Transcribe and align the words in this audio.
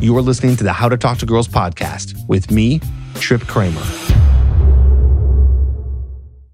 You 0.00 0.16
are 0.16 0.22
listening 0.22 0.56
to 0.56 0.64
the 0.64 0.72
How 0.72 0.88
to 0.88 0.96
Talk 0.96 1.18
to 1.18 1.26
Girls 1.26 1.46
podcast 1.46 2.26
with 2.26 2.50
me, 2.50 2.80
Trip 3.16 3.42
Kramer. 3.42 3.82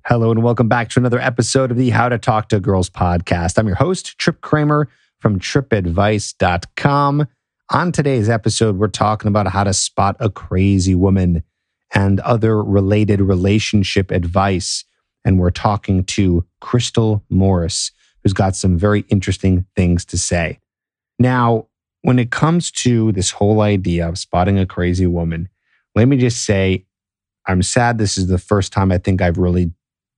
Hello, 0.05 0.33
and 0.33 0.43
welcome 0.43 0.69
back 0.69 0.89
to 0.91 0.99
another 0.99 1.21
episode 1.21 1.71
of 1.71 1.77
the 1.77 1.91
How 1.91 2.09
to 2.09 2.19
Talk 2.19 2.49
to 2.49 2.59
Girls 2.59 2.91
podcast. 2.91 3.57
I'm 3.57 3.69
your 3.69 3.77
host, 3.77 4.19
Trip 4.19 4.41
Kramer 4.41 4.89
from 5.21 5.39
tripadvice.com. 5.39 7.29
On 7.71 7.93
today's 7.93 8.29
episode, 8.29 8.79
we're 8.79 8.89
talking 8.89 9.29
about 9.29 9.47
how 9.47 9.63
to 9.63 9.73
spot 9.73 10.17
a 10.19 10.29
crazy 10.29 10.97
woman 10.97 11.45
and 11.95 12.19
other 12.21 12.61
related 12.61 13.21
relationship 13.21 14.11
advice. 14.11 14.85
And 15.25 15.39
we're 15.39 15.51
talking 15.51 16.03
to 16.03 16.45
Crystal 16.61 17.25
Morris, 17.31 17.93
who's 18.25 18.33
got 18.33 18.57
some 18.57 18.77
very 18.77 19.05
interesting 19.09 19.67
things 19.77 20.05
to 20.07 20.19
say. 20.19 20.59
Now, 21.21 21.69
when 22.07 22.21
it 22.21 22.31
comes 22.31 22.71
to 22.71 23.11
this 23.11 23.33
whole 23.33 23.63
idea 23.63 24.09
of 24.09 24.17
spotting 24.17 24.61
a 24.61 24.65
crazy 24.65 25.09
woman, 25.09 25.49
let 25.97 26.07
me 26.07 26.17
just 26.17 26.45
say, 26.45 26.85
I'm 27.47 27.65
sad 27.65 27.99
this 27.99 28.17
is 28.17 28.29
the 28.29 28.39
first 28.39 28.73
time 28.73 28.93
I 28.93 28.99
think 28.99 29.21
I've 29.21 29.39
really 29.39 29.73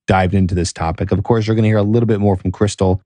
dived 0.06 0.34
into 0.34 0.54
this 0.54 0.70
topic. 0.70 1.12
Of 1.12 1.22
course, 1.22 1.46
you're 1.46 1.56
going 1.56 1.62
to 1.62 1.70
hear 1.70 1.78
a 1.78 1.82
little 1.82 2.06
bit 2.06 2.20
more 2.20 2.36
from 2.36 2.52
Crystal 2.52 3.00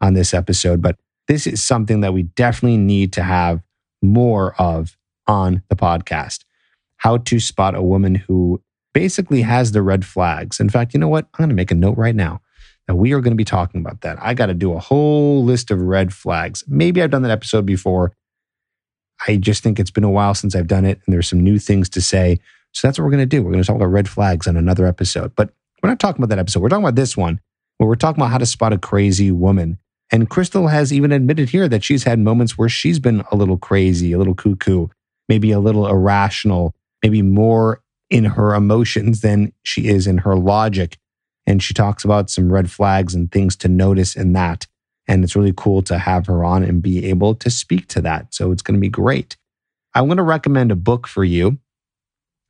on 0.00 0.14
this 0.14 0.32
episode, 0.32 0.80
but 0.80 0.94
this 1.26 1.48
is 1.48 1.60
something 1.60 2.00
that 2.02 2.14
we 2.14 2.22
definitely 2.22 2.76
need 2.76 3.12
to 3.14 3.24
have 3.24 3.60
more 4.02 4.54
of 4.54 4.96
on 5.26 5.64
the 5.68 5.74
podcast. 5.74 6.44
How 6.98 7.16
to 7.16 7.40
spot 7.40 7.74
a 7.74 7.82
woman 7.82 8.14
who 8.14 8.62
basically 8.94 9.42
has 9.42 9.72
the 9.72 9.82
red 9.82 10.04
flags. 10.04 10.60
In 10.60 10.70
fact, 10.70 10.94
you 10.94 11.00
know 11.00 11.08
what? 11.08 11.24
I'm 11.34 11.42
going 11.42 11.48
to 11.48 11.56
make 11.56 11.72
a 11.72 11.74
note 11.74 11.98
right 11.98 12.14
now 12.14 12.40
that 12.86 12.94
we 12.94 13.12
are 13.14 13.20
going 13.20 13.32
to 13.32 13.36
be 13.36 13.44
talking 13.44 13.80
about 13.80 14.02
that. 14.02 14.16
I 14.20 14.32
got 14.32 14.46
to 14.46 14.54
do 14.54 14.74
a 14.74 14.78
whole 14.78 15.42
list 15.42 15.72
of 15.72 15.82
red 15.82 16.12
flags. 16.14 16.62
Maybe 16.68 17.02
I've 17.02 17.10
done 17.10 17.22
that 17.22 17.32
episode 17.32 17.66
before. 17.66 18.12
I 19.26 19.36
just 19.36 19.62
think 19.62 19.80
it's 19.80 19.90
been 19.90 20.04
a 20.04 20.10
while 20.10 20.34
since 20.34 20.54
I've 20.54 20.66
done 20.66 20.84
it, 20.84 21.00
and 21.04 21.12
there's 21.12 21.28
some 21.28 21.42
new 21.42 21.58
things 21.58 21.88
to 21.90 22.00
say. 22.00 22.40
So 22.72 22.86
that's 22.86 22.98
what 22.98 23.04
we're 23.04 23.10
going 23.10 23.22
to 23.22 23.26
do. 23.26 23.42
We're 23.42 23.52
going 23.52 23.62
to 23.62 23.66
talk 23.66 23.76
about 23.76 23.86
red 23.86 24.08
flags 24.08 24.46
on 24.46 24.56
another 24.56 24.86
episode. 24.86 25.34
But 25.34 25.50
we're 25.82 25.88
not 25.88 25.98
talking 25.98 26.22
about 26.22 26.30
that 26.30 26.38
episode. 26.38 26.60
We're 26.60 26.68
talking 26.68 26.84
about 26.84 26.94
this 26.94 27.16
one, 27.16 27.40
where 27.78 27.88
we're 27.88 27.96
talking 27.96 28.20
about 28.20 28.30
how 28.30 28.38
to 28.38 28.46
spot 28.46 28.72
a 28.72 28.78
crazy 28.78 29.30
woman. 29.30 29.78
And 30.10 30.30
Crystal 30.30 30.68
has 30.68 30.92
even 30.92 31.12
admitted 31.12 31.50
here 31.50 31.68
that 31.68 31.84
she's 31.84 32.04
had 32.04 32.18
moments 32.18 32.56
where 32.56 32.68
she's 32.68 32.98
been 32.98 33.24
a 33.30 33.36
little 33.36 33.58
crazy, 33.58 34.12
a 34.12 34.18
little 34.18 34.34
cuckoo, 34.34 34.88
maybe 35.28 35.50
a 35.50 35.60
little 35.60 35.86
irrational, 35.86 36.74
maybe 37.02 37.22
more 37.22 37.82
in 38.10 38.24
her 38.24 38.54
emotions 38.54 39.20
than 39.20 39.52
she 39.62 39.88
is 39.88 40.06
in 40.06 40.18
her 40.18 40.36
logic. 40.36 40.96
And 41.46 41.62
she 41.62 41.74
talks 41.74 42.04
about 42.04 42.30
some 42.30 42.52
red 42.52 42.70
flags 42.70 43.14
and 43.14 43.32
things 43.32 43.56
to 43.56 43.68
notice 43.68 44.14
in 44.14 44.32
that. 44.34 44.66
And 45.08 45.24
it's 45.24 45.34
really 45.34 45.54
cool 45.56 45.80
to 45.82 45.98
have 45.98 46.26
her 46.26 46.44
on 46.44 46.62
and 46.62 46.82
be 46.82 47.06
able 47.06 47.34
to 47.36 47.50
speak 47.50 47.88
to 47.88 48.02
that. 48.02 48.34
So 48.34 48.52
it's 48.52 48.62
going 48.62 48.74
to 48.74 48.80
be 48.80 48.90
great. 48.90 49.36
I'm 49.94 50.06
going 50.06 50.18
to 50.18 50.22
recommend 50.22 50.70
a 50.70 50.76
book 50.76 51.08
for 51.08 51.24
you. 51.24 51.58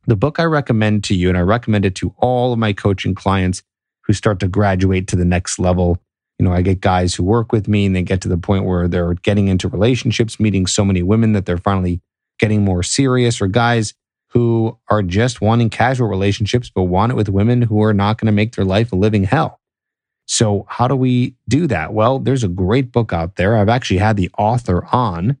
The 0.05 0.17
book 0.17 0.39
I 0.39 0.43
recommend 0.43 1.03
to 1.05 1.15
you, 1.15 1.29
and 1.29 1.37
I 1.37 1.41
recommend 1.41 1.85
it 1.85 1.95
to 1.95 2.13
all 2.17 2.53
of 2.53 2.59
my 2.59 2.73
coaching 2.73 3.15
clients 3.15 3.63
who 4.03 4.13
start 4.13 4.39
to 4.41 4.47
graduate 4.47 5.07
to 5.07 5.15
the 5.15 5.25
next 5.25 5.57
level. 5.57 6.01
You 6.37 6.45
know, 6.45 6.51
I 6.51 6.61
get 6.61 6.81
guys 6.81 7.15
who 7.15 7.23
work 7.23 7.51
with 7.51 7.67
me 7.67 7.85
and 7.85 7.95
they 7.95 8.01
get 8.01 8.21
to 8.21 8.27
the 8.27 8.37
point 8.37 8.65
where 8.65 8.87
they're 8.87 9.13
getting 9.13 9.47
into 9.47 9.67
relationships, 9.67 10.39
meeting 10.39 10.67
so 10.67 10.83
many 10.83 11.01
women 11.01 11.33
that 11.33 11.45
they're 11.45 11.57
finally 11.57 12.01
getting 12.39 12.63
more 12.63 12.83
serious, 12.83 13.41
or 13.41 13.47
guys 13.47 13.93
who 14.29 14.77
are 14.89 15.01
just 15.01 15.41
wanting 15.41 15.69
casual 15.69 16.07
relationships, 16.07 16.71
but 16.73 16.83
want 16.83 17.11
it 17.11 17.15
with 17.15 17.29
women 17.29 17.63
who 17.63 17.83
are 17.83 17.93
not 17.93 18.17
going 18.17 18.27
to 18.27 18.31
make 18.31 18.55
their 18.55 18.65
life 18.65 18.91
a 18.91 18.95
living 18.95 19.23
hell. 19.23 19.59
So, 20.31 20.67
how 20.69 20.87
do 20.87 20.95
we 20.95 21.33
do 21.47 21.65
that? 21.65 21.91
Well, 21.91 22.19
there's 22.19 22.43
a 22.43 22.47
great 22.47 22.91
book 22.91 23.11
out 23.11 23.35
there. 23.35 23.57
I've 23.57 23.67
actually 23.67 23.97
had 23.97 24.15
the 24.15 24.29
author 24.37 24.85
on. 24.91 25.37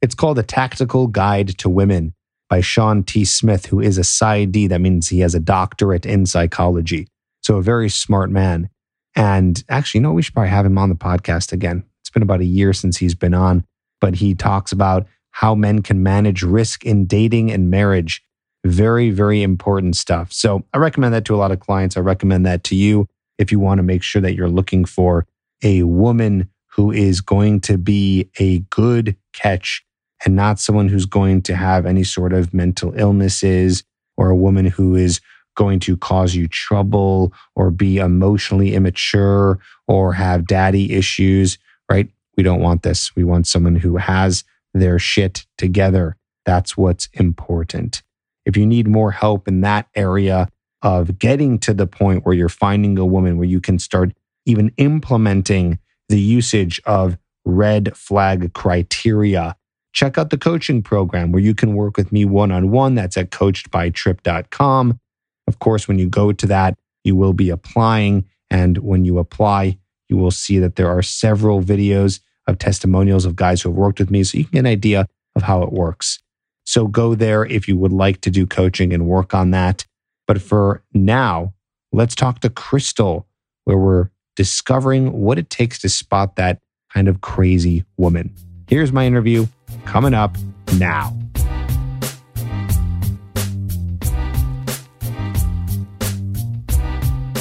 It's 0.00 0.14
called 0.14 0.38
A 0.38 0.42
Tactical 0.42 1.08
Guide 1.08 1.58
to 1.58 1.68
Women 1.68 2.14
by 2.48 2.62
Shawn 2.62 3.04
T. 3.04 3.26
Smith, 3.26 3.66
who 3.66 3.80
is 3.80 3.98
a 3.98 4.00
PsyD. 4.00 4.70
That 4.70 4.80
means 4.80 5.10
he 5.10 5.20
has 5.20 5.34
a 5.34 5.40
doctorate 5.40 6.06
in 6.06 6.24
psychology. 6.24 7.06
So, 7.42 7.58
a 7.58 7.62
very 7.62 7.90
smart 7.90 8.30
man. 8.30 8.70
And 9.14 9.62
actually, 9.68 9.98
you 9.98 10.04
know, 10.04 10.12
we 10.14 10.22
should 10.22 10.32
probably 10.32 10.48
have 10.48 10.64
him 10.64 10.78
on 10.78 10.88
the 10.88 10.94
podcast 10.94 11.52
again. 11.52 11.84
It's 12.00 12.08
been 12.08 12.22
about 12.22 12.40
a 12.40 12.46
year 12.46 12.72
since 12.72 12.96
he's 12.96 13.14
been 13.14 13.34
on, 13.34 13.66
but 14.00 14.14
he 14.14 14.34
talks 14.34 14.72
about 14.72 15.06
how 15.32 15.54
men 15.54 15.82
can 15.82 16.02
manage 16.02 16.42
risk 16.42 16.82
in 16.86 17.04
dating 17.04 17.52
and 17.52 17.68
marriage. 17.68 18.24
Very, 18.64 19.10
very 19.10 19.42
important 19.42 19.96
stuff. 19.96 20.32
So, 20.32 20.64
I 20.72 20.78
recommend 20.78 21.12
that 21.12 21.26
to 21.26 21.34
a 21.34 21.36
lot 21.36 21.52
of 21.52 21.60
clients. 21.60 21.98
I 21.98 22.00
recommend 22.00 22.46
that 22.46 22.64
to 22.64 22.74
you 22.74 23.06
if 23.38 23.52
you 23.52 23.58
want 23.58 23.78
to 23.78 23.82
make 23.82 24.02
sure 24.02 24.22
that 24.22 24.34
you're 24.34 24.48
looking 24.48 24.84
for 24.84 25.26
a 25.62 25.82
woman 25.82 26.48
who 26.74 26.90
is 26.90 27.20
going 27.20 27.60
to 27.60 27.78
be 27.78 28.28
a 28.38 28.60
good 28.70 29.16
catch 29.32 29.84
and 30.24 30.34
not 30.34 30.58
someone 30.58 30.88
who's 30.88 31.06
going 31.06 31.42
to 31.42 31.54
have 31.54 31.86
any 31.86 32.04
sort 32.04 32.32
of 32.32 32.52
mental 32.52 32.92
illnesses 32.96 33.84
or 34.16 34.30
a 34.30 34.36
woman 34.36 34.66
who 34.66 34.94
is 34.94 35.20
going 35.56 35.78
to 35.80 35.96
cause 35.96 36.34
you 36.34 36.48
trouble 36.48 37.32
or 37.54 37.70
be 37.70 37.98
emotionally 37.98 38.74
immature 38.74 39.58
or 39.86 40.12
have 40.12 40.46
daddy 40.46 40.92
issues, 40.92 41.58
right? 41.90 42.08
We 42.36 42.42
don't 42.42 42.60
want 42.60 42.82
this. 42.82 43.14
We 43.14 43.24
want 43.24 43.46
someone 43.46 43.76
who 43.76 43.96
has 43.96 44.44
their 44.72 44.98
shit 44.98 45.46
together. 45.56 46.16
That's 46.44 46.76
what's 46.76 47.08
important. 47.12 48.02
If 48.44 48.56
you 48.56 48.66
need 48.66 48.88
more 48.88 49.12
help 49.12 49.46
in 49.48 49.60
that 49.60 49.86
area, 49.94 50.48
of 50.84 51.18
getting 51.18 51.58
to 51.58 51.74
the 51.74 51.86
point 51.86 52.24
where 52.24 52.34
you're 52.34 52.48
finding 52.48 52.96
a 52.98 53.06
woman 53.06 53.38
where 53.38 53.48
you 53.48 53.60
can 53.60 53.78
start 53.78 54.12
even 54.46 54.70
implementing 54.76 55.78
the 56.08 56.20
usage 56.20 56.80
of 56.84 57.16
red 57.44 57.96
flag 57.96 58.52
criteria. 58.52 59.56
Check 59.92 60.18
out 60.18 60.30
the 60.30 60.38
coaching 60.38 60.82
program 60.82 61.32
where 61.32 61.42
you 61.42 61.54
can 61.54 61.74
work 61.74 61.96
with 61.96 62.12
me 62.12 62.24
one 62.24 62.52
on 62.52 62.70
one. 62.70 62.94
That's 62.94 63.16
at 63.16 63.30
coachedbytrip.com. 63.30 65.00
Of 65.46 65.58
course, 65.58 65.88
when 65.88 65.98
you 65.98 66.08
go 66.08 66.32
to 66.32 66.46
that, 66.46 66.78
you 67.02 67.16
will 67.16 67.32
be 67.32 67.48
applying. 67.50 68.26
And 68.50 68.78
when 68.78 69.04
you 69.04 69.18
apply, 69.18 69.78
you 70.08 70.16
will 70.18 70.30
see 70.30 70.58
that 70.58 70.76
there 70.76 70.88
are 70.88 71.02
several 71.02 71.62
videos 71.62 72.20
of 72.46 72.58
testimonials 72.58 73.24
of 73.24 73.36
guys 73.36 73.62
who 73.62 73.70
have 73.70 73.76
worked 73.76 74.00
with 74.00 74.10
me 74.10 74.22
so 74.22 74.36
you 74.36 74.44
can 74.44 74.52
get 74.52 74.58
an 74.60 74.66
idea 74.66 75.08
of 75.34 75.42
how 75.42 75.62
it 75.62 75.72
works. 75.72 76.18
So 76.64 76.86
go 76.86 77.14
there 77.14 77.44
if 77.46 77.68
you 77.68 77.76
would 77.78 77.92
like 77.92 78.20
to 78.22 78.30
do 78.30 78.46
coaching 78.46 78.92
and 78.92 79.06
work 79.06 79.32
on 79.32 79.50
that. 79.52 79.86
But 80.26 80.40
for 80.40 80.82
now, 80.92 81.54
let's 81.92 82.14
talk 82.14 82.40
to 82.40 82.50
Crystal, 82.50 83.26
where 83.64 83.76
we're 83.76 84.10
discovering 84.36 85.12
what 85.12 85.38
it 85.38 85.50
takes 85.50 85.78
to 85.80 85.88
spot 85.88 86.36
that 86.36 86.60
kind 86.92 87.08
of 87.08 87.20
crazy 87.20 87.84
woman. 87.96 88.34
Here's 88.68 88.92
my 88.92 89.06
interview 89.06 89.46
coming 89.84 90.14
up 90.14 90.36
now. 90.78 91.16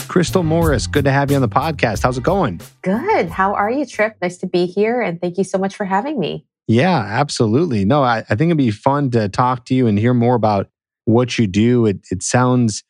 Crystal 0.07 0.43
Morris, 0.43 0.85
good 0.85 1.05
to 1.05 1.11
have 1.11 1.31
you 1.31 1.38
on 1.38 1.41
the 1.41 1.49
podcast. 1.49 2.03
How's 2.03 2.19
it 2.19 2.23
going? 2.23 2.61
Good. 2.83 3.29
How 3.29 3.55
are 3.55 3.72
you, 3.72 3.83
Trip? 3.83 4.16
Nice 4.22 4.38
to 4.38 4.45
be 4.45 4.67
here. 4.67 5.01
And 5.01 5.19
thank 5.19 5.39
you 5.39 5.43
so 5.43 5.57
much 5.57 5.75
for 5.75 5.85
having 5.85 6.19
me. 6.19 6.45
Yeah, 6.67 6.99
absolutely. 6.99 7.83
No, 7.83 8.03
I, 8.03 8.19
I 8.29 8.35
think 8.35 8.49
it'd 8.49 8.57
be 8.57 8.69
fun 8.69 9.09
to 9.11 9.27
talk 9.27 9.66
to 9.66 9.73
you 9.73 9.88
and 9.88 9.97
hear 9.97 10.13
more 10.13 10.35
about 10.35 10.69
what 11.06 11.38
you 11.38 11.47
do, 11.47 11.86
it, 11.86 12.00
it 12.12 12.24
sounds 12.24 12.84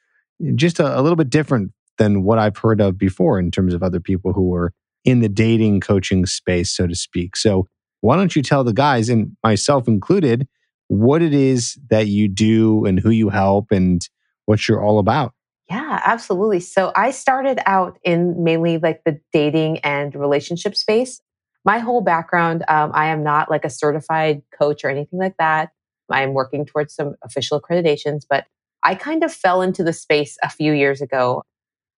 just 0.55 0.79
a, 0.79 0.99
a 0.99 1.01
little 1.01 1.15
bit 1.15 1.29
different 1.29 1.71
than 1.97 2.23
what 2.23 2.39
I've 2.39 2.57
heard 2.57 2.81
of 2.81 2.97
before 2.97 3.39
in 3.39 3.51
terms 3.51 3.73
of 3.73 3.83
other 3.83 3.99
people 3.99 4.33
who 4.33 4.53
are 4.53 4.73
in 5.05 5.19
the 5.19 5.29
dating 5.29 5.81
coaching 5.81 6.25
space, 6.25 6.71
so 6.71 6.87
to 6.87 6.95
speak. 6.95 7.35
So, 7.35 7.67
why 8.01 8.17
don't 8.17 8.35
you 8.35 8.41
tell 8.41 8.63
the 8.63 8.73
guys, 8.73 9.09
and 9.09 9.35
myself 9.43 9.87
included, 9.87 10.47
what 10.87 11.21
it 11.21 11.33
is 11.33 11.77
that 11.89 12.07
you 12.07 12.27
do 12.27 12.85
and 12.85 12.99
who 12.99 13.09
you 13.09 13.29
help 13.29 13.67
and 13.71 14.07
what 14.45 14.67
you're 14.67 14.83
all 14.83 14.99
about? 14.99 15.33
Yeah, 15.69 16.01
absolutely. 16.05 16.59
So, 16.59 16.91
I 16.95 17.11
started 17.11 17.59
out 17.65 17.97
in 18.03 18.43
mainly 18.43 18.77
like 18.77 19.03
the 19.05 19.19
dating 19.31 19.79
and 19.79 20.15
relationship 20.15 20.75
space. 20.75 21.21
My 21.65 21.79
whole 21.79 22.01
background, 22.01 22.63
um, 22.67 22.91
I 22.93 23.07
am 23.07 23.23
not 23.23 23.49
like 23.49 23.63
a 23.63 23.69
certified 23.69 24.41
coach 24.57 24.83
or 24.83 24.89
anything 24.89 25.19
like 25.19 25.37
that. 25.37 25.69
I'm 26.11 26.33
working 26.33 26.65
towards 26.65 26.95
some 26.95 27.15
official 27.23 27.59
accreditations, 27.59 28.21
but 28.29 28.45
I 28.83 28.95
kind 28.95 29.23
of 29.23 29.33
fell 29.33 29.61
into 29.61 29.83
the 29.83 29.93
space 29.93 30.37
a 30.43 30.49
few 30.49 30.73
years 30.73 31.01
ago. 31.01 31.43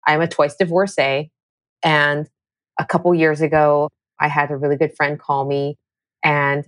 I'm 0.06 0.22
a 0.22 0.28
twice 0.28 0.56
divorcee. 0.56 1.32
And 1.84 2.30
a 2.80 2.86
couple 2.86 3.14
years 3.16 3.42
ago, 3.42 3.90
I 4.20 4.28
had 4.28 4.52
a 4.52 4.58
really 4.58 4.78
good 4.78 4.96
friend 4.96 5.20
call 5.20 5.46
me 5.46 5.78
and 6.24 6.66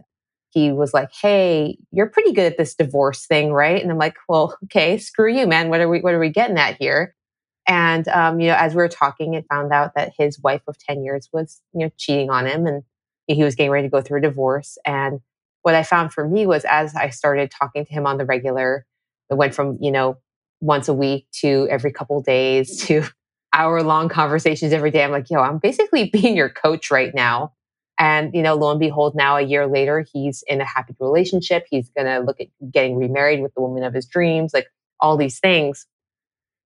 he 0.50 0.72
was 0.72 0.94
like, 0.94 1.10
Hey, 1.14 1.78
you're 1.92 2.10
pretty 2.10 2.34
good 2.34 2.52
at 2.52 2.58
this 2.58 2.76
divorce 2.76 3.26
thing, 3.26 3.52
right? 3.52 3.82
And 3.82 3.92
I'm 3.92 3.98
like, 3.98 4.16
Well, 4.28 4.58
okay, 4.66 4.98
screw 4.98 5.32
you, 5.32 5.48
man. 5.48 5.70
What 5.70 5.82
are 5.82 5.90
we 5.90 6.00
what 6.02 6.14
are 6.14 6.20
we 6.20 6.30
getting 6.30 6.58
at 6.58 6.78
here? 6.80 7.16
And 7.68 8.08
um, 8.08 8.40
you 8.40 8.48
know, 8.48 8.56
as 8.58 8.74
we 8.74 8.78
were 8.78 8.88
talking, 8.88 9.34
it 9.34 9.46
found 9.50 9.74
out 9.74 9.94
that 9.96 10.14
his 10.18 10.40
wife 10.40 10.62
of 10.68 10.78
10 10.78 11.04
years 11.04 11.30
was, 11.34 11.62
you 11.74 11.86
know, 11.86 11.92
cheating 11.98 12.30
on 12.30 12.46
him 12.48 12.66
and 12.66 12.84
he 13.28 13.44
was 13.44 13.56
getting 13.56 13.72
ready 13.72 13.88
to 13.88 13.92
go 13.92 14.02
through 14.02 14.20
a 14.20 14.22
divorce. 14.22 14.78
And 14.86 15.20
what 15.68 15.76
I 15.76 15.84
found 15.84 16.14
for 16.14 16.26
me 16.26 16.48
was 16.48 16.64
as 16.64 16.96
I 16.96 17.10
started 17.10 17.52
talking 17.52 17.86
to 17.86 17.92
him 17.92 18.08
on 18.08 18.18
the 18.18 18.24
regular, 18.24 18.86
it 19.30 19.34
went 19.34 19.54
from, 19.54 19.78
you 19.82 19.92
know, 19.92 20.16
once 20.62 20.88
a 20.88 20.94
week 20.94 21.28
to 21.42 21.68
every 21.70 21.92
couple 21.92 22.22
days 22.22 22.82
mm. 22.82 22.86
to 22.86 23.04
hour 23.54 23.84
long 23.84 24.08
conversations 24.08 24.72
every 24.72 24.92
day. 24.92 25.04
I'm 25.04 25.12
like, 25.12 25.30
yo, 25.30 25.42
I'm 25.42 25.58
basically 25.58 26.10
being 26.14 26.38
your 26.38 26.48
coach 26.48 26.90
right 26.90 27.14
now. 27.14 27.52
And, 28.00 28.34
you 28.34 28.42
know, 28.42 28.56
lo 28.56 28.72
and 28.72 28.80
behold, 28.80 29.14
now 29.14 29.36
a 29.36 29.42
year 29.42 29.68
later, 29.68 30.06
he's 30.14 30.42
in 30.48 30.62
a 30.62 30.64
happy 30.64 30.96
relationship. 31.02 31.66
He's 31.70 31.90
going 31.90 32.08
to 32.08 32.20
look 32.20 32.40
at 32.40 32.48
getting 32.72 32.96
remarried 32.96 33.42
with 33.42 33.54
the 33.54 33.62
woman 33.62 33.84
of 33.84 33.94
his 33.94 34.06
dreams, 34.06 34.54
like 34.54 34.68
all 35.02 35.18
these 35.18 35.38
things. 35.38 35.86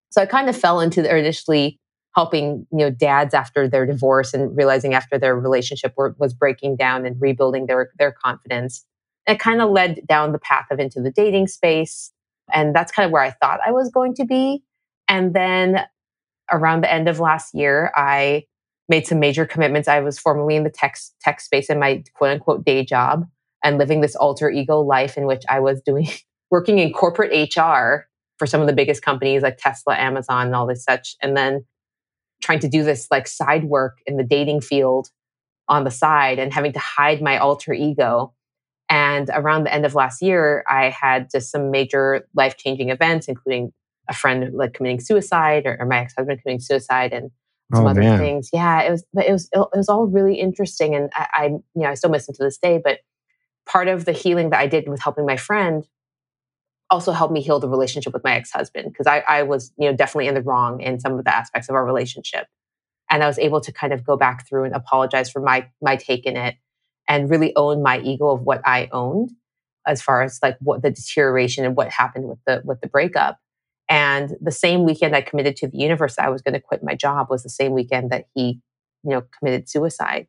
So 0.09 0.21
I 0.21 0.25
kind 0.25 0.49
of 0.49 0.57
fell 0.57 0.81
into 0.81 1.01
the 1.01 1.15
initially 1.15 1.79
helping, 2.17 2.67
you 2.73 2.79
know, 2.79 2.89
dads 2.89 3.33
after 3.33 3.65
their 3.69 3.85
divorce 3.85 4.33
and 4.33 4.57
realizing 4.57 4.93
after 4.93 5.17
their 5.17 5.39
relationship 5.39 5.93
were, 5.95 6.17
was 6.19 6.33
breaking 6.33 6.75
down 6.75 7.05
and 7.05 7.15
rebuilding 7.21 7.67
their, 7.67 7.91
their 7.97 8.11
confidence. 8.11 8.85
It 9.29 9.39
kind 9.39 9.61
of 9.61 9.69
led 9.69 10.01
down 10.07 10.31
the 10.31 10.39
path 10.39 10.65
of 10.71 10.79
into 10.79 11.01
the 11.01 11.11
dating 11.11 11.47
space. 11.47 12.11
And 12.51 12.75
that's 12.75 12.91
kind 12.91 13.05
of 13.05 13.11
where 13.11 13.21
I 13.21 13.31
thought 13.31 13.59
I 13.65 13.71
was 13.71 13.89
going 13.91 14.15
to 14.15 14.25
be. 14.25 14.63
And 15.07 15.33
then 15.33 15.85
around 16.51 16.81
the 16.81 16.91
end 16.91 17.07
of 17.07 17.19
last 17.19 17.53
year, 17.53 17.91
I 17.95 18.45
made 18.87 19.05
some 19.05 19.19
major 19.19 19.45
commitments. 19.45 19.87
I 19.87 19.99
was 19.99 20.19
formerly 20.19 20.55
in 20.55 20.63
the 20.63 20.69
tech, 20.69 20.97
tech 21.21 21.39
space 21.41 21.69
in 21.69 21.79
my 21.79 22.03
quote 22.15 22.31
unquote 22.31 22.65
day 22.65 22.83
job 22.83 23.25
and 23.63 23.77
living 23.77 24.01
this 24.01 24.15
alter 24.15 24.49
ego 24.49 24.81
life 24.81 25.17
in 25.17 25.25
which 25.25 25.43
I 25.47 25.59
was 25.59 25.81
doing 25.81 26.07
working 26.51 26.79
in 26.79 26.91
corporate 26.91 27.55
HR 27.55 28.07
for 28.39 28.47
some 28.47 28.61
of 28.61 28.67
the 28.67 28.73
biggest 28.73 29.03
companies 29.03 29.43
like 29.43 29.57
Tesla, 29.57 29.95
Amazon, 29.95 30.47
and 30.47 30.55
all 30.55 30.65
this 30.65 30.83
such. 30.83 31.15
And 31.21 31.37
then 31.37 31.65
trying 32.41 32.59
to 32.59 32.69
do 32.69 32.83
this 32.83 33.07
like 33.11 33.27
side 33.27 33.65
work 33.65 33.99
in 34.07 34.17
the 34.17 34.23
dating 34.23 34.61
field 34.61 35.09
on 35.67 35.83
the 35.83 35.91
side 35.91 36.39
and 36.39 36.53
having 36.53 36.73
to 36.73 36.79
hide 36.79 37.21
my 37.21 37.37
alter 37.37 37.73
ego. 37.73 38.33
And 38.89 39.29
around 39.33 39.65
the 39.65 39.73
end 39.73 39.85
of 39.85 39.93
last 39.93 40.21
year, 40.21 40.63
I 40.67 40.89
had 40.89 41.29
just 41.31 41.51
some 41.51 41.69
major 41.69 42.27
life 42.33 42.57
changing 42.57 42.89
events, 42.89 43.27
including 43.27 43.71
a 44.09 44.13
friend 44.13 44.51
like 44.53 44.73
committing 44.73 44.99
suicide 44.99 45.67
or, 45.67 45.77
or 45.79 45.85
my 45.85 45.99
ex 45.99 46.15
husband 46.17 46.41
committing 46.41 46.59
suicide 46.59 47.13
and 47.13 47.29
some 47.73 47.85
oh, 47.85 47.89
other 47.89 48.01
man. 48.01 48.17
things. 48.17 48.49
Yeah, 48.51 48.81
it 48.81 48.89
was, 48.89 49.05
but 49.13 49.27
it 49.27 49.31
was, 49.31 49.47
it 49.53 49.67
was 49.75 49.89
all 49.89 50.07
really 50.07 50.39
interesting. 50.39 50.95
And 50.95 51.11
I, 51.13 51.27
I, 51.33 51.45
you 51.45 51.61
know, 51.75 51.89
I 51.89 51.93
still 51.93 52.09
miss 52.09 52.27
him 52.27 52.33
to 52.35 52.43
this 52.43 52.57
day, 52.57 52.81
but 52.83 52.99
part 53.67 53.87
of 53.87 54.05
the 54.05 54.11
healing 54.11 54.49
that 54.49 54.59
I 54.59 54.65
did 54.65 54.89
with 54.89 55.01
helping 55.01 55.27
my 55.27 55.37
friend 55.37 55.87
also 56.89 57.11
helped 57.11 57.31
me 57.31 57.41
heal 57.41 57.59
the 57.59 57.69
relationship 57.69 58.13
with 58.13 58.23
my 58.23 58.33
ex-husband 58.33 58.91
because 58.91 59.05
I, 59.05 59.19
I 59.19 59.43
was, 59.43 59.71
you 59.77 59.87
know, 59.87 59.95
definitely 59.95 60.27
in 60.27 60.33
the 60.33 60.41
wrong 60.41 60.81
in 60.81 60.99
some 60.99 61.19
of 61.19 61.23
the 61.23 61.35
aspects 61.35 61.69
of 61.69 61.75
our 61.75 61.85
relationship. 61.85 62.47
And 63.11 63.23
I 63.23 63.27
was 63.27 63.37
able 63.37 63.61
to 63.61 63.71
kind 63.71 63.93
of 63.93 64.03
go 64.03 64.17
back 64.17 64.47
through 64.47 64.63
and 64.63 64.73
apologize 64.73 65.29
for 65.29 65.39
my 65.39 65.67
my 65.81 65.95
take 65.95 66.25
in 66.25 66.35
it 66.35 66.55
and 67.09 67.29
really 67.29 67.53
own 67.57 67.83
my 67.83 67.99
ego 67.99 68.29
of 68.29 68.41
what 68.41 68.61
I 68.65 68.87
owned 68.93 69.31
as 69.85 70.01
far 70.01 70.21
as 70.21 70.39
like 70.41 70.57
what 70.61 70.83
the 70.83 70.91
deterioration 70.91 71.65
and 71.65 71.75
what 71.75 71.89
happened 71.89 72.29
with 72.29 72.39
the 72.45 72.61
with 72.63 72.79
the 72.79 72.87
breakup 72.87 73.39
and 73.89 74.37
the 74.39 74.51
same 74.51 74.85
weekend 74.85 75.15
I 75.15 75.21
committed 75.21 75.55
to 75.57 75.67
the 75.67 75.79
universe 75.79 76.19
I 76.19 76.29
was 76.29 76.41
going 76.41 76.53
to 76.53 76.61
quit 76.61 76.83
my 76.83 76.95
job 76.95 77.27
was 77.29 77.43
the 77.43 77.49
same 77.49 77.73
weekend 77.73 78.11
that 78.11 78.25
he, 78.35 78.61
you 79.03 79.09
know, 79.09 79.23
committed 79.37 79.67
suicide. 79.67 80.27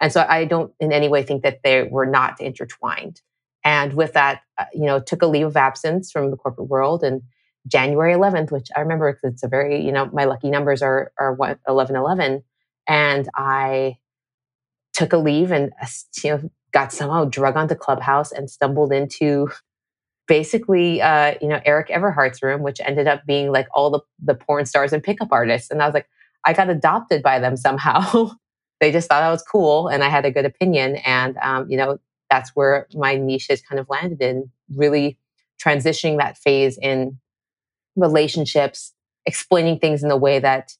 And 0.00 0.12
so 0.12 0.24
I 0.26 0.44
don't 0.44 0.72
in 0.80 0.92
any 0.92 1.08
way 1.08 1.24
think 1.24 1.42
that 1.42 1.60
they 1.64 1.82
were 1.82 2.06
not 2.06 2.40
intertwined. 2.40 3.20
And 3.64 3.92
with 3.94 4.14
that, 4.14 4.42
uh, 4.56 4.66
you 4.72 4.86
know, 4.86 5.00
took 5.00 5.22
a 5.22 5.26
leave 5.26 5.46
of 5.46 5.56
absence 5.56 6.10
from 6.10 6.30
the 6.30 6.36
corporate 6.36 6.68
world 6.68 7.02
and 7.02 7.22
January 7.66 8.14
11th, 8.14 8.50
which 8.50 8.68
I 8.74 8.80
remember 8.80 9.18
it's 9.22 9.42
a 9.42 9.48
very, 9.48 9.84
you 9.84 9.92
know, 9.92 10.08
my 10.12 10.24
lucky 10.24 10.48
numbers 10.48 10.80
are 10.80 11.12
are 11.18 11.36
11 11.66 11.96
11 11.96 12.42
and 12.88 13.28
I 13.36 13.98
took 15.00 15.14
a 15.14 15.18
leave 15.18 15.52
and 15.52 15.72
uh, 15.82 15.86
you 16.24 16.30
know 16.30 16.50
got 16.72 16.92
somehow 16.92 17.24
drug 17.26 17.56
onto 17.56 17.74
Clubhouse 17.74 18.32
and 18.32 18.50
stumbled 18.50 18.92
into 18.92 19.48
basically, 20.26 21.02
uh, 21.02 21.34
you 21.40 21.48
know, 21.48 21.60
Eric 21.66 21.88
Everhart's 21.88 22.42
room, 22.42 22.62
which 22.62 22.80
ended 22.80 23.06
up 23.06 23.26
being 23.26 23.52
like 23.52 23.68
all 23.74 23.90
the, 23.90 24.00
the 24.22 24.34
porn 24.34 24.64
stars 24.64 24.92
and 24.92 25.02
pickup 25.02 25.28
artists. 25.32 25.70
And 25.70 25.82
I 25.82 25.86
was 25.86 25.94
like, 25.94 26.08
I 26.46 26.52
got 26.52 26.70
adopted 26.70 27.22
by 27.22 27.38
them 27.38 27.56
somehow. 27.56 28.30
they 28.80 28.92
just 28.92 29.08
thought 29.08 29.22
I 29.22 29.30
was 29.30 29.42
cool 29.42 29.88
and 29.88 30.02
I 30.02 30.08
had 30.08 30.24
a 30.24 30.30
good 30.30 30.46
opinion. 30.46 30.96
And, 30.98 31.36
um, 31.38 31.70
you 31.70 31.76
know, 31.76 31.98
that's 32.30 32.50
where 32.54 32.86
my 32.94 33.16
niche 33.16 33.48
has 33.50 33.60
kind 33.60 33.78
of 33.78 33.88
landed 33.90 34.22
in 34.22 34.50
really 34.74 35.18
transitioning 35.62 36.18
that 36.18 36.38
phase 36.38 36.78
in 36.78 37.18
relationships, 37.96 38.94
explaining 39.26 39.78
things 39.78 40.02
in 40.02 40.10
a 40.10 40.16
way 40.16 40.38
that 40.38 40.72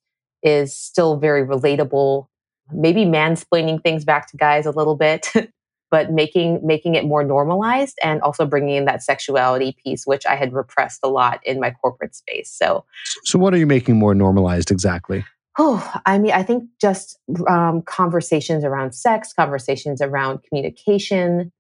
is 0.43 0.75
still 0.77 1.19
very 1.19 1.47
relatable, 1.47 2.29
maybe 2.73 3.05
mansplaining 3.05 3.83
things 3.83 4.05
back 4.05 4.31
to 4.31 4.37
guys 4.37 4.67
a 4.67 4.71
little 4.71 4.97
bit, 4.97 5.29
but 5.91 6.13
making 6.13 6.61
making 6.65 6.95
it 6.95 7.05
more 7.05 7.25
normalized 7.25 7.99
and 8.03 8.23
also 8.23 8.47
bringing 8.47 8.77
in 8.77 8.85
that 8.85 9.03
sexuality 9.03 9.77
piece 9.85 10.07
which 10.07 10.25
i 10.27 10.37
had 10.37 10.53
repressed 10.53 11.01
a 11.03 11.09
lot 11.09 11.41
in 11.45 11.61
my 11.61 11.71
corporate 11.71 12.15
space. 12.15 12.51
So 12.51 12.85
so 13.25 13.39
what 13.39 13.53
are 13.53 13.59
you 13.59 13.67
making 13.67 13.99
more 13.99 14.15
normalized 14.15 14.71
exactly? 14.71 15.25
Oh 15.59 15.93
i 16.07 16.19
mean 16.19 16.33
i 16.33 16.43
think 16.43 16.65
just 16.81 17.19
um, 17.49 17.83
conversations 17.83 18.65
around 18.65 18.93
sex 18.93 19.33
conversations 19.33 20.01
around 20.01 20.41
communication. 20.45 21.53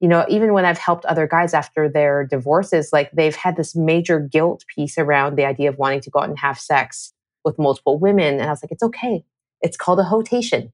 You 0.00 0.08
know 0.08 0.26
even 0.28 0.52
when 0.52 0.66
i've 0.66 0.78
helped 0.78 1.06
other 1.06 1.26
guys 1.26 1.54
after 1.54 1.88
their 1.88 2.26
divorces 2.26 2.90
like 2.92 3.10
they've 3.12 3.36
had 3.36 3.56
this 3.56 3.74
major 3.74 4.18
guilt 4.20 4.64
piece 4.74 4.98
around 4.98 5.36
the 5.36 5.46
idea 5.46 5.70
of 5.70 5.78
wanting 5.78 6.00
to 6.02 6.10
go 6.10 6.18
out 6.18 6.28
and 6.28 6.38
have 6.38 6.58
sex 6.58 7.14
with 7.42 7.58
multiple 7.58 7.98
women 7.98 8.34
and 8.34 8.42
i 8.42 8.50
was 8.50 8.62
like 8.62 8.72
it's 8.72 8.82
okay 8.82 9.24
it's 9.64 9.76
called 9.76 9.98
a 9.98 10.04
hotation. 10.04 10.72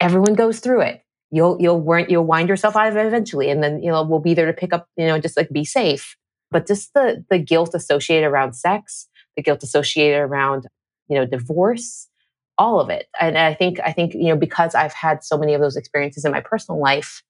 Everyone 0.00 0.34
goes 0.34 0.58
through 0.58 0.80
it. 0.80 1.02
You'll 1.30 1.58
you'll 1.60 2.04
you'll 2.08 2.24
wind 2.24 2.48
yourself 2.48 2.74
out 2.74 2.88
of 2.88 2.96
it 2.96 3.06
eventually 3.06 3.50
and 3.50 3.62
then 3.62 3.82
you 3.82 3.90
know 3.90 4.02
we'll 4.02 4.20
be 4.20 4.34
there 4.34 4.46
to 4.46 4.52
pick 4.52 4.72
up 4.72 4.88
you 4.96 5.06
know 5.06 5.18
just 5.20 5.36
like 5.36 5.50
be 5.50 5.64
safe. 5.64 6.16
But 6.50 6.66
just 6.66 6.94
the 6.94 7.24
the 7.30 7.38
guilt 7.38 7.74
associated 7.74 8.26
around 8.26 8.54
sex 8.54 9.08
the 9.36 9.42
guilt 9.42 9.62
associated 9.62 10.18
around 10.18 10.66
you 11.08 11.16
know 11.16 11.26
divorce 11.26 12.08
all 12.56 12.80
of 12.80 12.88
it. 12.90 13.06
And 13.20 13.36
i 13.36 13.52
think 13.54 13.78
i 13.84 13.92
think 13.92 14.14
you 14.14 14.28
know 14.28 14.36
because 14.36 14.74
i've 14.74 14.92
had 14.92 15.24
so 15.24 15.36
many 15.36 15.54
of 15.54 15.60
those 15.60 15.76
experiences 15.76 16.24
in 16.24 16.32
my 16.32 16.40
personal 16.40 16.80
life 16.80 17.22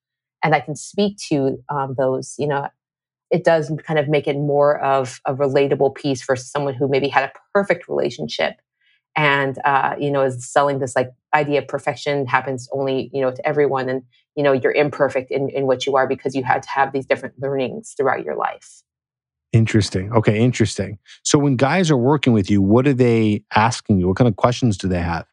and 0.43 0.55
i 0.55 0.61
can 0.61 0.76
speak 0.76 1.17
to 1.29 1.58
um, 1.70 1.94
those 1.97 2.35
you 2.38 2.47
know 2.47 2.69
it 3.31 3.43
does 3.43 3.73
kind 3.85 3.99
of 3.99 4.08
make 4.08 4.29
it 4.29 4.37
more 4.37 4.79
of 4.81 5.20
a 5.26 5.35
relatable 5.35 5.94
piece 5.94 6.23
for 6.23 6.37
someone 6.37 6.75
who 6.75 6.87
maybe 6.88 7.08
had 7.08 7.25
a 7.25 7.32
perfect 7.55 7.88
relationship 7.88 8.55
and 9.16 9.58
uh, 9.64 9.94
you 9.99 10.11
know 10.11 10.22
is 10.22 10.44
selling 10.50 10.78
this 10.78 10.96
like 10.96 11.12
idea 11.34 11.61
of 11.61 11.69
perfection 11.69 12.26
happens 12.26 12.69
only 12.72 13.11
you 13.12 13.20
know 13.20 13.31
to 13.31 13.46
everyone 13.46 13.88
and 13.88 14.02
you 14.37 14.43
know 14.43 14.52
you're 14.52 14.72
imperfect 14.72 15.31
in, 15.31 15.49
in 15.50 15.66
what 15.66 15.87
you 15.87 15.96
are 15.96 16.06
because 16.06 16.34
you 16.34 16.43
had 16.43 16.62
to 16.62 16.69
have 16.69 16.93
these 16.93 17.06
different 17.06 17.34
learnings 17.38 17.94
throughout 17.96 18.25
your 18.25 18.37
life. 18.37 18.82
Interesting. 19.52 20.12
Okay 20.12 20.38
interesting. 20.38 20.99
So 21.22 21.38
when 21.38 21.56
guys 21.56 21.90
are 21.90 21.96
working 21.96 22.32
with 22.32 22.50
you 22.50 22.61
what 22.61 22.87
are 22.87 22.94
they 22.94 23.44
asking 23.55 23.99
you? 23.99 24.08
What 24.08 24.16
kind 24.16 24.28
of 24.28 24.37
questions 24.37 24.76
do 24.76 24.88
they 24.88 25.00
have? 25.00 25.26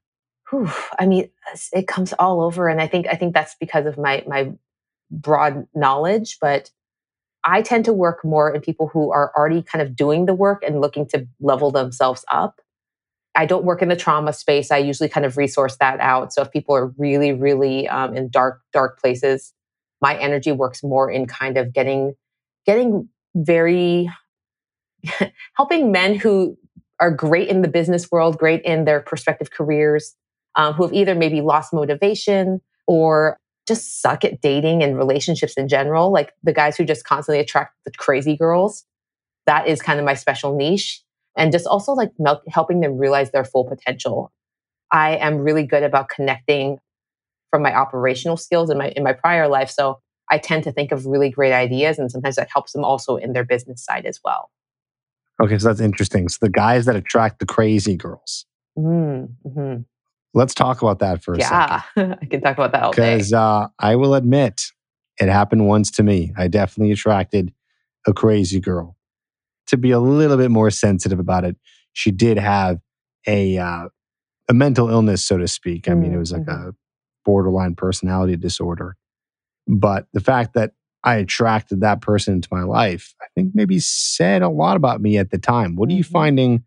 Whew, 0.51 0.69
i 0.99 1.05
mean 1.05 1.29
it 1.73 1.87
comes 1.87 2.13
all 2.19 2.41
over 2.41 2.67
and 2.67 2.81
i 2.81 2.87
think 2.87 3.07
i 3.07 3.15
think 3.15 3.33
that's 3.33 3.55
because 3.59 3.85
of 3.85 3.97
my 3.97 4.23
my 4.27 4.51
broad 5.09 5.65
knowledge 5.73 6.37
but 6.41 6.69
i 7.43 7.61
tend 7.61 7.85
to 7.85 7.93
work 7.93 8.23
more 8.23 8.53
in 8.53 8.61
people 8.61 8.87
who 8.87 9.11
are 9.11 9.31
already 9.35 9.61
kind 9.61 9.81
of 9.81 9.95
doing 9.95 10.25
the 10.25 10.33
work 10.33 10.61
and 10.63 10.81
looking 10.81 11.07
to 11.07 11.25
level 11.39 11.71
themselves 11.71 12.25
up 12.29 12.59
I 13.35 13.45
don't 13.45 13.63
work 13.63 13.81
in 13.81 13.87
the 13.87 13.95
trauma 13.95 14.33
space. 14.33 14.71
I 14.71 14.77
usually 14.77 15.09
kind 15.09 15.25
of 15.25 15.37
resource 15.37 15.77
that 15.79 15.99
out. 15.99 16.33
So 16.33 16.41
if 16.41 16.51
people 16.51 16.75
are 16.75 16.87
really, 16.97 17.31
really 17.31 17.87
um, 17.87 18.15
in 18.15 18.29
dark, 18.29 18.61
dark 18.73 18.99
places, 18.99 19.53
my 20.01 20.17
energy 20.17 20.51
works 20.51 20.83
more 20.83 21.09
in 21.09 21.27
kind 21.27 21.57
of 21.57 21.73
getting, 21.73 22.13
getting 22.65 23.07
very, 23.35 24.09
helping 25.53 25.91
men 25.91 26.15
who 26.15 26.57
are 26.99 27.11
great 27.11 27.47
in 27.47 27.61
the 27.61 27.67
business 27.67 28.11
world, 28.11 28.37
great 28.37 28.61
in 28.63 28.85
their 28.85 28.99
prospective 28.99 29.51
careers, 29.51 30.15
um, 30.55 30.73
who 30.73 30.83
have 30.83 30.93
either 30.93 31.15
maybe 31.15 31.41
lost 31.41 31.73
motivation 31.73 32.61
or 32.85 33.39
just 33.67 34.01
suck 34.01 34.25
at 34.25 34.41
dating 34.41 34.83
and 34.83 34.97
relationships 34.97 35.53
in 35.53 35.67
general. 35.67 36.11
Like 36.11 36.33
the 36.43 36.53
guys 36.53 36.75
who 36.75 36.83
just 36.83 37.05
constantly 37.05 37.39
attract 37.39 37.75
the 37.85 37.91
crazy 37.91 38.35
girls. 38.35 38.83
That 39.45 39.67
is 39.67 39.81
kind 39.81 39.99
of 39.99 40.05
my 40.05 40.13
special 40.13 40.55
niche 40.55 41.01
and 41.37 41.51
just 41.51 41.65
also 41.65 41.93
like 41.93 42.11
helping 42.49 42.81
them 42.81 42.97
realize 42.97 43.31
their 43.31 43.45
full 43.45 43.65
potential. 43.65 44.31
I 44.91 45.15
am 45.17 45.37
really 45.37 45.63
good 45.65 45.83
about 45.83 46.09
connecting 46.09 46.77
from 47.49 47.61
my 47.61 47.73
operational 47.73 48.37
skills 48.37 48.69
in 48.69 48.77
my 48.77 48.89
in 48.89 49.03
my 49.03 49.13
prior 49.13 49.47
life. 49.47 49.69
So 49.69 49.99
I 50.29 50.37
tend 50.37 50.63
to 50.63 50.71
think 50.71 50.91
of 50.91 51.05
really 51.05 51.29
great 51.29 51.53
ideas 51.53 51.99
and 51.99 52.11
sometimes 52.11 52.35
that 52.35 52.49
helps 52.51 52.71
them 52.71 52.83
also 52.83 53.17
in 53.17 53.33
their 53.33 53.43
business 53.43 53.83
side 53.83 54.05
as 54.05 54.19
well. 54.23 54.49
Okay, 55.41 55.57
so 55.57 55.67
that's 55.67 55.81
interesting. 55.81 56.29
So 56.29 56.37
the 56.41 56.51
guys 56.51 56.85
that 56.85 56.95
attract 56.95 57.39
the 57.39 57.45
crazy 57.45 57.95
girls. 57.95 58.45
Mm-hmm. 58.77 59.81
Let's 60.33 60.53
talk 60.53 60.81
about 60.81 60.99
that 60.99 61.23
for 61.23 61.33
a 61.33 61.39
yeah, 61.39 61.81
second. 61.93 62.09
Yeah, 62.09 62.15
I 62.21 62.25
can 62.25 62.41
talk 62.41 62.53
about 62.53 62.71
that 62.71 62.83
all 62.83 62.91
day. 62.93 63.15
Because 63.15 63.33
uh, 63.33 63.67
I 63.79 63.95
will 63.95 64.13
admit, 64.13 64.61
it 65.19 65.27
happened 65.27 65.67
once 65.67 65.91
to 65.91 66.03
me. 66.03 66.31
I 66.37 66.47
definitely 66.47 66.93
attracted 66.93 67.53
a 68.07 68.13
crazy 68.13 68.59
girl 68.59 68.95
to 69.67 69.77
be 69.77 69.91
a 69.91 69.99
little 69.99 70.37
bit 70.37 70.51
more 70.51 70.69
sensitive 70.69 71.19
about 71.19 71.43
it, 71.43 71.57
she 71.93 72.11
did 72.11 72.37
have 72.37 72.79
a 73.27 73.57
uh, 73.57 73.87
a 74.49 74.53
mental 74.53 74.89
illness, 74.89 75.25
so 75.25 75.37
to 75.37 75.47
speak. 75.47 75.89
I 75.89 75.93
mean, 75.93 76.13
it 76.13 76.17
was 76.17 76.31
like 76.31 76.43
mm-hmm. 76.43 76.69
a 76.69 76.73
borderline 77.23 77.75
personality 77.75 78.35
disorder. 78.35 78.97
But 79.67 80.07
the 80.13 80.19
fact 80.19 80.53
that 80.55 80.71
I 81.03 81.15
attracted 81.15 81.81
that 81.81 82.01
person 82.01 82.35
into 82.35 82.49
my 82.51 82.63
life, 82.63 83.15
I 83.21 83.25
think 83.33 83.51
maybe 83.53 83.79
said 83.79 84.41
a 84.41 84.49
lot 84.49 84.75
about 84.75 85.01
me 85.01 85.17
at 85.17 85.31
the 85.31 85.37
time. 85.37 85.75
What 85.75 85.89
are 85.89 85.93
you 85.93 86.03
mm-hmm. 86.03 86.11
finding 86.11 86.63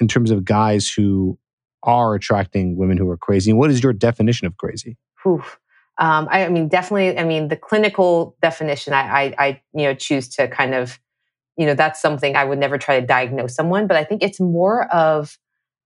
in 0.00 0.08
terms 0.08 0.30
of 0.30 0.44
guys 0.44 0.90
who 0.90 1.38
are 1.82 2.14
attracting 2.14 2.76
women 2.76 2.96
who 2.96 3.08
are 3.10 3.16
crazy? 3.16 3.50
And 3.50 3.58
what 3.58 3.70
is 3.70 3.82
your 3.82 3.92
definition 3.92 4.46
of 4.46 4.56
crazy? 4.56 4.96
Whew. 5.22 5.42
Um, 5.98 6.28
I, 6.30 6.46
I, 6.46 6.48
mean, 6.48 6.68
definitely. 6.68 7.18
I 7.18 7.24
mean, 7.24 7.48
the 7.48 7.56
clinical 7.56 8.36
definition, 8.42 8.92
I, 8.92 9.00
I, 9.00 9.34
I, 9.38 9.62
you 9.74 9.84
know, 9.84 9.94
choose 9.94 10.28
to 10.30 10.48
kind 10.48 10.74
of, 10.74 10.98
you 11.56 11.66
know, 11.66 11.74
that's 11.74 12.00
something 12.00 12.36
I 12.36 12.44
would 12.44 12.58
never 12.58 12.78
try 12.78 13.00
to 13.00 13.06
diagnose 13.06 13.54
someone, 13.54 13.86
but 13.86 13.96
I 13.96 14.04
think 14.04 14.22
it's 14.22 14.40
more 14.40 14.92
of 14.92 15.38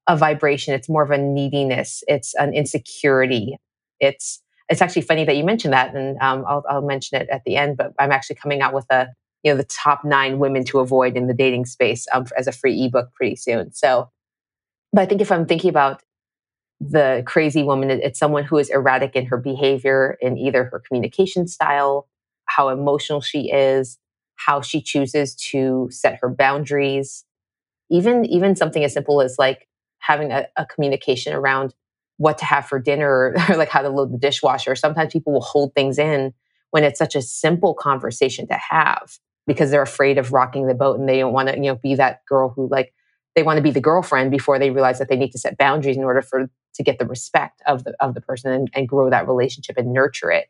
a 0.07 0.17
vibration. 0.17 0.75
It's 0.75 0.89
more 0.89 1.03
of 1.03 1.11
a 1.11 1.19
neediness. 1.19 2.03
It's 2.09 2.35
an 2.37 2.55
insecurity. 2.55 3.59
It's, 4.01 4.43
it's 4.69 4.81
actually 4.81 5.03
funny 5.03 5.25
that 5.25 5.37
you 5.37 5.45
mentioned 5.45 5.75
that, 5.75 5.95
and 5.95 6.17
um, 6.21 6.45
I'll, 6.49 6.65
I'll 6.69 6.83
mention 6.83 7.21
it 7.21 7.29
at 7.31 7.43
the 7.45 7.57
end. 7.57 7.77
But 7.77 7.93
I'm 7.99 8.13
actually 8.13 8.37
coming 8.37 8.63
out 8.63 8.73
with 8.73 8.87
a, 8.91 9.09
you 9.43 9.53
know, 9.53 9.57
the 9.57 9.65
top 9.65 10.05
nine 10.05 10.39
women 10.39 10.65
to 10.65 10.79
avoid 10.79 11.17
in 11.17 11.27
the 11.27 11.35
dating 11.35 11.67
space 11.67 12.07
um, 12.13 12.27
as 12.37 12.47
a 12.47 12.53
free 12.53 12.85
ebook 12.85 13.13
pretty 13.15 13.37
soon. 13.37 13.73
So, 13.73 14.11
but 14.93 15.03
I 15.03 15.07
think 15.07 15.21
if 15.21 15.31
I'm 15.31 15.47
thinking 15.47 15.71
about 15.71 16.03
the 16.81 17.23
crazy 17.27 17.63
woman, 17.63 17.91
it's 17.91 18.19
someone 18.19 18.45
who 18.45 18.57
is 18.57 18.71
erratic 18.71 19.17
in 19.17 19.27
her 19.27 19.37
behavior, 19.37 20.17
in 20.21 20.39
either 20.39 20.65
her 20.65 20.83
communication 20.87 21.49
style, 21.49 22.09
how 22.47 22.69
emotional 22.69 23.21
she 23.21 23.51
is, 23.51 23.99
how 24.39 24.61
she 24.61 24.81
chooses 24.81 25.35
to 25.35 25.89
set 25.91 26.19
her 26.23 26.31
boundaries. 26.31 27.25
Even 27.91 28.25
even 28.25 28.57
something 28.57 28.85
as 28.85 28.93
simple 28.93 29.21
as 29.21 29.37
like 29.39 29.69
having 29.99 30.33
a, 30.33 30.47
a 30.57 30.65
communication 30.65 31.35
around 31.35 31.75
what 32.17 32.39
to 32.39 32.45
have 32.45 32.67
for 32.67 32.79
dinner 32.79 33.11
or 33.11 33.35
like 33.57 33.69
how 33.69 33.83
to 33.83 33.89
load 33.89 34.13
the 34.13 34.19
dishwasher. 34.19 34.75
Sometimes 34.75 35.13
people 35.13 35.33
will 35.33 35.41
hold 35.41 35.75
things 35.75 35.99
in 35.99 36.33
when 36.71 36.85
it's 36.85 36.99
such 36.99 37.15
a 37.17 37.23
simple 37.23 37.75
conversation 37.75 38.47
to 38.49 38.55
have 38.55 39.19
because 39.47 39.71
they're 39.71 39.83
afraid 39.83 40.19
of 40.19 40.33
rocking 40.33 40.67
the 40.67 40.75
boat 40.75 40.99
and 40.99 41.09
they 41.09 41.19
don't 41.19 41.33
want 41.33 41.49
to, 41.49 41.57
you 41.57 41.63
know, 41.63 41.77
be 41.77 41.95
that 41.95 42.25
girl 42.27 42.51
who 42.51 42.69
like 42.69 42.93
they 43.35 43.43
want 43.43 43.57
to 43.57 43.63
be 43.63 43.71
the 43.71 43.81
girlfriend 43.81 44.31
before 44.31 44.59
they 44.59 44.71
realize 44.71 44.99
that 44.99 45.09
they 45.09 45.17
need 45.17 45.33
to 45.33 45.39
set 45.39 45.57
boundaries 45.57 45.97
in 45.97 46.05
order 46.05 46.23
for 46.23 46.51
to 46.75 46.83
get 46.83 46.99
the 46.99 47.07
respect 47.07 47.63
of 47.67 47.85
the 47.85 47.95
of 48.01 48.15
the 48.15 48.21
person 48.21 48.53
and, 48.53 48.71
and 48.75 48.89
grow 48.89 49.11
that 49.11 49.27
relationship 49.27 49.77
and 49.77 49.93
nurture 49.93 50.31
it. 50.31 50.49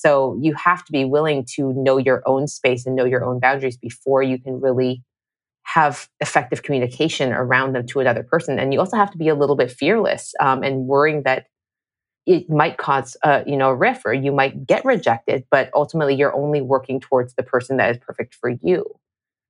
So 0.00 0.38
you 0.40 0.54
have 0.54 0.82
to 0.86 0.92
be 0.92 1.04
willing 1.04 1.44
to 1.56 1.74
know 1.74 1.98
your 1.98 2.22
own 2.24 2.48
space 2.48 2.86
and 2.86 2.96
know 2.96 3.04
your 3.04 3.22
own 3.22 3.38
boundaries 3.38 3.76
before 3.76 4.22
you 4.22 4.38
can 4.38 4.58
really 4.58 5.02
have 5.64 6.08
effective 6.20 6.62
communication 6.62 7.32
around 7.32 7.74
them 7.74 7.86
to 7.88 8.00
another 8.00 8.22
person. 8.22 8.58
And 8.58 8.72
you 8.72 8.80
also 8.80 8.96
have 8.96 9.10
to 9.10 9.18
be 9.18 9.28
a 9.28 9.34
little 9.34 9.56
bit 9.56 9.70
fearless 9.70 10.32
um, 10.40 10.62
and 10.62 10.86
worrying 10.86 11.22
that 11.24 11.46
it 12.24 12.48
might 12.48 12.78
cause 12.78 13.14
a, 13.22 13.44
you 13.46 13.56
know 13.56 13.68
a 13.68 13.74
rift 13.74 14.02
or 14.06 14.14
you 14.14 14.32
might 14.32 14.66
get 14.66 14.84
rejected, 14.86 15.44
but 15.50 15.70
ultimately 15.74 16.14
you're 16.14 16.34
only 16.34 16.62
working 16.62 16.98
towards 16.98 17.34
the 17.34 17.42
person 17.42 17.76
that 17.76 17.90
is 17.90 17.98
perfect 17.98 18.34
for 18.34 18.50
you. 18.62 18.86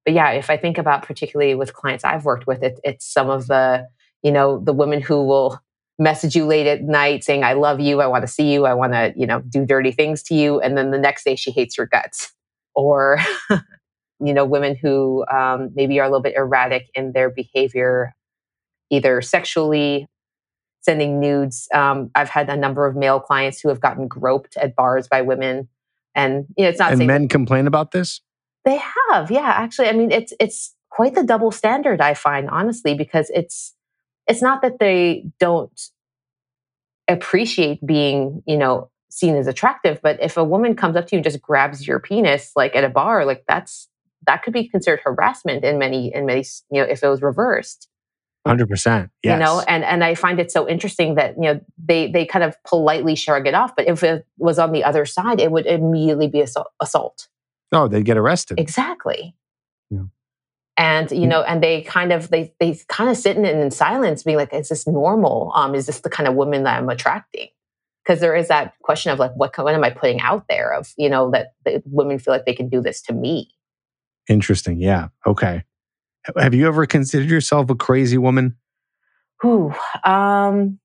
But 0.04 0.14
yeah, 0.14 0.30
if 0.30 0.50
I 0.50 0.56
think 0.56 0.78
about 0.78 1.04
particularly 1.04 1.54
with 1.54 1.74
clients 1.74 2.04
I've 2.04 2.24
worked 2.24 2.48
with, 2.48 2.62
it, 2.62 2.80
it's 2.82 3.06
some 3.06 3.30
of 3.30 3.46
the 3.46 3.86
you 4.24 4.32
know 4.32 4.58
the 4.58 4.72
women 4.72 5.00
who 5.00 5.24
will 5.24 5.60
message 6.00 6.34
you 6.34 6.46
late 6.46 6.66
at 6.66 6.82
night 6.82 7.22
saying 7.22 7.44
i 7.44 7.52
love 7.52 7.78
you. 7.78 8.00
I 8.00 8.06
want 8.06 8.22
to 8.22 8.28
see 8.28 8.52
you. 8.52 8.64
I 8.66 8.74
want 8.74 8.94
to 8.94 9.12
you 9.16 9.26
know 9.26 9.40
do 9.40 9.64
dirty 9.64 9.92
things 9.92 10.22
to 10.24 10.34
you. 10.34 10.60
And 10.60 10.76
then 10.76 10.90
the 10.90 10.98
next 10.98 11.24
day 11.24 11.36
she 11.36 11.50
hates 11.50 11.76
your 11.76 11.86
guts. 11.86 12.32
Or 12.74 13.18
you 14.20 14.34
know 14.34 14.44
women 14.44 14.76
who 14.76 15.24
um, 15.26 15.70
maybe 15.74 16.00
are 16.00 16.04
a 16.04 16.08
little 16.08 16.22
bit 16.22 16.34
erratic 16.34 16.88
in 16.94 17.12
their 17.12 17.30
behavior 17.30 18.14
either 18.90 19.22
sexually 19.22 20.08
sending 20.80 21.20
nudes. 21.20 21.68
Um, 21.74 22.10
i've 22.14 22.30
had 22.30 22.48
a 22.48 22.56
number 22.56 22.86
of 22.86 22.96
male 22.96 23.20
clients 23.20 23.60
who 23.60 23.68
have 23.68 23.80
gotten 23.80 24.08
groped 24.08 24.56
at 24.56 24.74
bars 24.74 25.06
by 25.06 25.22
women. 25.22 25.68
And 26.14 26.46
you 26.56 26.64
know 26.64 26.70
it's 26.70 26.78
not 26.78 26.92
and 26.92 27.06
men 27.06 27.28
complain 27.28 27.66
about 27.66 27.92
this? 27.92 28.20
They 28.64 28.80
have 29.08 29.30
yeah 29.30 29.52
actually. 29.56 29.88
I 29.88 29.92
mean 29.92 30.10
it's 30.10 30.32
it's 30.40 30.74
quite 30.90 31.14
the 31.14 31.22
double 31.22 31.50
standard 31.50 32.00
i 32.00 32.12
find 32.12 32.50
honestly 32.50 32.94
because 32.94 33.30
it's 33.30 33.74
it's 34.30 34.40
not 34.40 34.62
that 34.62 34.78
they 34.78 35.24
don't 35.40 35.90
appreciate 37.08 37.84
being, 37.84 38.42
you 38.46 38.56
know, 38.56 38.88
seen 39.10 39.34
as 39.34 39.48
attractive, 39.48 40.00
but 40.02 40.22
if 40.22 40.36
a 40.36 40.44
woman 40.44 40.76
comes 40.76 40.94
up 40.94 41.08
to 41.08 41.16
you 41.16 41.18
and 41.18 41.24
just 41.24 41.42
grabs 41.42 41.84
your 41.84 41.98
penis 41.98 42.52
like 42.54 42.76
at 42.76 42.84
a 42.84 42.88
bar, 42.88 43.24
like 43.24 43.44
that's 43.48 43.88
that 44.26 44.44
could 44.44 44.52
be 44.52 44.68
considered 44.68 45.00
harassment 45.02 45.64
in 45.64 45.78
many 45.78 46.14
in 46.14 46.26
many 46.26 46.44
you 46.70 46.80
know 46.80 46.88
if 46.88 47.02
it 47.02 47.08
was 47.08 47.20
reversed. 47.20 47.88
Hundred 48.46 48.68
percent, 48.68 49.10
yes. 49.22 49.34
You 49.34 49.44
know, 49.44 49.62
and 49.66 49.82
and 49.82 50.04
I 50.04 50.14
find 50.14 50.38
it 50.38 50.52
so 50.52 50.68
interesting 50.68 51.16
that 51.16 51.34
you 51.34 51.42
know 51.42 51.60
they 51.84 52.10
they 52.10 52.24
kind 52.24 52.44
of 52.44 52.56
politely 52.62 53.16
shrug 53.16 53.48
it 53.48 53.54
off, 53.54 53.74
but 53.74 53.88
if 53.88 54.04
it 54.04 54.24
was 54.38 54.60
on 54.60 54.70
the 54.70 54.84
other 54.84 55.04
side, 55.06 55.40
it 55.40 55.50
would 55.50 55.66
immediately 55.66 56.28
be 56.28 56.40
assault. 56.40 57.28
Oh, 57.72 57.88
they'd 57.88 58.04
get 58.04 58.16
arrested. 58.16 58.60
Exactly 58.60 59.34
and 60.76 61.10
you 61.10 61.26
mm. 61.26 61.28
know 61.28 61.42
and 61.42 61.62
they 61.62 61.82
kind 61.82 62.12
of 62.12 62.30
they 62.30 62.52
they 62.60 62.78
kind 62.88 63.10
of 63.10 63.16
sit 63.16 63.36
in 63.36 63.44
in 63.44 63.70
silence 63.70 64.22
being 64.22 64.36
like 64.36 64.52
is 64.52 64.68
this 64.68 64.86
normal 64.86 65.52
um 65.54 65.74
is 65.74 65.86
this 65.86 66.00
the 66.00 66.10
kind 66.10 66.28
of 66.28 66.34
woman 66.34 66.64
that 66.64 66.78
i'm 66.78 66.88
attracting 66.88 67.48
because 68.04 68.20
there 68.20 68.34
is 68.34 68.48
that 68.48 68.74
question 68.82 69.12
of 69.12 69.18
like 69.18 69.32
what, 69.34 69.56
what 69.58 69.74
am 69.74 69.84
i 69.84 69.90
putting 69.90 70.20
out 70.20 70.44
there 70.48 70.72
of 70.72 70.92
you 70.96 71.08
know 71.08 71.30
that, 71.30 71.54
that 71.64 71.82
women 71.86 72.18
feel 72.18 72.32
like 72.32 72.46
they 72.46 72.54
can 72.54 72.68
do 72.68 72.80
this 72.80 73.02
to 73.02 73.12
me 73.12 73.50
interesting 74.28 74.80
yeah 74.80 75.08
okay 75.26 75.62
have 76.36 76.54
you 76.54 76.66
ever 76.66 76.86
considered 76.86 77.30
yourself 77.30 77.70
a 77.70 77.74
crazy 77.74 78.18
woman 78.18 78.56
who 79.40 79.72
um 80.04 80.78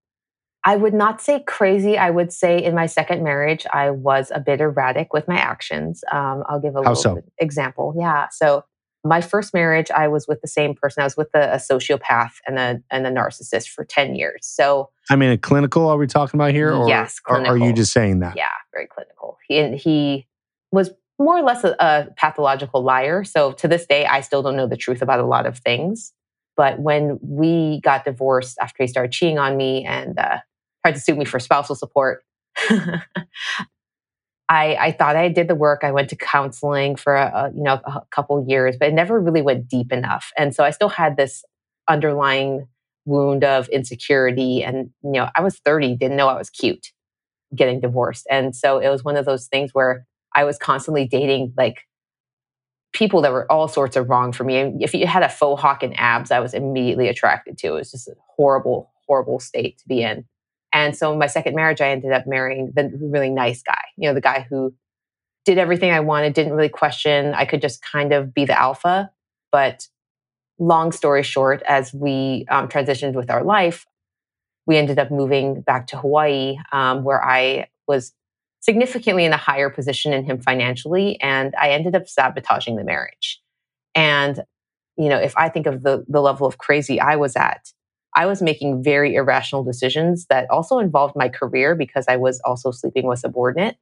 I 0.67 0.77
would 0.77 0.95
not 0.95 1.21
say 1.21 1.43
crazy. 1.45 1.95
I 1.95 2.09
would 2.09 2.33
say 2.33 2.61
in 2.61 2.73
my 2.73 2.87
second 2.87 3.23
marriage, 3.23 3.67
I 3.71 3.91
was 3.91 4.31
a 4.33 4.39
bit 4.39 4.61
erratic 4.61 5.13
with 5.13 5.27
my 5.27 5.35
actions. 5.35 6.03
Um, 6.11 6.43
I'll 6.49 6.59
give 6.59 6.75
a 6.75 6.79
How 6.79 6.93
little 6.93 6.95
so? 6.95 7.21
example. 7.37 7.93
Yeah. 7.95 8.29
So 8.31 8.65
my 9.05 9.21
first 9.21 9.53
marriage, 9.53 9.91
I 9.91 10.07
was 10.07 10.27
with 10.27 10.41
the 10.41 10.47
same 10.47 10.73
person. 10.73 11.01
I 11.01 11.05
was 11.05 11.15
with 11.15 11.29
a, 11.35 11.53
a 11.53 11.57
sociopath 11.57 12.33
and 12.47 12.57
a 12.57 12.81
and 12.89 13.05
a 13.05 13.11
narcissist 13.11 13.69
for 13.69 13.85
ten 13.85 14.15
years. 14.15 14.39
So, 14.41 14.89
I 15.09 15.15
mean, 15.15 15.29
a 15.29 15.37
clinical. 15.37 15.87
Are 15.87 15.97
we 15.97 16.07
talking 16.07 16.39
about 16.39 16.51
here? 16.51 16.73
Or, 16.73 16.89
yes, 16.89 17.19
clinical. 17.19 17.53
Or 17.53 17.55
are 17.55 17.65
you 17.65 17.71
just 17.71 17.93
saying 17.93 18.19
that? 18.19 18.35
Yeah, 18.35 18.45
very 18.73 18.87
clinical. 18.87 19.37
He 19.47 19.77
he 19.77 20.27
was 20.71 20.89
more 21.19 21.37
or 21.37 21.43
less 21.43 21.63
a, 21.63 21.75
a 21.79 22.07
pathological 22.17 22.83
liar. 22.83 23.23
So 23.23 23.51
to 23.53 23.67
this 23.67 23.85
day, 23.85 24.05
I 24.05 24.21
still 24.21 24.41
don't 24.41 24.57
know 24.57 24.67
the 24.67 24.75
truth 24.75 25.01
about 25.01 25.19
a 25.19 25.25
lot 25.25 25.45
of 25.45 25.59
things. 25.59 26.11
But 26.57 26.79
when 26.79 27.19
we 27.21 27.81
got 27.81 28.05
divorced 28.05 28.57
after 28.59 28.83
he 28.83 28.87
started 28.87 29.11
cheating 29.11 29.37
on 29.37 29.55
me 29.55 29.85
and 29.85 30.17
uh, 30.17 30.39
tried 30.83 30.95
to 30.95 30.99
sue 30.99 31.15
me 31.15 31.25
for 31.25 31.39
spousal 31.39 31.75
support, 31.75 32.23
I, 34.47 34.75
I 34.75 34.91
thought 34.91 35.15
I 35.15 35.29
did 35.29 35.47
the 35.47 35.55
work. 35.55 35.83
I 35.83 35.91
went 35.91 36.09
to 36.09 36.15
counseling 36.15 36.95
for 36.95 37.15
a, 37.15 37.51
you 37.55 37.63
know 37.63 37.79
a 37.85 38.01
couple 38.11 38.45
years, 38.47 38.75
but 38.79 38.89
it 38.89 38.93
never 38.93 39.19
really 39.19 39.41
went 39.41 39.67
deep 39.67 39.91
enough. 39.91 40.31
And 40.37 40.53
so 40.53 40.63
I 40.63 40.69
still 40.69 40.89
had 40.89 41.17
this 41.17 41.43
underlying 41.87 42.67
wound 43.05 43.43
of 43.43 43.67
insecurity. 43.69 44.63
And 44.63 44.91
you 45.03 45.11
know, 45.11 45.29
I 45.35 45.41
was 45.41 45.59
30, 45.59 45.95
didn't 45.95 46.17
know 46.17 46.27
I 46.27 46.37
was 46.37 46.49
cute, 46.49 46.91
getting 47.55 47.79
divorced. 47.79 48.27
And 48.29 48.55
so 48.55 48.79
it 48.79 48.89
was 48.89 49.03
one 49.03 49.17
of 49.17 49.25
those 49.25 49.47
things 49.47 49.71
where 49.73 50.05
I 50.35 50.43
was 50.43 50.57
constantly 50.57 51.07
dating 51.07 51.53
like 51.57 51.81
people 52.93 53.21
that 53.21 53.31
were 53.31 53.51
all 53.51 53.67
sorts 53.67 53.95
of 53.95 54.09
wrong 54.09 54.31
for 54.31 54.43
me. 54.43 54.57
And 54.57 54.81
if 54.81 54.93
you 54.93 55.07
had 55.07 55.23
a 55.23 55.29
faux 55.29 55.61
hawk 55.61 55.83
and 55.83 55.97
abs, 55.99 56.31
I 56.31 56.39
was 56.39 56.53
immediately 56.53 57.07
attracted 57.07 57.57
to. 57.59 57.67
It 57.67 57.71
was 57.71 57.91
just 57.91 58.07
a 58.07 58.15
horrible, 58.35 58.91
horrible 59.07 59.39
state 59.39 59.77
to 59.79 59.87
be 59.87 60.01
in. 60.01 60.25
And 60.75 60.93
so 60.93 61.13
in 61.13 61.17
my 61.17 61.27
second 61.27 61.55
marriage, 61.55 61.79
I 61.79 61.87
ended 61.87 62.11
up 62.11 62.27
marrying 62.27 62.73
the 62.75 62.91
really 63.01 63.29
nice 63.29 63.63
guy, 63.63 63.81
you 63.95 64.09
know, 64.09 64.13
the 64.13 64.19
guy 64.19 64.45
who 64.49 64.75
did 65.45 65.57
everything 65.57 65.89
I 65.89 66.01
wanted, 66.01 66.33
didn't 66.33 66.51
really 66.51 66.69
question. 66.69 67.33
I 67.33 67.45
could 67.45 67.61
just 67.61 67.81
kind 67.81 68.11
of 68.11 68.33
be 68.33 68.43
the 68.43 68.59
alpha. 68.59 69.09
But 69.53 69.87
long 70.59 70.91
story 70.91 71.23
short, 71.23 71.63
as 71.65 71.93
we 71.93 72.45
um, 72.49 72.67
transitioned 72.67 73.13
with 73.13 73.29
our 73.29 73.41
life, 73.41 73.85
we 74.67 74.75
ended 74.75 74.99
up 74.99 75.11
moving 75.11 75.61
back 75.61 75.87
to 75.87 75.97
Hawaii, 75.97 76.57
um, 76.73 77.05
where 77.05 77.23
I 77.23 77.69
was 77.87 78.11
significantly 78.59 79.23
in 79.23 79.31
a 79.31 79.37
higher 79.37 79.69
position 79.69 80.11
in 80.11 80.25
him 80.25 80.41
financially. 80.41 81.21
And 81.21 81.55
I 81.55 81.69
ended 81.69 81.95
up 81.95 82.09
sabotaging 82.09 82.75
the 82.75 82.83
marriage. 82.83 83.39
And, 83.93 84.43
you 84.97 85.07
know, 85.07 85.19
if 85.19 85.37
I 85.37 85.47
think 85.47 85.67
of 85.67 85.83
the, 85.83 86.03
the 86.09 86.19
level 86.19 86.45
of 86.45 86.57
crazy 86.57 86.99
I 86.99 87.15
was 87.15 87.37
at, 87.37 87.71
I 88.15 88.25
was 88.25 88.41
making 88.41 88.83
very 88.83 89.15
irrational 89.15 89.63
decisions 89.63 90.25
that 90.29 90.49
also 90.49 90.79
involved 90.79 91.15
my 91.15 91.29
career 91.29 91.75
because 91.75 92.05
I 92.07 92.17
was 92.17 92.39
also 92.45 92.71
sleeping 92.71 93.05
with 93.05 93.19
subordinate, 93.19 93.77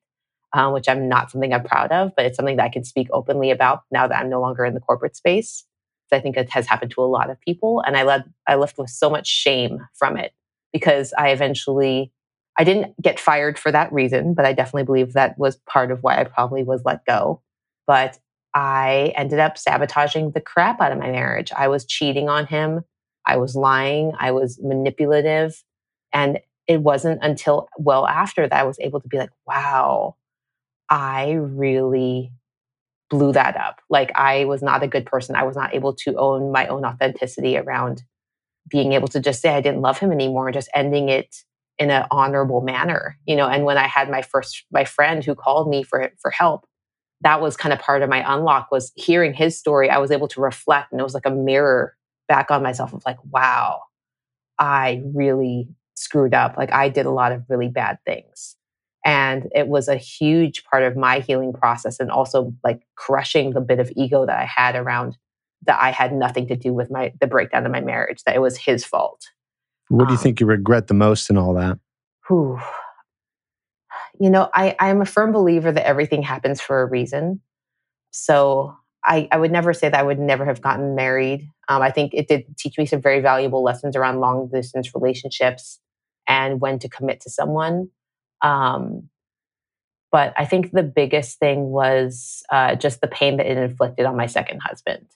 uh, 0.53 0.71
which 0.71 0.89
I'm 0.89 1.07
not 1.07 1.31
something 1.31 1.53
I'm 1.53 1.63
proud 1.63 1.91
of, 1.91 2.11
but 2.15 2.25
it's 2.25 2.35
something 2.35 2.57
that 2.57 2.65
I 2.65 2.69
can 2.69 2.83
speak 2.83 3.07
openly 3.13 3.51
about 3.51 3.83
now 3.91 4.07
that 4.07 4.17
I'm 4.17 4.29
no 4.29 4.41
longer 4.41 4.65
in 4.65 4.73
the 4.73 4.79
corporate 4.79 5.15
space. 5.15 5.65
I 6.11 6.19
think 6.19 6.37
it 6.37 6.49
has 6.51 6.67
happened 6.67 6.91
to 6.91 7.01
a 7.01 7.05
lot 7.05 7.29
of 7.29 7.41
people, 7.41 7.81
and 7.85 7.97
I 7.97 8.03
led 8.03 8.25
I 8.47 8.55
left 8.55 8.77
with 8.77 8.89
so 8.89 9.09
much 9.09 9.27
shame 9.27 9.79
from 9.95 10.15
it 10.15 10.31
because 10.71 11.13
I 11.17 11.29
eventually 11.29 12.11
I 12.57 12.63
didn't 12.63 12.93
get 13.01 13.19
fired 13.19 13.57
for 13.57 13.71
that 13.71 13.91
reason, 13.91 14.33
but 14.35 14.45
I 14.45 14.53
definitely 14.53 14.83
believe 14.83 15.13
that 15.13 15.37
was 15.39 15.55
part 15.67 15.91
of 15.91 16.03
why 16.03 16.19
I 16.19 16.23
probably 16.25 16.63
was 16.63 16.83
let 16.85 17.03
go. 17.05 17.41
But 17.87 18.19
I 18.53 19.13
ended 19.15 19.39
up 19.39 19.57
sabotaging 19.57 20.31
the 20.31 20.41
crap 20.41 20.79
out 20.79 20.91
of 20.91 20.99
my 20.99 21.09
marriage. 21.09 21.51
I 21.55 21.67
was 21.67 21.85
cheating 21.85 22.29
on 22.29 22.45
him. 22.45 22.83
I 23.25 23.37
was 23.37 23.55
lying, 23.55 24.13
I 24.19 24.31
was 24.31 24.59
manipulative. 24.61 25.63
And 26.13 26.39
it 26.67 26.81
wasn't 26.81 27.19
until 27.21 27.67
well 27.77 28.07
after 28.07 28.47
that 28.47 28.59
I 28.59 28.63
was 28.63 28.79
able 28.79 29.01
to 29.01 29.07
be 29.07 29.17
like, 29.17 29.31
wow, 29.45 30.15
I 30.89 31.31
really 31.33 32.31
blew 33.09 33.33
that 33.33 33.57
up. 33.57 33.81
Like 33.89 34.11
I 34.15 34.45
was 34.45 34.61
not 34.61 34.83
a 34.83 34.87
good 34.87 35.05
person. 35.05 35.35
I 35.35 35.43
was 35.43 35.55
not 35.55 35.75
able 35.75 35.93
to 35.95 36.15
own 36.15 36.51
my 36.51 36.67
own 36.67 36.85
authenticity 36.85 37.57
around 37.57 38.03
being 38.69 38.93
able 38.93 39.07
to 39.09 39.19
just 39.19 39.41
say 39.41 39.49
I 39.49 39.61
didn't 39.61 39.81
love 39.81 39.99
him 39.99 40.11
anymore 40.11 40.47
and 40.47 40.53
just 40.53 40.69
ending 40.73 41.09
it 41.09 41.35
in 41.77 41.89
an 41.89 42.05
honorable 42.11 42.61
manner, 42.61 43.17
you 43.25 43.35
know. 43.35 43.47
And 43.47 43.65
when 43.65 43.77
I 43.77 43.87
had 43.87 44.09
my 44.09 44.21
first 44.21 44.65
my 44.71 44.85
friend 44.85 45.23
who 45.23 45.35
called 45.35 45.69
me 45.69 45.83
for 45.83 46.11
for 46.21 46.31
help, 46.31 46.65
that 47.21 47.41
was 47.41 47.57
kind 47.57 47.73
of 47.73 47.79
part 47.79 48.01
of 48.01 48.09
my 48.09 48.23
unlock 48.33 48.69
was 48.71 48.91
hearing 48.95 49.33
his 49.33 49.57
story. 49.57 49.89
I 49.89 49.97
was 49.97 50.11
able 50.11 50.27
to 50.29 50.41
reflect, 50.41 50.91
and 50.91 50.99
it 50.99 51.03
was 51.03 51.13
like 51.13 51.25
a 51.25 51.31
mirror 51.31 51.95
back 52.33 52.49
on 52.49 52.63
myself 52.63 52.93
of 52.93 53.03
like, 53.05 53.19
wow, 53.29 53.83
I 54.57 55.03
really 55.13 55.69
screwed 55.93 56.33
up. 56.33 56.57
Like 56.57 56.73
I 56.73 56.89
did 56.89 57.05
a 57.05 57.11
lot 57.11 57.31
of 57.31 57.43
really 57.47 57.67
bad 57.67 57.99
things. 58.07 58.55
And 59.05 59.49
it 59.53 59.67
was 59.67 59.87
a 59.87 59.97
huge 59.97 60.63
part 60.63 60.81
of 60.81 60.97
my 60.97 61.19
healing 61.19 61.53
process 61.53 61.99
and 61.99 62.09
also 62.09 62.51
like 62.63 62.81
crushing 62.95 63.51
the 63.51 63.61
bit 63.61 63.79
of 63.79 63.91
ego 63.95 64.25
that 64.25 64.35
I 64.35 64.45
had 64.45 64.75
around 64.75 65.15
that 65.67 65.79
I 65.79 65.91
had 65.91 66.11
nothing 66.11 66.47
to 66.47 66.55
do 66.55 66.73
with 66.73 66.89
my 66.89 67.13
the 67.21 67.27
breakdown 67.27 67.67
of 67.67 67.71
my 67.71 67.81
marriage, 67.81 68.23
that 68.25 68.35
it 68.35 68.39
was 68.39 68.57
his 68.57 68.83
fault. 68.83 69.27
What 69.89 70.07
do 70.07 70.13
you 70.13 70.17
um, 70.17 70.23
think 70.23 70.39
you 70.39 70.47
regret 70.47 70.87
the 70.87 70.95
most 70.95 71.29
in 71.29 71.37
all 71.37 71.53
that? 71.53 71.77
Whew. 72.27 72.59
You 74.19 74.31
know, 74.31 74.49
I, 74.55 74.75
I'm 74.79 75.01
a 75.01 75.05
firm 75.05 75.31
believer 75.31 75.71
that 75.71 75.85
everything 75.85 76.23
happens 76.23 76.59
for 76.61 76.81
a 76.81 76.85
reason. 76.85 77.41
So 78.09 78.75
I, 79.05 79.27
I 79.31 79.37
would 79.37 79.51
never 79.51 79.73
say 79.73 79.89
that 79.89 79.99
I 79.99 80.03
would 80.03 80.19
never 80.19 80.45
have 80.45 80.61
gotten 80.61 80.95
married. 80.95 81.49
Um, 81.67 81.81
I 81.81 81.91
think 81.91 82.13
it 82.13 82.27
did 82.27 82.57
teach 82.57 82.77
me 82.77 82.85
some 82.85 83.01
very 83.01 83.19
valuable 83.19 83.63
lessons 83.63 83.95
around 83.95 84.19
long 84.19 84.49
distance 84.51 84.93
relationships 84.95 85.79
and 86.27 86.61
when 86.61 86.79
to 86.79 86.89
commit 86.89 87.21
to 87.21 87.29
someone. 87.29 87.89
Um, 88.41 89.09
but 90.11 90.33
I 90.37 90.45
think 90.45 90.71
the 90.71 90.83
biggest 90.83 91.39
thing 91.39 91.71
was 91.71 92.43
uh, 92.51 92.75
just 92.75 93.01
the 93.01 93.07
pain 93.07 93.37
that 93.37 93.47
it 93.47 93.57
inflicted 93.57 94.05
on 94.05 94.15
my 94.15 94.27
second 94.27 94.59
husband. 94.59 95.07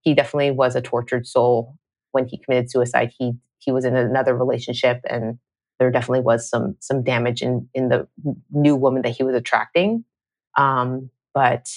He 0.00 0.14
definitely 0.14 0.52
was 0.52 0.74
a 0.74 0.80
tortured 0.80 1.26
soul 1.26 1.76
when 2.12 2.26
he 2.26 2.38
committed 2.38 2.70
suicide. 2.70 3.12
He 3.18 3.32
he 3.58 3.72
was 3.72 3.84
in 3.84 3.94
another 3.94 4.34
relationship, 4.34 5.00
and 5.10 5.38
there 5.78 5.90
definitely 5.90 6.20
was 6.20 6.48
some 6.48 6.76
some 6.80 7.02
damage 7.02 7.42
in 7.42 7.68
in 7.74 7.90
the 7.90 8.08
new 8.50 8.74
woman 8.74 9.02
that 9.02 9.10
he 9.10 9.22
was 9.22 9.34
attracting. 9.34 10.04
Um, 10.56 11.10
but 11.34 11.68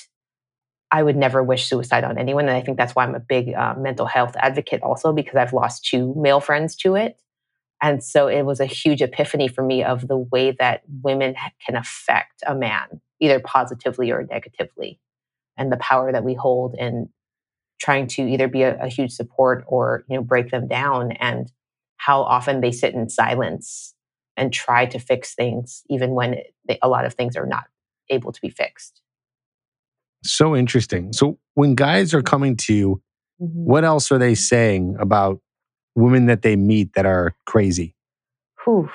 I 0.91 1.03
would 1.03 1.15
never 1.15 1.41
wish 1.41 1.67
suicide 1.67 2.03
on 2.03 2.17
anyone, 2.17 2.48
and 2.48 2.57
I 2.57 2.62
think 2.62 2.77
that's 2.77 2.93
why 2.93 3.05
I'm 3.05 3.15
a 3.15 3.19
big 3.19 3.53
uh, 3.53 3.75
mental 3.77 4.05
health 4.05 4.36
advocate, 4.38 4.81
also 4.83 5.13
because 5.13 5.36
I've 5.36 5.53
lost 5.53 5.86
two 5.86 6.13
male 6.17 6.41
friends 6.41 6.75
to 6.77 6.95
it. 6.95 7.17
And 7.81 8.03
so 8.03 8.27
it 8.27 8.43
was 8.43 8.60
a 8.60 8.65
huge 8.65 9.01
epiphany 9.01 9.48
for 9.48 9.63
me 9.63 9.83
of 9.83 10.07
the 10.07 10.17
way 10.17 10.51
that 10.60 10.83
women 11.01 11.36
can 11.65 11.75
affect 11.75 12.43
a 12.45 12.53
man, 12.53 13.01
either 13.19 13.39
positively 13.39 14.12
or 14.12 14.27
negatively, 14.29 15.00
and 15.57 15.71
the 15.71 15.77
power 15.77 16.12
that 16.12 16.24
we 16.24 16.33
hold 16.33 16.75
in 16.77 17.10
trying 17.79 18.05
to 18.07 18.21
either 18.21 18.48
be 18.48 18.62
a, 18.62 18.79
a 18.83 18.88
huge 18.88 19.12
support 19.12 19.63
or 19.67 20.03
you 20.10 20.15
know 20.17 20.24
break 20.24 20.51
them 20.51 20.67
down, 20.67 21.13
and 21.13 21.51
how 21.98 22.21
often 22.21 22.62
they 22.62 22.71
sit 22.71 22.93
in 22.93 23.10
silence 23.10 23.95
and 24.38 24.53
try 24.53 24.86
to 24.86 25.00
fix 25.00 25.36
things, 25.36 25.83
even 25.89 26.12
when 26.12 26.38
they, 26.67 26.77
a 26.81 26.89
lot 26.89 27.05
of 27.05 27.13
things 27.13 27.36
are 27.36 27.45
not 27.45 27.65
able 28.10 28.31
to 28.31 28.41
be 28.41 28.50
fixed. 28.50 29.00
So 30.24 30.56
interesting. 30.56 31.13
So 31.13 31.40
when 31.56 31.75
guys 31.75 32.13
are 32.13 32.22
coming 32.22 32.56
to 32.58 32.74
you, 32.74 33.01
mm-hmm. 33.42 33.66
what 33.66 33.84
else 33.84 34.12
are 34.12 34.18
they 34.18 34.36
saying 34.36 34.96
about 35.00 35.40
women 35.96 36.28
that 36.28 36.42
they 36.42 36.56
meet 36.56 36.94
that 36.94 37.06
are 37.06 37.36
crazy? 37.46 37.96
Whew. 38.63 38.90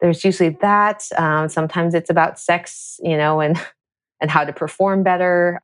There's 0.00 0.24
usually 0.24 0.50
that. 0.60 1.04
Um, 1.16 1.48
sometimes 1.48 1.94
it's 1.94 2.10
about 2.10 2.38
sex, 2.38 3.00
you 3.02 3.16
know, 3.16 3.40
and 3.40 3.60
and 4.20 4.30
how 4.30 4.44
to 4.44 4.52
perform 4.52 5.02
better. 5.02 5.60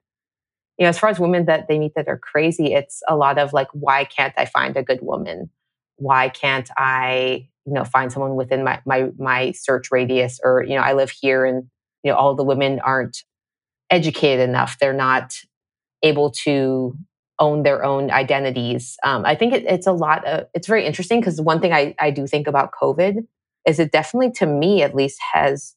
You 0.78 0.84
know, 0.84 0.88
as 0.88 0.98
far 0.98 1.08
as 1.08 1.20
women 1.20 1.46
that 1.46 1.68
they 1.68 1.78
meet 1.78 1.94
that 1.94 2.08
are 2.08 2.18
crazy, 2.18 2.74
it's 2.74 3.00
a 3.08 3.16
lot 3.16 3.38
of 3.38 3.52
like, 3.52 3.68
why 3.72 4.04
can't 4.04 4.34
I 4.36 4.44
find 4.44 4.76
a 4.76 4.82
good 4.82 5.00
woman? 5.02 5.50
Why 5.96 6.28
can't 6.28 6.68
I, 6.76 7.48
you 7.64 7.72
know, 7.72 7.84
find 7.84 8.12
someone 8.12 8.34
within 8.34 8.64
my 8.64 8.80
my 8.84 9.10
my 9.16 9.52
search 9.52 9.92
radius? 9.92 10.40
Or 10.42 10.64
you 10.64 10.74
know, 10.74 10.82
I 10.82 10.94
live 10.94 11.10
here, 11.10 11.44
and 11.44 11.64
you 12.02 12.10
know, 12.10 12.16
all 12.16 12.34
the 12.34 12.42
women 12.42 12.80
aren't 12.80 13.22
educated 13.94 14.48
enough. 14.48 14.76
They're 14.78 14.92
not 14.92 15.34
able 16.02 16.30
to 16.44 16.96
own 17.38 17.62
their 17.62 17.84
own 17.84 18.10
identities. 18.10 18.96
Um, 19.02 19.24
I 19.24 19.34
think 19.34 19.54
it, 19.54 19.64
it's 19.66 19.86
a 19.86 19.92
lot 19.92 20.24
of, 20.26 20.46
it's 20.54 20.66
very 20.66 20.84
interesting 20.84 21.20
because 21.20 21.40
one 21.40 21.60
thing 21.60 21.72
I, 21.72 21.94
I 21.98 22.10
do 22.10 22.26
think 22.26 22.46
about 22.46 22.70
COVID 22.80 23.26
is 23.66 23.78
it 23.78 23.92
definitely, 23.92 24.30
to 24.32 24.46
me 24.46 24.82
at 24.82 24.94
least, 24.94 25.18
has 25.32 25.74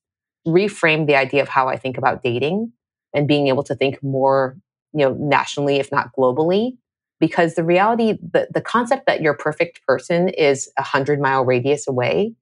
reframed 0.47 1.08
the 1.08 1.15
idea 1.15 1.41
of 1.41 1.49
how 1.49 1.67
I 1.67 1.77
think 1.77 1.97
about 1.97 2.23
dating 2.23 2.73
and 3.13 3.27
being 3.27 3.47
able 3.47 3.63
to 3.63 3.75
think 3.75 4.01
more, 4.03 4.58
you 4.93 5.06
know, 5.06 5.13
nationally, 5.19 5.77
if 5.77 5.91
not 5.91 6.12
globally. 6.17 6.77
Because 7.19 7.56
the 7.56 7.63
reality, 7.63 8.19
the, 8.21 8.47
the 8.53 8.62
concept 8.62 9.08
that 9.08 9.21
your 9.21 9.34
perfect 9.34 9.82
person 9.88 10.30
is 10.30 10.69
a 10.77 10.84
hundred 10.84 11.19
mile 11.19 11.43
radius 11.43 11.88
away 11.88 12.36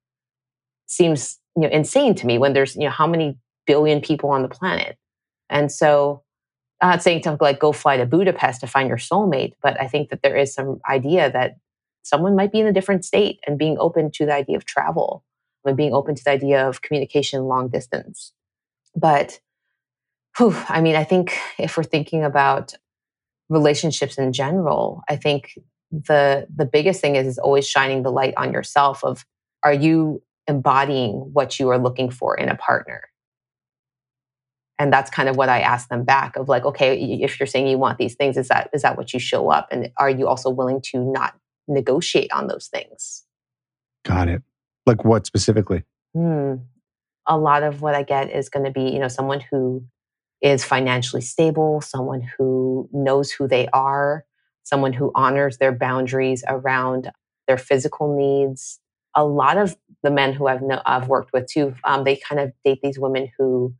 seems, 0.87 1.39
you 1.55 1.61
know, 1.61 1.69
insane 1.69 2.15
to 2.15 2.27
me 2.27 2.37
when 2.37 2.51
there's, 2.51 2.75
you 2.75 2.83
know, 2.83 2.89
how 2.89 3.07
many 3.07 3.37
billion 3.65 4.01
people 4.01 4.29
on 4.31 4.41
the 4.41 4.49
planet. 4.49 4.97
And 5.49 5.71
so 5.71 6.23
I'm 6.81 6.89
not 6.89 7.03
saying 7.03 7.21
to 7.23 7.37
like 7.39 7.59
go 7.59 7.71
fly 7.71 7.97
to 7.97 8.05
Budapest 8.05 8.61
to 8.61 8.67
find 8.67 8.89
your 8.89 8.97
soulmate, 8.97 9.53
but 9.61 9.79
I 9.79 9.87
think 9.87 10.09
that 10.09 10.21
there 10.21 10.35
is 10.35 10.53
some 10.53 10.79
idea 10.89 11.31
that 11.31 11.57
someone 12.03 12.35
might 12.35 12.51
be 12.51 12.59
in 12.59 12.67
a 12.67 12.73
different 12.73 13.05
state 13.05 13.39
and 13.47 13.57
being 13.57 13.77
open 13.79 14.11
to 14.11 14.25
the 14.25 14.33
idea 14.33 14.57
of 14.57 14.65
travel 14.65 15.23
and 15.63 15.75
being 15.77 15.93
open 15.93 16.15
to 16.15 16.23
the 16.23 16.31
idea 16.31 16.67
of 16.67 16.81
communication 16.81 17.43
long 17.43 17.69
distance. 17.69 18.33
But 18.95 19.39
whew, 20.37 20.55
I 20.69 20.81
mean, 20.81 20.95
I 20.95 21.03
think 21.03 21.37
if 21.57 21.77
we're 21.77 21.83
thinking 21.83 22.23
about 22.23 22.73
relationships 23.49 24.17
in 24.17 24.33
general, 24.33 25.01
I 25.09 25.15
think 25.15 25.57
the 25.91 26.47
the 26.53 26.65
biggest 26.65 27.01
thing 27.01 27.15
is, 27.15 27.27
is 27.27 27.37
always 27.37 27.67
shining 27.67 28.03
the 28.03 28.11
light 28.11 28.33
on 28.37 28.51
yourself 28.51 29.03
of 29.03 29.25
are 29.63 29.73
you 29.73 30.21
embodying 30.47 31.13
what 31.33 31.59
you 31.59 31.69
are 31.69 31.79
looking 31.79 32.09
for 32.09 32.35
in 32.35 32.49
a 32.49 32.55
partner? 32.55 33.09
And 34.77 34.91
that's 34.91 35.09
kind 35.09 35.29
of 35.29 35.35
what 35.37 35.49
i 35.49 35.59
ask 35.59 35.89
them 35.89 36.03
back 36.03 36.35
of 36.35 36.49
like 36.49 36.65
okay 36.65 36.99
if 37.21 37.39
you're 37.39 37.47
saying 37.47 37.67
you 37.67 37.77
want 37.77 37.97
these 37.97 38.15
things 38.15 38.37
is 38.37 38.47
that 38.47 38.69
is 38.73 38.81
that 38.81 38.97
what 38.97 39.13
you 39.13 39.19
show 39.19 39.49
up? 39.49 39.67
And 39.71 39.91
are 39.97 40.09
you 40.09 40.27
also 40.27 40.49
willing 40.49 40.81
to 40.91 40.99
not 40.99 41.35
negotiate 41.67 42.31
on 42.31 42.47
those 42.47 42.67
things? 42.67 43.23
Got 44.03 44.27
it. 44.29 44.43
Like 44.85 45.03
what 45.03 45.25
specifically? 45.25 45.83
Hmm. 46.13 46.55
a 47.27 47.37
lot 47.37 47.63
of 47.63 47.81
what 47.81 47.93
i 47.93 48.03
get 48.03 48.31
is 48.31 48.47
going 48.47 48.63
to 48.63 48.71
be 48.71 48.83
you 48.83 48.99
know 48.99 49.09
someone 49.09 49.41
who 49.51 49.83
is 50.41 50.63
financially 50.63 51.21
stable 51.21 51.81
someone 51.81 52.21
who 52.37 52.87
knows 52.93 53.31
who 53.31 53.47
they 53.49 53.67
are 53.73 54.23
someone 54.65 54.93
who 54.93 55.11
honors 55.15 55.57
their 55.57 55.71
boundaries 55.71 56.43
around 56.47 57.11
their 57.47 57.57
physical 57.57 58.15
needs. 58.17 58.79
A 59.15 59.23
lot 59.23 59.57
of 59.57 59.77
the 60.03 60.11
men 60.11 60.33
who 60.33 60.47
I've, 60.47 60.61
know, 60.61 60.81
I've 60.85 61.07
worked 61.07 61.31
with 61.31 61.47
too, 61.47 61.75
um, 61.83 62.03
they 62.03 62.17
kind 62.17 62.41
of 62.41 62.51
date 62.65 62.79
these 62.83 62.99
women 62.99 63.31
who 63.37 63.73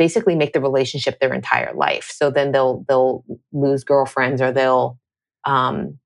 basically 0.00 0.34
make 0.34 0.54
the 0.54 0.62
relationship 0.62 1.20
their 1.20 1.34
entire 1.34 1.74
life. 1.74 2.10
So 2.10 2.30
then 2.30 2.52
they'll 2.52 2.86
they'll 2.88 3.22
lose 3.52 3.84
girlfriends 3.84 4.40
or 4.40 4.50
they'll 4.50 4.98
um, 5.44 5.98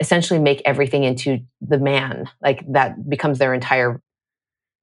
essentially 0.00 0.40
make 0.40 0.62
everything 0.64 1.04
into 1.04 1.40
the 1.60 1.78
man. 1.78 2.30
Like 2.40 2.64
that 2.72 3.06
becomes 3.06 3.38
their 3.38 3.52
entire 3.52 4.00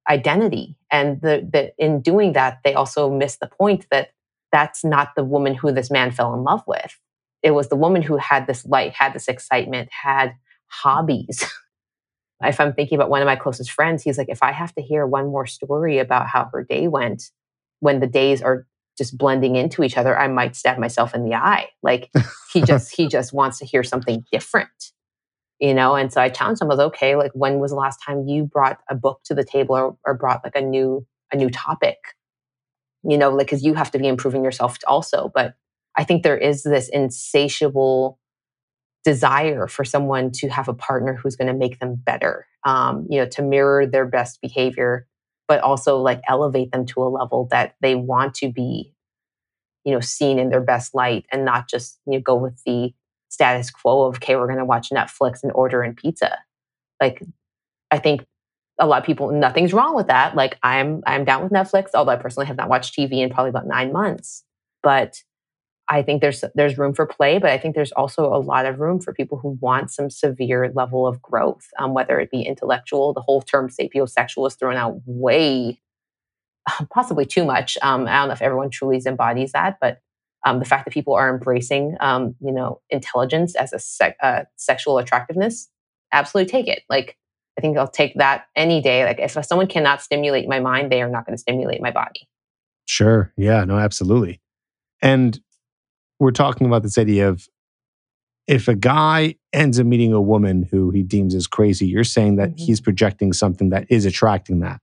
identity. 0.07 0.77
And 0.91 1.19
the, 1.21 1.49
the 1.51 1.73
in 1.83 2.01
doing 2.01 2.33
that, 2.33 2.59
they 2.63 2.75
also 2.75 3.09
miss 3.09 3.37
the 3.37 3.47
point 3.47 3.87
that 3.89 4.09
that's 4.51 4.85
not 4.85 5.15
the 5.15 5.23
woman 5.23 5.55
who 5.55 5.71
this 5.71 5.89
man 5.89 6.11
fell 6.11 6.35
in 6.35 6.43
love 6.43 6.61
with. 6.67 6.95
It 7.41 7.51
was 7.51 7.69
the 7.69 7.75
woman 7.75 8.03
who 8.03 8.17
had 8.17 8.45
this 8.45 8.63
light, 8.63 8.93
had 8.93 9.13
this 9.13 9.27
excitement, 9.27 9.89
had 9.91 10.35
hobbies. 10.67 11.43
if 12.43 12.59
I'm 12.59 12.73
thinking 12.73 12.95
about 12.95 13.09
one 13.09 13.23
of 13.23 13.25
my 13.25 13.37
closest 13.37 13.71
friends, 13.71 14.03
he's 14.03 14.19
like, 14.19 14.29
if 14.29 14.43
I 14.43 14.51
have 14.51 14.75
to 14.75 14.83
hear 14.83 15.07
one 15.07 15.29
more 15.29 15.47
story 15.47 15.97
about 15.97 16.27
how 16.27 16.47
her 16.53 16.63
day 16.63 16.87
went, 16.87 17.31
when 17.83 17.99
the 17.99 18.07
days 18.07 18.41
are 18.41 18.65
just 18.97 19.17
blending 19.17 19.57
into 19.57 19.83
each 19.83 19.97
other, 19.97 20.17
I 20.17 20.29
might 20.29 20.55
stab 20.55 20.77
myself 20.77 21.13
in 21.13 21.25
the 21.25 21.35
eye. 21.35 21.67
Like 21.81 22.09
he 22.53 22.61
just 22.65 22.95
he 22.95 23.09
just 23.09 23.33
wants 23.33 23.59
to 23.59 23.65
hear 23.65 23.83
something 23.83 24.23
different. 24.31 24.69
You 25.59 25.73
know, 25.73 25.95
and 25.95 26.11
so 26.11 26.21
I 26.21 26.29
challenge 26.29 26.61
him 26.61 26.69
with, 26.69 26.79
okay, 26.79 27.15
like 27.15 27.31
when 27.33 27.59
was 27.59 27.71
the 27.71 27.77
last 27.77 27.97
time 28.05 28.27
you 28.27 28.45
brought 28.45 28.79
a 28.89 28.95
book 28.95 29.21
to 29.25 29.35
the 29.35 29.43
table 29.43 29.75
or, 29.75 29.97
or 30.05 30.13
brought 30.13 30.43
like 30.43 30.55
a 30.55 30.61
new 30.61 31.05
a 31.33 31.35
new 31.35 31.49
topic? 31.49 31.97
You 33.03 33.17
know, 33.17 33.29
like 33.31 33.47
because 33.47 33.65
you 33.65 33.73
have 33.73 33.91
to 33.91 33.99
be 33.99 34.07
improving 34.07 34.45
yourself 34.45 34.77
also. 34.87 35.29
But 35.33 35.55
I 35.97 36.05
think 36.05 36.23
there 36.23 36.37
is 36.37 36.63
this 36.63 36.87
insatiable 36.87 38.17
desire 39.03 39.67
for 39.67 39.83
someone 39.83 40.31
to 40.31 40.47
have 40.47 40.69
a 40.69 40.73
partner 40.73 41.13
who's 41.13 41.35
going 41.35 41.49
to 41.49 41.53
make 41.53 41.79
them 41.79 41.95
better. 41.95 42.47
Um, 42.65 43.05
you 43.09 43.19
know, 43.19 43.27
to 43.27 43.41
mirror 43.41 43.85
their 43.85 44.05
best 44.05 44.39
behavior 44.41 45.05
but 45.47 45.59
also 45.61 45.97
like 45.97 46.21
elevate 46.27 46.71
them 46.71 46.85
to 46.85 47.03
a 47.03 47.05
level 47.09 47.47
that 47.51 47.75
they 47.81 47.95
want 47.95 48.33
to 48.35 48.51
be 48.51 48.93
you 49.83 49.93
know 49.93 49.99
seen 49.99 50.39
in 50.39 50.49
their 50.49 50.61
best 50.61 50.95
light 50.95 51.25
and 51.31 51.45
not 51.45 51.69
just 51.69 51.99
you 52.05 52.13
know 52.13 52.21
go 52.21 52.35
with 52.35 52.61
the 52.65 52.93
status 53.29 53.69
quo 53.69 54.03
of 54.03 54.15
okay 54.15 54.35
we're 54.35 54.47
going 54.47 54.59
to 54.59 54.65
watch 54.65 54.89
netflix 54.89 55.43
and 55.43 55.51
order 55.53 55.83
in 55.83 55.95
pizza. 55.95 56.37
Like 57.01 57.21
i 57.91 57.97
think 57.97 58.25
a 58.79 58.87
lot 58.87 58.99
of 58.99 59.05
people 59.05 59.31
nothing's 59.31 59.73
wrong 59.73 59.95
with 59.95 60.07
that. 60.07 60.35
Like 60.35 60.57
i'm 60.63 61.03
i'm 61.05 61.25
down 61.25 61.43
with 61.43 61.51
netflix 61.51 61.89
although 61.93 62.11
i 62.11 62.15
personally 62.15 62.47
have 62.47 62.57
not 62.57 62.69
watched 62.69 62.95
tv 62.97 63.13
in 63.13 63.29
probably 63.29 63.49
about 63.49 63.67
nine 63.67 63.91
months. 63.91 64.43
But 64.81 65.23
I 65.89 66.01
think 66.01 66.21
there's 66.21 66.43
there's 66.55 66.77
room 66.77 66.93
for 66.93 67.05
play, 67.05 67.39
but 67.39 67.49
I 67.49 67.57
think 67.57 67.75
there's 67.75 67.91
also 67.91 68.33
a 68.33 68.39
lot 68.39 68.65
of 68.65 68.79
room 68.79 68.99
for 68.99 69.13
people 69.13 69.37
who 69.37 69.57
want 69.61 69.91
some 69.91 70.09
severe 70.09 70.71
level 70.73 71.05
of 71.05 71.21
growth, 71.21 71.67
um, 71.77 71.93
whether 71.93 72.19
it 72.19 72.31
be 72.31 72.41
intellectual. 72.41 73.13
The 73.13 73.21
whole 73.21 73.41
term 73.41 73.69
sapiosexual 73.69 74.47
is 74.47 74.55
thrown 74.55 74.77
out 74.77 75.01
way, 75.05 75.81
possibly 76.93 77.25
too 77.25 77.43
much. 77.43 77.77
Um, 77.81 78.07
I 78.07 78.13
don't 78.13 78.29
know 78.29 78.33
if 78.33 78.41
everyone 78.41 78.69
truly 78.69 79.01
embodies 79.05 79.51
that, 79.51 79.77
but 79.81 79.99
um, 80.45 80.59
the 80.59 80.65
fact 80.65 80.85
that 80.85 80.93
people 80.93 81.15
are 81.15 81.29
embracing, 81.29 81.97
um, 81.99 82.35
you 82.39 82.51
know, 82.51 82.81
intelligence 82.89 83.55
as 83.55 83.99
a 84.01 84.25
uh, 84.25 84.43
sexual 84.55 84.97
attractiveness, 84.97 85.69
absolutely 86.13 86.49
take 86.49 86.67
it. 86.67 86.83
Like 86.89 87.17
I 87.57 87.61
think 87.61 87.77
I'll 87.77 87.87
take 87.87 88.15
that 88.15 88.45
any 88.55 88.81
day. 88.81 89.05
Like 89.05 89.19
if 89.19 89.37
someone 89.45 89.67
cannot 89.67 90.01
stimulate 90.01 90.47
my 90.47 90.59
mind, 90.59 90.91
they 90.91 91.01
are 91.01 91.09
not 91.09 91.25
going 91.25 91.35
to 91.35 91.41
stimulate 91.41 91.81
my 91.81 91.91
body. 91.91 92.27
Sure. 92.85 93.31
Yeah. 93.37 93.63
No. 93.65 93.77
Absolutely. 93.77 94.41
And 95.01 95.39
we're 96.23 96.31
talking 96.31 96.65
about 96.65 96.83
this 96.83 96.97
idea 96.97 97.29
of 97.29 97.47
if 98.47 98.67
a 98.67 98.75
guy 98.75 99.35
ends 99.51 99.79
up 99.79 99.85
meeting 99.85 100.13
a 100.13 100.21
woman 100.21 100.67
who 100.71 100.89
he 100.89 101.03
deems 101.03 101.35
as 101.35 101.47
crazy, 101.47 101.85
you're 101.85 102.03
saying 102.03 102.37
that 102.37 102.49
mm-hmm. 102.49 102.65
he's 102.65 102.81
projecting 102.81 103.33
something 103.33 103.69
that 103.69 103.85
is 103.89 104.05
attracting 104.05 104.59
that. 104.61 104.79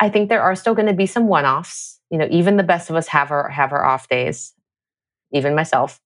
I 0.00 0.08
think 0.08 0.28
there 0.28 0.42
are 0.42 0.54
still 0.54 0.74
going 0.74 0.88
to 0.88 0.94
be 0.94 1.06
some 1.06 1.28
one-offs. 1.28 2.00
You 2.10 2.18
know, 2.18 2.28
even 2.30 2.56
the 2.56 2.62
best 2.62 2.90
of 2.90 2.96
us 2.96 3.08
have 3.08 3.30
our 3.30 3.48
have 3.48 3.72
our 3.72 3.84
off 3.84 4.08
days, 4.08 4.54
even 5.32 5.54
myself. 5.54 6.00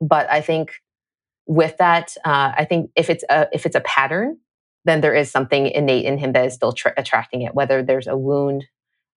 But 0.00 0.30
I 0.30 0.40
think 0.40 0.72
with 1.46 1.76
that, 1.78 2.16
uh, 2.24 2.52
I 2.56 2.64
think 2.64 2.90
if 2.96 3.08
it's 3.08 3.24
a 3.30 3.48
if 3.52 3.64
it's 3.64 3.76
a 3.76 3.80
pattern, 3.80 4.38
then 4.84 5.00
there 5.00 5.14
is 5.14 5.30
something 5.30 5.68
innate 5.68 6.04
in 6.04 6.18
him 6.18 6.32
that 6.32 6.46
is 6.46 6.54
still 6.54 6.72
tra- 6.72 6.94
attracting 6.96 7.42
it. 7.42 7.54
Whether 7.54 7.82
there's 7.82 8.06
a 8.06 8.16
wound 8.16 8.64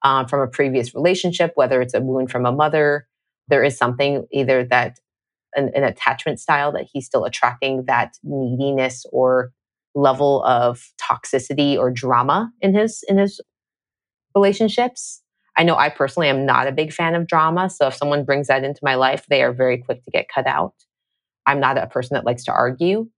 um, 0.03 0.27
from 0.27 0.41
a 0.41 0.47
previous 0.47 0.93
relationship, 0.93 1.51
whether 1.55 1.81
it's 1.81 1.93
a 1.93 2.01
wound 2.01 2.31
from 2.31 2.45
a 2.45 2.51
mother, 2.51 3.07
there 3.49 3.63
is 3.63 3.77
something 3.77 4.25
either 4.31 4.65
that 4.65 4.99
an, 5.55 5.71
an 5.75 5.83
attachment 5.83 6.39
style 6.39 6.71
that 6.71 6.87
he's 6.91 7.05
still 7.05 7.25
attracting 7.25 7.85
that 7.85 8.17
neediness 8.23 9.05
or 9.11 9.51
level 9.95 10.43
of 10.43 10.91
toxicity 11.01 11.77
or 11.77 11.91
drama 11.91 12.51
in 12.61 12.73
his 12.73 13.03
in 13.07 13.17
his 13.17 13.41
relationships. 14.35 15.21
I 15.57 15.63
know 15.63 15.75
I 15.75 15.89
personally 15.89 16.29
am 16.29 16.45
not 16.45 16.67
a 16.67 16.71
big 16.71 16.93
fan 16.93 17.15
of 17.15 17.27
drama, 17.27 17.69
so 17.69 17.87
if 17.87 17.95
someone 17.95 18.23
brings 18.23 18.47
that 18.47 18.63
into 18.63 18.79
my 18.83 18.95
life, 18.95 19.25
they 19.29 19.41
are 19.43 19.51
very 19.51 19.79
quick 19.79 20.03
to 20.05 20.11
get 20.11 20.27
cut 20.33 20.47
out. 20.47 20.73
I'm 21.45 21.59
not 21.59 21.77
a 21.77 21.87
person 21.87 22.15
that 22.15 22.25
likes 22.25 22.43
to 22.45 22.53
argue. 22.53 23.09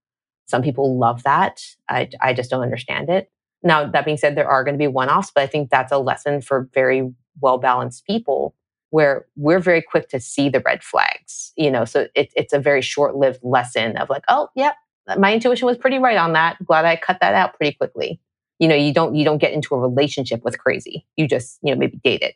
Some 0.46 0.62
people 0.62 0.98
love 0.98 1.22
that. 1.22 1.60
I, 1.88 2.08
I 2.20 2.32
just 2.32 2.50
don't 2.50 2.62
understand 2.62 3.10
it. 3.10 3.30
Now, 3.62 3.88
that 3.88 4.04
being 4.04 4.16
said, 4.16 4.34
there 4.34 4.48
are 4.48 4.64
going 4.64 4.74
to 4.74 4.78
be 4.78 4.88
one 4.88 5.08
offs, 5.08 5.30
but 5.32 5.42
I 5.42 5.46
think 5.46 5.70
that's 5.70 5.92
a 5.92 5.98
lesson 5.98 6.40
for 6.40 6.68
very 6.74 7.12
well 7.40 7.58
balanced 7.58 8.06
people 8.06 8.56
where 8.92 9.24
we're 9.36 9.58
very 9.58 9.80
quick 9.80 10.10
to 10.10 10.20
see 10.20 10.50
the 10.50 10.60
red 10.60 10.84
flags, 10.84 11.52
you 11.56 11.70
know, 11.70 11.82
so 11.86 12.08
it, 12.14 12.30
it's 12.36 12.52
a 12.52 12.58
very 12.58 12.82
short 12.82 13.16
lived 13.16 13.40
lesson 13.42 13.96
of 13.96 14.10
like, 14.10 14.22
oh, 14.28 14.48
yep, 14.54 14.74
my 15.16 15.32
intuition 15.32 15.64
was 15.64 15.78
pretty 15.78 15.98
right 15.98 16.18
on 16.18 16.34
that. 16.34 16.62
Glad 16.66 16.84
I 16.84 16.96
cut 16.96 17.18
that 17.22 17.34
out 17.34 17.56
pretty 17.56 17.74
quickly. 17.74 18.20
You 18.58 18.68
know, 18.68 18.74
you 18.74 18.92
don't 18.92 19.14
you 19.14 19.24
don't 19.24 19.38
get 19.38 19.54
into 19.54 19.74
a 19.74 19.78
relationship 19.78 20.44
with 20.44 20.58
crazy. 20.58 21.06
You 21.16 21.26
just, 21.26 21.58
you 21.62 21.72
know, 21.72 21.78
maybe 21.78 21.98
date 22.04 22.20
it. 22.20 22.34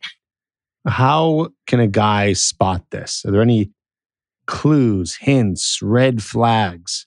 How 0.87 1.51
can 1.67 1.79
a 1.79 1.87
guy 1.87 2.33
spot 2.33 2.87
this? 2.91 3.23
Are 3.27 3.31
there 3.31 3.43
any 3.43 3.71
clues, 4.47 5.15
hints, 5.15 5.81
red 5.83 6.23
flags 6.23 7.07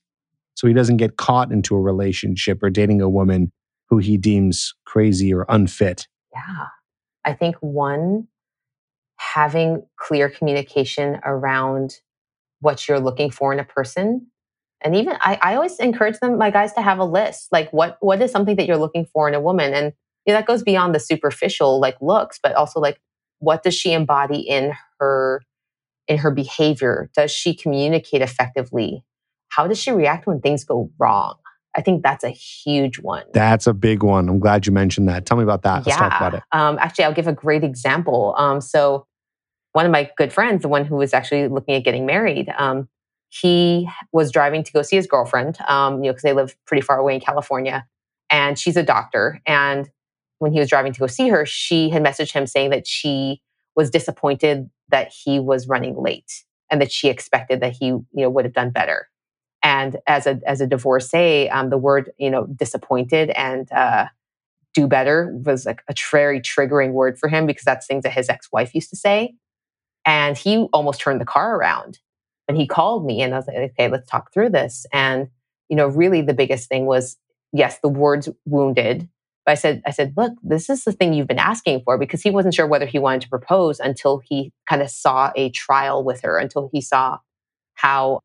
so 0.53 0.67
he 0.67 0.75
doesn't 0.75 0.97
get 0.97 1.17
caught 1.17 1.51
into 1.51 1.75
a 1.75 1.81
relationship 1.81 2.61
or 2.61 2.69
dating 2.69 3.01
a 3.01 3.09
woman 3.09 3.51
who 3.89 3.97
he 3.97 4.15
deems 4.15 4.75
crazy 4.85 5.33
or 5.33 5.47
unfit? 5.49 6.07
Yeah. 6.33 6.67
I 7.25 7.33
think 7.33 7.55
one 7.61 8.27
having 9.19 9.83
clear 9.97 10.29
communication 10.29 11.19
around 11.25 11.99
what 12.61 12.87
you're 12.87 12.99
looking 12.99 13.29
for 13.29 13.51
in 13.51 13.59
a 13.59 13.63
person 13.65 14.25
and 14.81 14.95
even 14.95 15.17
I, 15.19 15.37
I 15.41 15.55
always 15.55 15.77
encourage 15.79 16.19
them 16.19 16.37
my 16.37 16.49
guys 16.49 16.71
to 16.73 16.81
have 16.81 16.99
a 16.99 17.05
list 17.05 17.49
like 17.51 17.69
what 17.71 17.97
what 17.99 18.21
is 18.21 18.31
something 18.31 18.55
that 18.55 18.65
you're 18.65 18.77
looking 18.77 19.05
for 19.05 19.27
in 19.27 19.35
a 19.35 19.41
woman 19.41 19.73
and 19.73 19.93
you 20.25 20.33
know, 20.33 20.39
that 20.39 20.45
goes 20.45 20.63
beyond 20.63 20.95
the 20.95 20.99
superficial 20.99 21.79
like 21.81 21.97
looks 22.01 22.39
but 22.41 22.53
also 22.55 22.79
like 22.79 23.01
what 23.39 23.61
does 23.61 23.75
she 23.75 23.91
embody 23.91 24.39
in 24.39 24.73
her 24.99 25.41
in 26.07 26.17
her 26.17 26.31
behavior 26.31 27.09
does 27.13 27.29
she 27.29 27.53
communicate 27.53 28.21
effectively 28.21 29.03
how 29.49 29.67
does 29.67 29.77
she 29.77 29.91
react 29.91 30.27
when 30.27 30.39
things 30.39 30.63
go 30.63 30.89
wrong 30.97 31.35
I 31.77 31.81
think 31.81 32.01
that's 32.01 32.23
a 32.23 32.31
huge 32.31 32.97
one. 32.97 33.25
That's 33.31 33.67
a 33.67 33.75
big 33.75 34.01
one. 34.01 34.27
I'm 34.27 34.39
glad 34.39 34.65
you 34.65 34.73
mentioned 34.73 35.07
that. 35.07 35.27
Tell 35.27 35.37
me 35.37 35.43
about 35.43 35.61
that. 35.61 35.85
Yeah. 35.85 35.93
Let's 35.93 35.97
talk 35.97 36.19
about 36.19 36.33
it. 36.33 36.43
Um, 36.51 36.79
actually, 36.79 37.05
I'll 37.05 37.13
give 37.13 37.27
a 37.27 37.31
great 37.31 37.63
example. 37.63 38.33
Um, 38.37 38.59
so 38.59 39.05
one 39.73 39.85
of 39.85 39.91
my 39.91 40.09
good 40.17 40.33
friends, 40.33 40.61
the 40.61 40.67
one 40.67 40.85
who 40.85 40.95
was 40.95 41.13
actually 41.13 41.47
looking 41.47 41.75
at 41.75 41.83
getting 41.83 42.05
married, 42.05 42.51
um, 42.57 42.87
he 43.29 43.87
was 44.11 44.31
driving 44.31 44.63
to 44.63 44.71
go 44.71 44.81
see 44.81 44.95
his 44.95 45.05
girlfriend, 45.05 45.57
um, 45.67 46.03
you 46.03 46.09
know, 46.09 46.13
because 46.13 46.23
they 46.23 46.33
live 46.33 46.55
pretty 46.65 46.81
far 46.81 46.97
away 46.97 47.13
in 47.13 47.19
California, 47.19 47.85
and 48.29 48.57
she's 48.57 48.77
a 48.77 48.83
doctor. 48.83 49.39
And 49.45 49.89
when 50.39 50.51
he 50.51 50.59
was 50.59 50.69
driving 50.69 50.93
to 50.93 50.99
go 50.99 51.07
see 51.07 51.29
her, 51.29 51.45
she 51.45 51.89
had 51.89 52.03
messaged 52.03 52.31
him 52.31 52.47
saying 52.47 52.71
that 52.71 52.87
she 52.87 53.41
was 53.75 53.89
disappointed 53.89 54.69
that 54.89 55.11
he 55.11 55.39
was 55.39 55.67
running 55.67 55.95
late 55.95 56.43
and 56.71 56.81
that 56.81 56.91
she 56.91 57.09
expected 57.09 57.61
that 57.61 57.73
he, 57.73 57.87
you 57.87 58.05
know, 58.13 58.29
would 58.29 58.45
have 58.45 58.53
done 58.53 58.71
better. 58.71 59.07
And 59.61 59.97
as 60.07 60.25
a 60.25 60.39
as 60.47 60.61
a 60.61 60.67
divorcee, 60.67 61.49
um, 61.49 61.69
the 61.69 61.77
word, 61.77 62.11
you 62.17 62.29
know, 62.29 62.45
disappointed 62.47 63.29
and 63.31 63.71
uh, 63.71 64.07
do 64.73 64.87
better 64.87 65.35
was 65.45 65.65
like 65.65 65.83
a 65.89 65.93
very 66.11 66.39
triggering 66.39 66.93
word 66.93 67.19
for 67.19 67.27
him 67.27 67.45
because 67.45 67.63
that's 67.63 67.85
things 67.85 68.03
that 68.03 68.13
his 68.13 68.29
ex 68.29 68.47
wife 68.51 68.73
used 68.73 68.89
to 68.89 68.95
say. 68.95 69.35
And 70.05 70.37
he 70.37 70.67
almost 70.73 71.01
turned 71.01 71.21
the 71.21 71.25
car 71.25 71.55
around. 71.55 71.99
And 72.47 72.57
he 72.57 72.65
called 72.65 73.05
me 73.05 73.21
and 73.21 73.33
I 73.33 73.37
was 73.37 73.47
like, 73.47 73.57
okay, 73.57 73.89
let's 73.89 74.09
talk 74.09 74.33
through 74.33 74.49
this. 74.49 74.85
And, 74.91 75.29
you 75.69 75.75
know, 75.75 75.87
really 75.87 76.21
the 76.21 76.33
biggest 76.33 76.67
thing 76.67 76.85
was, 76.85 77.15
yes, 77.53 77.77
the 77.81 77.89
words 77.89 78.27
wounded. 78.45 79.07
But 79.45 79.51
I 79.51 79.55
said, 79.55 79.81
I 79.85 79.91
said, 79.91 80.13
look, 80.17 80.33
this 80.41 80.69
is 80.69 80.83
the 80.83 80.91
thing 80.91 81.13
you've 81.13 81.27
been 81.27 81.37
asking 81.37 81.81
for 81.83 81.97
because 81.97 82.23
he 82.23 82.31
wasn't 82.31 82.55
sure 82.55 82.67
whether 82.67 82.87
he 82.87 82.97
wanted 82.97 83.21
to 83.21 83.29
propose 83.29 83.79
until 83.79 84.19
he 84.23 84.51
kind 84.67 84.81
of 84.81 84.89
saw 84.89 85.31
a 85.35 85.51
trial 85.51 86.03
with 86.03 86.21
her, 86.21 86.37
until 86.37 86.69
he 86.73 86.81
saw 86.81 87.19
how 87.75 88.19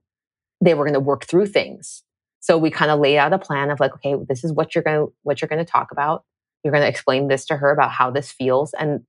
they 0.60 0.74
were 0.74 0.84
going 0.84 0.94
to 0.94 1.00
work 1.00 1.24
through 1.26 1.46
things. 1.46 2.02
So 2.40 2.58
we 2.58 2.70
kind 2.70 2.90
of 2.90 3.00
laid 3.00 3.18
out 3.18 3.32
a 3.32 3.38
plan 3.38 3.70
of 3.70 3.80
like, 3.80 3.94
okay, 3.94 4.16
this 4.28 4.44
is 4.44 4.52
what 4.52 4.74
you're 4.74 4.84
going 4.84 5.06
to, 5.06 5.12
what 5.22 5.40
you're 5.40 5.48
going 5.48 5.64
to 5.64 5.70
talk 5.70 5.92
about. 5.92 6.24
You're 6.62 6.72
going 6.72 6.82
to 6.82 6.88
explain 6.88 7.28
this 7.28 7.46
to 7.46 7.56
her 7.56 7.70
about 7.70 7.90
how 7.90 8.10
this 8.10 8.32
feels 8.32 8.74
and, 8.74 9.02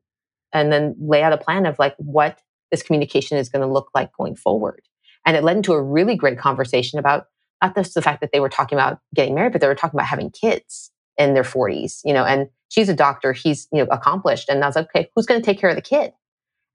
and 0.54 0.72
then 0.72 0.96
lay 1.00 1.24
out 1.24 1.34
a 1.34 1.38
plan 1.38 1.66
of 1.66 1.80
like 1.80 1.96
what 1.98 2.42
this 2.76 2.84
communication 2.84 3.38
is 3.38 3.48
going 3.48 3.62
to 3.62 3.72
look 3.72 3.90
like 3.96 4.12
going 4.14 4.36
forward. 4.36 4.82
And 5.26 5.38
it 5.38 5.44
led 5.44 5.56
into 5.56 5.72
a 5.72 5.82
really 5.82 6.16
great 6.16 6.38
conversation 6.38 7.00
about 7.00 7.28
not 7.62 7.74
just 7.74 7.94
the 7.94 8.02
fact 8.02 8.20
that 8.20 8.32
they 8.34 8.42
were 8.42 8.50
talking 8.50 8.78
about 8.78 9.00
getting 9.16 9.34
married, 9.34 9.54
but 9.54 9.62
they 9.62 9.68
were 9.68 9.76
talking 9.76 9.98
about 9.98 10.08
having 10.08 10.30
kids 10.30 10.92
in 11.18 11.34
their 11.34 11.44
40s, 11.44 12.02
you 12.04 12.14
know, 12.14 12.26
and 12.26 12.50
she's 12.70 12.90
a 12.90 12.94
doctor, 12.94 13.32
he's, 13.32 13.70
you 13.72 13.80
know, 13.80 13.90
accomplished. 13.90 14.50
And 14.50 14.62
I 14.62 14.68
was 14.68 14.76
like, 14.76 14.88
okay, 14.94 15.10
who's 15.16 15.26
going 15.26 15.42
to 15.42 15.46
take 15.46 15.60
care 15.60 15.70
of 15.70 15.78
the 15.78 15.82
kid? 15.82 16.12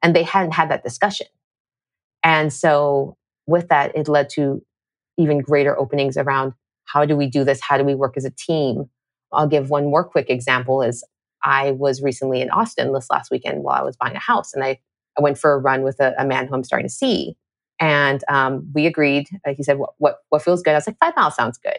And 0.02 0.16
they 0.16 0.22
hadn't 0.22 0.52
had 0.52 0.70
that 0.70 0.82
discussion. 0.82 1.26
And 2.24 2.50
so 2.52 3.18
with 3.46 3.68
that, 3.68 3.94
it 3.94 4.08
led 4.08 4.30
to 4.30 4.64
even 5.18 5.40
greater 5.40 5.78
openings 5.78 6.16
around 6.16 6.54
how 6.86 7.04
do 7.04 7.16
we 7.16 7.26
do 7.26 7.44
this? 7.44 7.60
How 7.60 7.76
do 7.76 7.84
we 7.84 7.94
work 7.94 8.16
as 8.16 8.24
a 8.24 8.30
team? 8.30 8.86
I'll 9.32 9.46
give 9.46 9.68
one 9.68 9.84
more 9.84 10.04
quick 10.04 10.30
example 10.30 10.82
is 10.82 11.04
I 11.42 11.72
was 11.72 12.02
recently 12.02 12.40
in 12.40 12.50
Austin 12.50 12.92
this 12.92 13.10
last 13.10 13.30
weekend 13.30 13.62
while 13.62 13.80
I 13.80 13.84
was 13.84 13.96
buying 13.96 14.16
a 14.16 14.20
house 14.20 14.54
and 14.54 14.64
I 14.64 14.78
I 15.18 15.22
went 15.22 15.38
for 15.38 15.52
a 15.52 15.58
run 15.58 15.82
with 15.82 16.00
a, 16.00 16.14
a 16.18 16.24
man 16.24 16.46
who 16.46 16.54
I'm 16.54 16.64
starting 16.64 16.88
to 16.88 16.94
see. 16.94 17.36
And 17.78 18.22
um, 18.28 18.70
we 18.74 18.86
agreed. 18.86 19.28
Uh, 19.46 19.54
he 19.56 19.62
said, 19.62 19.78
what, 19.78 19.90
what, 19.98 20.18
what 20.28 20.42
feels 20.42 20.62
good? 20.62 20.72
I 20.72 20.74
was 20.74 20.86
like, 20.86 20.98
five 20.98 21.16
miles 21.16 21.34
sounds 21.34 21.58
good. 21.58 21.78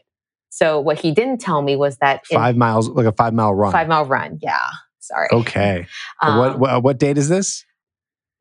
So 0.50 0.80
what 0.80 1.00
he 1.00 1.12
didn't 1.12 1.40
tell 1.40 1.62
me 1.62 1.76
was 1.76 1.98
that 1.98 2.26
five 2.28 2.58
miles, 2.58 2.90
like 2.90 3.06
a 3.06 3.12
five 3.12 3.34
mile 3.34 3.54
run. 3.54 3.72
Five 3.72 3.88
mile 3.88 4.06
run. 4.06 4.40
Yeah. 4.42 4.68
Sorry. 5.00 5.28
Okay. 5.32 5.88
Um, 6.24 6.38
what, 6.38 6.60
what, 6.60 6.84
what 6.84 7.00
date 7.00 7.18
is 7.18 7.30
this? 7.30 7.66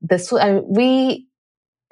This 0.03 0.31
uh, 0.33 0.61
we 0.65 1.27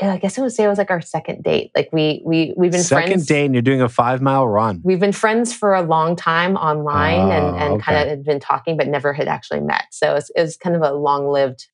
I 0.00 0.18
guess 0.18 0.38
I 0.38 0.42
would 0.42 0.52
say 0.52 0.64
it 0.64 0.68
was 0.68 0.78
like 0.78 0.90
our 0.90 1.00
second 1.00 1.42
date. 1.42 1.70
Like 1.74 1.88
we 1.92 2.22
we 2.24 2.54
we've 2.56 2.70
been 2.70 2.82
second 2.82 3.08
friends. 3.08 3.26
date, 3.26 3.46
and 3.46 3.54
you're 3.54 3.62
doing 3.62 3.80
a 3.80 3.88
five 3.88 4.22
mile 4.22 4.46
run. 4.46 4.80
We've 4.84 5.00
been 5.00 5.12
friends 5.12 5.52
for 5.52 5.74
a 5.74 5.82
long 5.82 6.14
time 6.14 6.56
online, 6.56 7.32
and 7.32 7.56
and 7.56 7.72
okay. 7.74 7.82
kind 7.82 8.02
of 8.02 8.08
had 8.08 8.24
been 8.24 8.38
talking, 8.38 8.76
but 8.76 8.86
never 8.86 9.12
had 9.12 9.28
actually 9.28 9.60
met. 9.60 9.86
So 9.90 10.14
it 10.14 10.40
was 10.40 10.56
kind 10.56 10.76
of 10.76 10.82
a 10.82 10.92
long 10.92 11.28
lived 11.28 11.66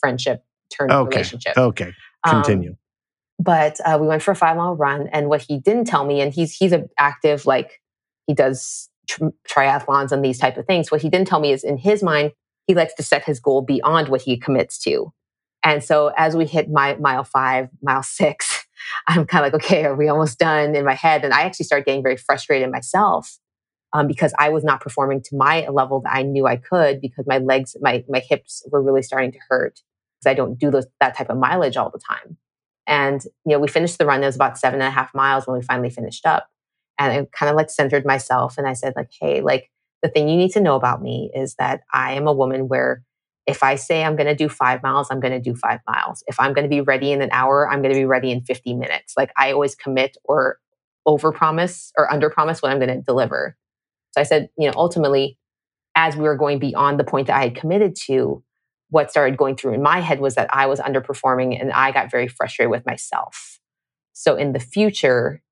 friendship 0.00 0.44
turned 0.70 0.90
okay. 0.90 1.16
relationship. 1.16 1.56
Okay, 1.56 1.92
continue. 2.26 2.70
Um, 2.70 2.76
but 3.40 3.76
uh, 3.84 3.98
we 4.00 4.06
went 4.06 4.22
for 4.22 4.32
a 4.32 4.36
five 4.36 4.56
mile 4.56 4.74
run, 4.74 5.08
and 5.12 5.28
what 5.28 5.42
he 5.42 5.58
didn't 5.58 5.84
tell 5.86 6.04
me, 6.04 6.20
and 6.20 6.32
he's 6.32 6.54
he's 6.54 6.72
an 6.72 6.88
active 6.98 7.46
like 7.46 7.80
he 8.26 8.34
does 8.34 8.88
tri- 9.08 9.30
triathlons 9.48 10.12
and 10.12 10.24
these 10.24 10.38
type 10.38 10.56
of 10.56 10.66
things. 10.66 10.90
What 10.90 11.02
he 11.02 11.08
didn't 11.08 11.28
tell 11.28 11.40
me 11.40 11.52
is 11.52 11.64
in 11.64 11.78
his 11.78 12.02
mind, 12.02 12.32
he 12.66 12.74
likes 12.74 12.94
to 12.94 13.02
set 13.02 13.24
his 13.24 13.40
goal 13.40 13.62
beyond 13.62 14.08
what 14.08 14.22
he 14.22 14.36
commits 14.36 14.78
to. 14.80 15.12
And 15.64 15.82
so 15.82 16.12
as 16.16 16.36
we 16.36 16.46
hit 16.46 16.70
my 16.70 16.94
mile 16.96 17.24
five, 17.24 17.68
mile 17.82 18.02
six, 18.02 18.66
I'm 19.08 19.26
kind 19.26 19.44
of 19.44 19.52
like, 19.52 19.64
okay, 19.64 19.84
are 19.84 19.96
we 19.96 20.08
almost 20.08 20.38
done 20.38 20.74
in 20.76 20.84
my 20.84 20.94
head? 20.94 21.24
And 21.24 21.34
I 21.34 21.42
actually 21.42 21.64
started 21.64 21.86
getting 21.86 22.02
very 22.02 22.16
frustrated 22.16 22.70
myself 22.70 23.38
um, 23.92 24.06
because 24.06 24.34
I 24.38 24.50
was 24.50 24.64
not 24.64 24.80
performing 24.80 25.22
to 25.22 25.36
my 25.36 25.66
level 25.68 26.00
that 26.02 26.14
I 26.14 26.22
knew 26.22 26.46
I 26.46 26.56
could 26.56 27.00
because 27.00 27.26
my 27.26 27.38
legs, 27.38 27.76
my 27.80 28.04
my 28.08 28.20
hips 28.20 28.62
were 28.70 28.82
really 28.82 29.02
starting 29.02 29.32
to 29.32 29.38
hurt 29.48 29.80
because 30.18 30.30
I 30.30 30.34
don't 30.34 30.58
do 30.58 30.70
those 30.70 30.86
that 31.00 31.16
type 31.16 31.30
of 31.30 31.38
mileage 31.38 31.76
all 31.76 31.90
the 31.90 32.00
time. 32.00 32.36
And, 32.86 33.22
you 33.44 33.52
know, 33.52 33.58
we 33.58 33.68
finished 33.68 33.98
the 33.98 34.06
run. 34.06 34.22
It 34.22 34.26
was 34.26 34.36
about 34.36 34.58
seven 34.58 34.80
and 34.80 34.88
a 34.88 34.90
half 34.90 35.14
miles 35.14 35.46
when 35.46 35.58
we 35.58 35.62
finally 35.62 35.90
finished 35.90 36.24
up. 36.24 36.48
And 36.98 37.12
I 37.12 37.26
kind 37.32 37.50
of 37.50 37.56
like 37.56 37.70
centered 37.70 38.06
myself 38.06 38.56
and 38.58 38.66
I 38.66 38.72
said, 38.72 38.94
like, 38.96 39.10
hey, 39.20 39.42
like 39.42 39.70
the 40.02 40.08
thing 40.08 40.28
you 40.28 40.36
need 40.36 40.52
to 40.52 40.60
know 40.60 40.74
about 40.74 41.02
me 41.02 41.30
is 41.34 41.54
that 41.56 41.82
I 41.92 42.14
am 42.14 42.26
a 42.26 42.32
woman 42.32 42.66
where 42.66 43.04
if 43.46 43.62
I 43.62 43.76
say 43.76 44.04
I'm 44.04 44.16
going 44.16 44.26
to 44.26 44.34
do 44.34 44.48
five 44.48 44.82
miles, 44.82 45.08
I'm 45.10 45.20
going 45.20 45.32
to 45.32 45.40
do 45.40 45.54
five 45.54 45.80
miles. 45.88 46.22
If 46.26 46.40
I'm 46.40 46.52
going 46.52 46.64
to 46.64 46.68
be 46.68 46.80
ready 46.80 47.12
in 47.12 47.22
an 47.22 47.30
hour, 47.32 47.68
I'm 47.68 47.82
going 47.82 47.94
to 47.94 47.98
be 47.98 48.04
ready 48.04 48.30
in 48.30 48.42
50 48.42 48.74
minutes. 48.74 49.14
Like 49.16 49.32
I 49.36 49.52
always 49.52 49.74
commit 49.74 50.16
or 50.24 50.58
over 51.06 51.32
promise 51.32 51.92
or 51.96 52.12
under 52.12 52.30
promise 52.30 52.60
what 52.60 52.72
I'm 52.72 52.78
going 52.78 52.94
to 52.94 53.02
deliver. 53.02 53.56
So 54.12 54.20
I 54.20 54.24
said, 54.24 54.50
you 54.58 54.66
know, 54.66 54.74
ultimately, 54.76 55.38
as 55.94 56.16
we 56.16 56.24
were 56.24 56.36
going 56.36 56.58
beyond 56.58 57.00
the 57.00 57.04
point 57.04 57.26
that 57.26 57.36
I 57.36 57.44
had 57.44 57.54
committed 57.54 57.96
to, 58.06 58.42
what 58.90 59.10
started 59.10 59.36
going 59.36 59.56
through 59.56 59.74
in 59.74 59.82
my 59.82 60.00
head 60.00 60.20
was 60.20 60.34
that 60.34 60.48
I 60.52 60.66
was 60.66 60.80
underperforming 60.80 61.60
and 61.60 61.72
I 61.72 61.92
got 61.92 62.10
very 62.10 62.28
frustrated 62.28 62.70
with 62.70 62.86
myself. 62.86 63.58
So 64.12 64.34
in 64.36 64.52
the 64.52 64.60
future, 64.60 65.42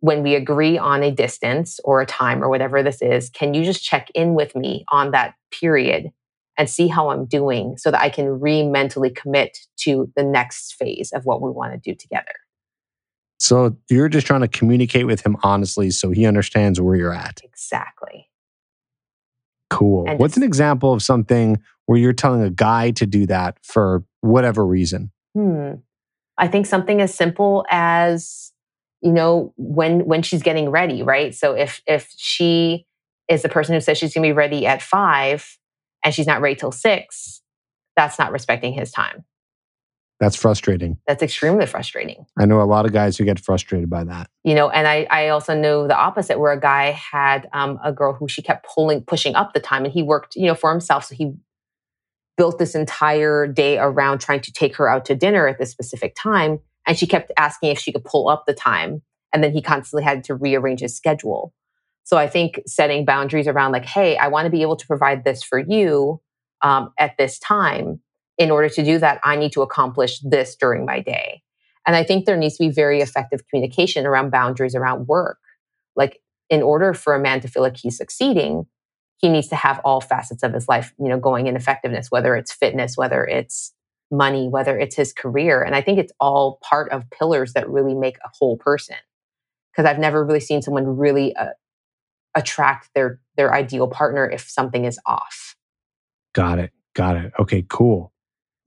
when 0.00 0.22
we 0.22 0.34
agree 0.34 0.78
on 0.78 1.02
a 1.02 1.10
distance 1.10 1.80
or 1.84 2.00
a 2.00 2.06
time 2.06 2.42
or 2.42 2.48
whatever 2.48 2.82
this 2.82 3.02
is, 3.02 3.30
can 3.30 3.54
you 3.54 3.64
just 3.64 3.84
check 3.84 4.10
in 4.14 4.34
with 4.34 4.54
me 4.54 4.84
on 4.90 5.10
that 5.10 5.34
period 5.50 6.10
and 6.56 6.68
see 6.68 6.88
how 6.88 7.10
I'm 7.10 7.26
doing 7.26 7.76
so 7.76 7.90
that 7.90 8.00
I 8.00 8.08
can 8.08 8.40
re 8.40 8.64
mentally 8.64 9.10
commit 9.10 9.58
to 9.80 10.10
the 10.16 10.24
next 10.24 10.74
phase 10.74 11.12
of 11.12 11.24
what 11.24 11.40
we 11.42 11.50
want 11.50 11.72
to 11.72 11.78
do 11.78 11.94
together? 11.94 12.34
So 13.40 13.76
you're 13.88 14.08
just 14.08 14.26
trying 14.26 14.40
to 14.40 14.48
communicate 14.48 15.06
with 15.06 15.24
him 15.24 15.36
honestly 15.42 15.90
so 15.90 16.10
he 16.10 16.26
understands 16.26 16.80
where 16.80 16.96
you're 16.96 17.14
at. 17.14 17.40
Exactly. 17.44 18.28
Cool. 19.70 20.06
And 20.08 20.18
What's 20.18 20.36
an 20.36 20.42
example 20.42 20.92
of 20.92 21.02
something 21.02 21.60
where 21.88 21.98
you're 21.98 22.12
telling 22.12 22.42
a 22.42 22.50
guy 22.50 22.90
to 22.90 23.06
do 23.06 23.24
that 23.24 23.56
for 23.62 24.04
whatever 24.20 24.64
reason? 24.66 25.10
Hmm. 25.34 25.76
I 26.36 26.46
think 26.46 26.66
something 26.66 27.00
as 27.00 27.14
simple 27.14 27.64
as 27.70 28.52
you 29.00 29.10
know 29.10 29.54
when 29.56 30.04
when 30.04 30.20
she's 30.20 30.42
getting 30.42 30.68
ready, 30.68 31.02
right? 31.02 31.34
So 31.34 31.54
if 31.54 31.80
if 31.86 32.12
she 32.14 32.84
is 33.26 33.40
the 33.40 33.48
person 33.48 33.74
who 33.74 33.80
says 33.80 33.96
she's 33.96 34.12
going 34.12 34.22
to 34.22 34.28
be 34.28 34.32
ready 34.32 34.66
at 34.66 34.82
5 34.82 35.58
and 36.04 36.14
she's 36.14 36.26
not 36.26 36.42
ready 36.42 36.56
till 36.56 36.72
6, 36.72 37.42
that's 37.96 38.18
not 38.18 38.32
respecting 38.32 38.74
his 38.74 38.90
time. 38.90 39.24
That's 40.20 40.36
frustrating. 40.36 40.98
That's 41.06 41.22
extremely 41.22 41.64
frustrating. 41.64 42.26
I 42.38 42.44
know 42.44 42.60
a 42.60 42.64
lot 42.64 42.84
of 42.84 42.92
guys 42.92 43.16
who 43.16 43.24
get 43.24 43.38
frustrated 43.38 43.88
by 43.88 44.04
that. 44.04 44.28
You 44.44 44.54
know, 44.54 44.68
and 44.68 44.86
I, 44.86 45.06
I 45.10 45.28
also 45.28 45.58
know 45.58 45.86
the 45.86 45.96
opposite, 45.96 46.38
where 46.38 46.52
a 46.52 46.60
guy 46.60 46.90
had 46.90 47.48
um, 47.52 47.78
a 47.82 47.92
girl 47.92 48.12
who 48.12 48.28
she 48.28 48.42
kept 48.42 48.66
pulling, 48.66 49.02
pushing 49.04 49.34
up 49.34 49.54
the 49.54 49.60
time, 49.60 49.84
and 49.84 49.92
he 49.92 50.02
worked, 50.02 50.34
you 50.36 50.46
know, 50.46 50.54
for 50.54 50.70
himself. 50.70 51.04
So 51.04 51.14
he 51.14 51.34
built 52.38 52.58
this 52.58 52.74
entire 52.74 53.46
day 53.46 53.76
around 53.78 54.20
trying 54.20 54.40
to 54.40 54.52
take 54.52 54.76
her 54.76 54.88
out 54.88 55.04
to 55.06 55.14
dinner 55.14 55.46
at 55.46 55.58
this 55.58 55.70
specific 55.70 56.16
time, 56.16 56.60
and 56.86 56.96
she 56.96 57.06
kept 57.06 57.30
asking 57.36 57.70
if 57.70 57.78
she 57.78 57.92
could 57.92 58.04
pull 58.04 58.28
up 58.28 58.44
the 58.46 58.54
time, 58.54 59.02
and 59.34 59.44
then 59.44 59.52
he 59.52 59.60
constantly 59.60 60.04
had 60.04 60.24
to 60.24 60.34
rearrange 60.34 60.80
his 60.80 60.96
schedule. 60.96 61.52
So 62.04 62.16
I 62.16 62.26
think 62.26 62.62
setting 62.66 63.04
boundaries 63.04 63.46
around, 63.46 63.72
like, 63.72 63.84
hey, 63.84 64.16
I 64.16 64.28
want 64.28 64.46
to 64.46 64.50
be 64.50 64.62
able 64.62 64.76
to 64.76 64.86
provide 64.86 65.24
this 65.24 65.42
for 65.42 65.58
you 65.58 66.22
um, 66.62 66.92
at 66.98 67.18
this 67.18 67.38
time 67.38 68.00
in 68.38 68.50
order 68.50 68.68
to 68.68 68.84
do 68.84 68.98
that, 68.98 69.20
I 69.24 69.36
need 69.36 69.52
to 69.52 69.62
accomplish 69.62 70.20
this 70.20 70.56
during 70.56 70.86
my 70.86 71.00
day. 71.00 71.42
And 71.86 71.96
I 71.96 72.04
think 72.04 72.24
there 72.24 72.36
needs 72.36 72.56
to 72.56 72.64
be 72.64 72.70
very 72.70 73.00
effective 73.00 73.40
communication 73.48 74.06
around 74.06 74.30
boundaries 74.30 74.74
around 74.74 75.08
work. 75.08 75.38
Like, 75.96 76.20
in 76.48 76.62
order 76.62 76.94
for 76.94 77.14
a 77.14 77.20
man 77.20 77.40
to 77.40 77.48
feel 77.48 77.62
like 77.62 77.76
he's 77.76 77.98
succeeding, 77.98 78.66
he 79.18 79.28
needs 79.28 79.48
to 79.48 79.56
have 79.56 79.80
all 79.84 80.00
facets 80.00 80.42
of 80.42 80.52
his 80.54 80.68
life, 80.68 80.94
you 80.98 81.08
know, 81.08 81.18
going 81.18 81.46
in 81.46 81.56
effectiveness, 81.56 82.10
whether 82.10 82.34
it's 82.34 82.52
fitness, 82.52 82.96
whether 82.96 83.24
it's 83.24 83.72
money, 84.10 84.48
whether 84.48 84.78
it's 84.78 84.96
his 84.96 85.12
career. 85.12 85.62
And 85.62 85.74
I 85.74 85.82
think 85.82 85.98
it's 85.98 86.12
all 86.18 86.58
part 86.62 86.90
of 86.92 87.10
pillars 87.10 87.52
that 87.52 87.68
really 87.68 87.94
make 87.94 88.16
a 88.18 88.30
whole 88.38 88.56
person. 88.56 88.96
Because 89.72 89.88
I've 89.88 89.98
never 89.98 90.24
really 90.24 90.40
seen 90.40 90.62
someone 90.62 90.96
really 90.96 91.36
uh, 91.36 91.50
attract 92.34 92.90
their 92.94 93.20
their 93.36 93.54
ideal 93.54 93.86
partner 93.86 94.28
if 94.28 94.48
something 94.48 94.84
is 94.84 94.98
off. 95.06 95.54
Got 96.34 96.58
it. 96.58 96.72
Got 96.94 97.16
it. 97.16 97.32
Okay, 97.38 97.64
cool 97.68 98.12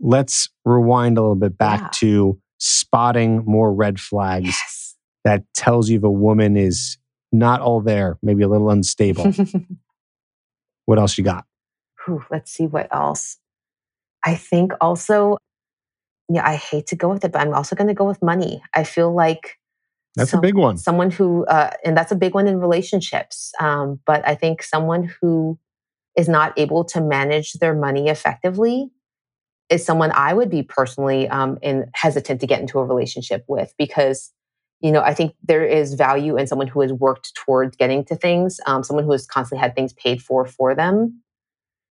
let's 0.01 0.49
rewind 0.65 1.17
a 1.17 1.21
little 1.21 1.35
bit 1.35 1.57
back 1.57 1.79
yeah. 1.79 1.89
to 1.93 2.41
spotting 2.57 3.43
more 3.45 3.73
red 3.73 3.99
flags 3.99 4.47
yes. 4.47 4.95
that 5.23 5.43
tells 5.53 5.89
you 5.89 5.97
if 5.97 6.03
a 6.03 6.11
woman 6.11 6.57
is 6.57 6.97
not 7.31 7.61
all 7.61 7.79
there, 7.79 8.17
maybe 8.21 8.43
a 8.43 8.47
little 8.47 8.69
unstable. 8.69 9.31
what 10.85 10.99
else 10.99 11.17
you 11.17 11.23
got? 11.23 11.45
Whew, 12.05 12.23
let's 12.31 12.51
see 12.51 12.65
what 12.65 12.87
else. 12.93 13.37
I 14.25 14.35
think 14.35 14.73
also, 14.81 15.37
yeah, 16.29 16.47
I 16.47 16.55
hate 16.55 16.87
to 16.87 16.95
go 16.95 17.09
with 17.09 17.23
it, 17.23 17.31
but 17.31 17.41
I'm 17.41 17.53
also 17.53 17.75
going 17.75 17.87
to 17.87 17.93
go 17.93 18.05
with 18.05 18.21
money. 18.21 18.61
I 18.73 18.83
feel 18.83 19.13
like 19.13 19.57
that's 20.15 20.31
some, 20.31 20.39
a 20.39 20.41
big 20.41 20.55
one. 20.55 20.77
Someone 20.77 21.11
who, 21.11 21.45
uh, 21.45 21.71
and 21.85 21.95
that's 21.95 22.11
a 22.11 22.15
big 22.15 22.33
one 22.33 22.47
in 22.47 22.59
relationships. 22.59 23.51
Um, 23.59 23.99
but 24.05 24.27
I 24.27 24.35
think 24.35 24.63
someone 24.63 25.11
who 25.21 25.57
is 26.17 26.27
not 26.27 26.57
able 26.57 26.83
to 26.85 27.01
manage 27.01 27.53
their 27.53 27.73
money 27.73 28.09
effectively 28.09 28.89
is 29.69 29.85
someone 29.85 30.11
I 30.13 30.33
would 30.33 30.49
be 30.49 30.63
personally 30.63 31.29
um, 31.29 31.57
in, 31.61 31.89
hesitant 31.93 32.41
to 32.41 32.47
get 32.47 32.59
into 32.59 32.79
a 32.79 32.85
relationship 32.85 33.45
with 33.47 33.73
because, 33.77 34.31
you 34.81 34.91
know, 34.91 35.01
I 35.01 35.13
think 35.13 35.35
there 35.43 35.65
is 35.65 35.93
value 35.93 36.37
in 36.37 36.47
someone 36.47 36.67
who 36.67 36.81
has 36.81 36.91
worked 36.91 37.35
towards 37.35 37.77
getting 37.77 38.03
to 38.05 38.15
things. 38.15 38.59
Um, 38.65 38.83
someone 38.83 39.05
who 39.05 39.11
has 39.11 39.25
constantly 39.27 39.61
had 39.61 39.75
things 39.75 39.93
paid 39.93 40.21
for 40.21 40.45
for 40.45 40.75
them 40.75 41.21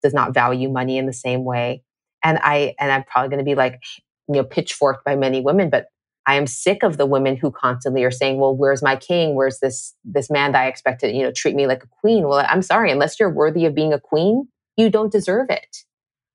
does 0.02 0.14
not 0.14 0.34
value 0.34 0.68
money 0.68 0.98
in 0.98 1.06
the 1.06 1.12
same 1.12 1.44
way. 1.44 1.82
And 2.24 2.38
I 2.42 2.74
and 2.78 2.90
I'm 2.92 3.04
probably 3.04 3.28
going 3.28 3.44
to 3.44 3.48
be 3.48 3.54
like, 3.54 3.80
you 4.28 4.36
know, 4.36 4.44
pitchforked 4.44 5.04
by 5.04 5.16
many 5.16 5.40
women, 5.40 5.70
but 5.70 5.86
I 6.26 6.34
am 6.34 6.46
sick 6.46 6.82
of 6.82 6.96
the 6.96 7.06
women 7.06 7.36
who 7.36 7.50
constantly 7.50 8.04
are 8.04 8.10
saying, 8.10 8.38
"Well, 8.38 8.54
where's 8.56 8.82
my 8.82 8.96
king? 8.96 9.34
Where's 9.34 9.60
this 9.60 9.94
this 10.04 10.30
man 10.30 10.52
that 10.52 10.62
I 10.62 10.66
expect 10.66 11.00
to, 11.00 11.12
you 11.12 11.22
know, 11.22 11.32
treat 11.32 11.54
me 11.54 11.66
like 11.66 11.84
a 11.84 11.88
queen?" 12.00 12.26
Well, 12.26 12.44
I'm 12.48 12.62
sorry, 12.62 12.90
unless 12.90 13.18
you're 13.18 13.30
worthy 13.32 13.64
of 13.66 13.74
being 13.74 13.92
a 13.92 14.00
queen, 14.00 14.48
you 14.76 14.90
don't 14.90 15.12
deserve 15.12 15.46
it. 15.50 15.78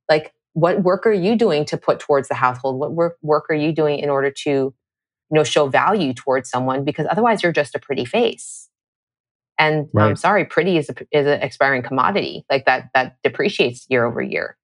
Like 0.10 0.34
what 0.54 0.84
work 0.84 1.06
are 1.06 1.14
you 1.14 1.36
doing 1.36 1.66
to 1.66 1.78
put 1.78 2.00
towards 2.00 2.30
the 2.30 2.34
household 2.34 2.80
what 2.80 2.94
work, 2.94 3.18
work 3.22 3.46
are 3.50 3.56
you 3.56 3.74
doing 3.74 4.00
in 4.00 4.10
order 4.10 4.32
to 4.32 4.74
you 5.32 5.36
know 5.36 5.44
show 5.44 5.68
value 5.68 6.14
towards 6.14 6.50
someone 6.50 6.84
because 6.84 7.08
otherwise 7.10 7.44
you're 7.44 7.52
just 7.52 7.76
a 7.76 7.80
pretty 7.80 8.06
face 8.06 8.70
and 9.60 9.88
right. 9.94 10.08
i'm 10.08 10.16
sorry 10.16 10.46
pretty 10.46 10.78
is 10.78 10.90
a, 10.90 10.96
is 11.12 11.26
an 11.26 11.42
expiring 11.42 11.82
commodity 11.82 12.46
like 12.50 12.66
that 12.66 12.90
that 12.94 13.18
depreciates 13.24 13.86
year 13.90 14.06
over 14.06 14.22
year 14.22 14.58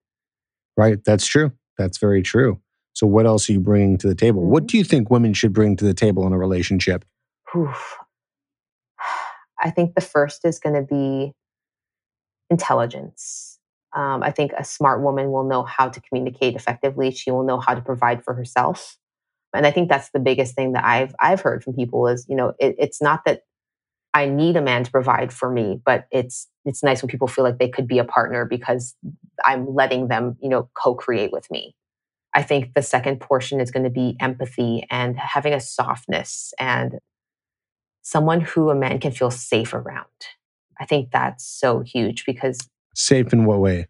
right 0.77 1.03
that's 1.03 1.25
true 1.25 1.51
that's 1.77 1.97
very 1.97 2.21
true 2.21 2.59
so 2.93 3.07
what 3.07 3.25
else 3.25 3.49
are 3.49 3.53
you 3.53 3.59
bringing 3.59 3.97
to 3.97 4.07
the 4.07 4.15
table 4.15 4.41
mm-hmm. 4.41 4.51
what 4.51 4.67
do 4.67 4.77
you 4.77 4.83
think 4.83 5.09
women 5.09 5.33
should 5.33 5.53
bring 5.53 5.75
to 5.75 5.85
the 5.85 5.93
table 5.93 6.25
in 6.27 6.33
a 6.33 6.37
relationship 6.37 7.05
Oof. 7.55 7.97
i 9.59 9.69
think 9.69 9.95
the 9.95 10.01
first 10.01 10.45
is 10.45 10.59
going 10.59 10.75
to 10.75 10.83
be 10.83 11.33
intelligence 12.49 13.51
um, 13.93 14.23
I 14.23 14.31
think 14.31 14.53
a 14.57 14.63
smart 14.63 15.01
woman 15.01 15.31
will 15.31 15.43
know 15.43 15.63
how 15.63 15.89
to 15.89 15.99
communicate 15.99 16.55
effectively. 16.55 17.11
She 17.11 17.29
will 17.29 17.43
know 17.43 17.59
how 17.59 17.73
to 17.75 17.81
provide 17.81 18.23
for 18.23 18.33
herself. 18.33 18.97
And 19.53 19.67
I 19.67 19.71
think 19.71 19.89
that's 19.89 20.09
the 20.11 20.19
biggest 20.19 20.55
thing 20.55 20.73
that 20.73 20.83
I've 20.83 21.13
I've 21.19 21.41
heard 21.41 21.63
from 21.63 21.73
people 21.73 22.07
is, 22.07 22.25
you 22.29 22.35
know, 22.35 22.53
it, 22.59 22.75
it's 22.79 23.01
not 23.01 23.25
that 23.25 23.41
I 24.13 24.25
need 24.25 24.57
a 24.57 24.61
man 24.61 24.83
to 24.83 24.91
provide 24.91 25.31
for 25.31 25.49
me, 25.49 25.81
but 25.85 26.05
it's 26.11 26.47
it's 26.65 26.83
nice 26.83 27.01
when 27.01 27.09
people 27.09 27.27
feel 27.27 27.43
like 27.43 27.59
they 27.59 27.69
could 27.69 27.87
be 27.87 27.99
a 27.99 28.03
partner 28.03 28.45
because 28.45 28.95
I'm 29.45 29.73
letting 29.73 30.07
them, 30.07 30.37
you 30.41 30.49
know, 30.49 30.69
co-create 30.73 31.31
with 31.31 31.49
me. 31.51 31.75
I 32.33 32.43
think 32.43 32.73
the 32.73 32.81
second 32.81 33.19
portion 33.19 33.59
is 33.59 33.71
going 33.71 33.83
to 33.83 33.89
be 33.89 34.15
empathy 34.19 34.85
and 34.89 35.17
having 35.17 35.53
a 35.53 35.59
softness 35.59 36.53
and 36.59 36.99
someone 38.01 38.41
who 38.41 38.69
a 38.69 38.75
man 38.75 38.99
can 38.99 39.11
feel 39.11 39.31
safe 39.31 39.73
around. 39.73 40.05
I 40.79 40.85
think 40.85 41.11
that's 41.11 41.45
so 41.45 41.81
huge 41.81 42.25
because 42.25 42.57
Safe 42.95 43.31
in 43.31 43.45
what 43.45 43.59
way? 43.59 43.87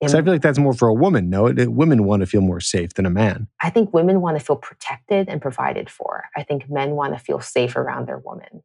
Because 0.00 0.14
I 0.14 0.22
feel 0.22 0.34
like 0.34 0.42
that's 0.42 0.58
more 0.58 0.74
for 0.74 0.88
a 0.88 0.94
woman. 0.94 1.30
No, 1.30 1.46
it, 1.46 1.72
women 1.72 2.04
want 2.04 2.20
to 2.20 2.26
feel 2.26 2.42
more 2.42 2.60
safe 2.60 2.94
than 2.94 3.06
a 3.06 3.10
man. 3.10 3.48
I 3.62 3.70
think 3.70 3.94
women 3.94 4.20
want 4.20 4.38
to 4.38 4.44
feel 4.44 4.56
protected 4.56 5.28
and 5.28 5.40
provided 5.40 5.88
for. 5.88 6.24
I 6.36 6.42
think 6.42 6.68
men 6.68 6.90
want 6.92 7.14
to 7.14 7.18
feel 7.18 7.40
safe 7.40 7.76
around 7.76 8.06
their 8.06 8.18
woman, 8.18 8.62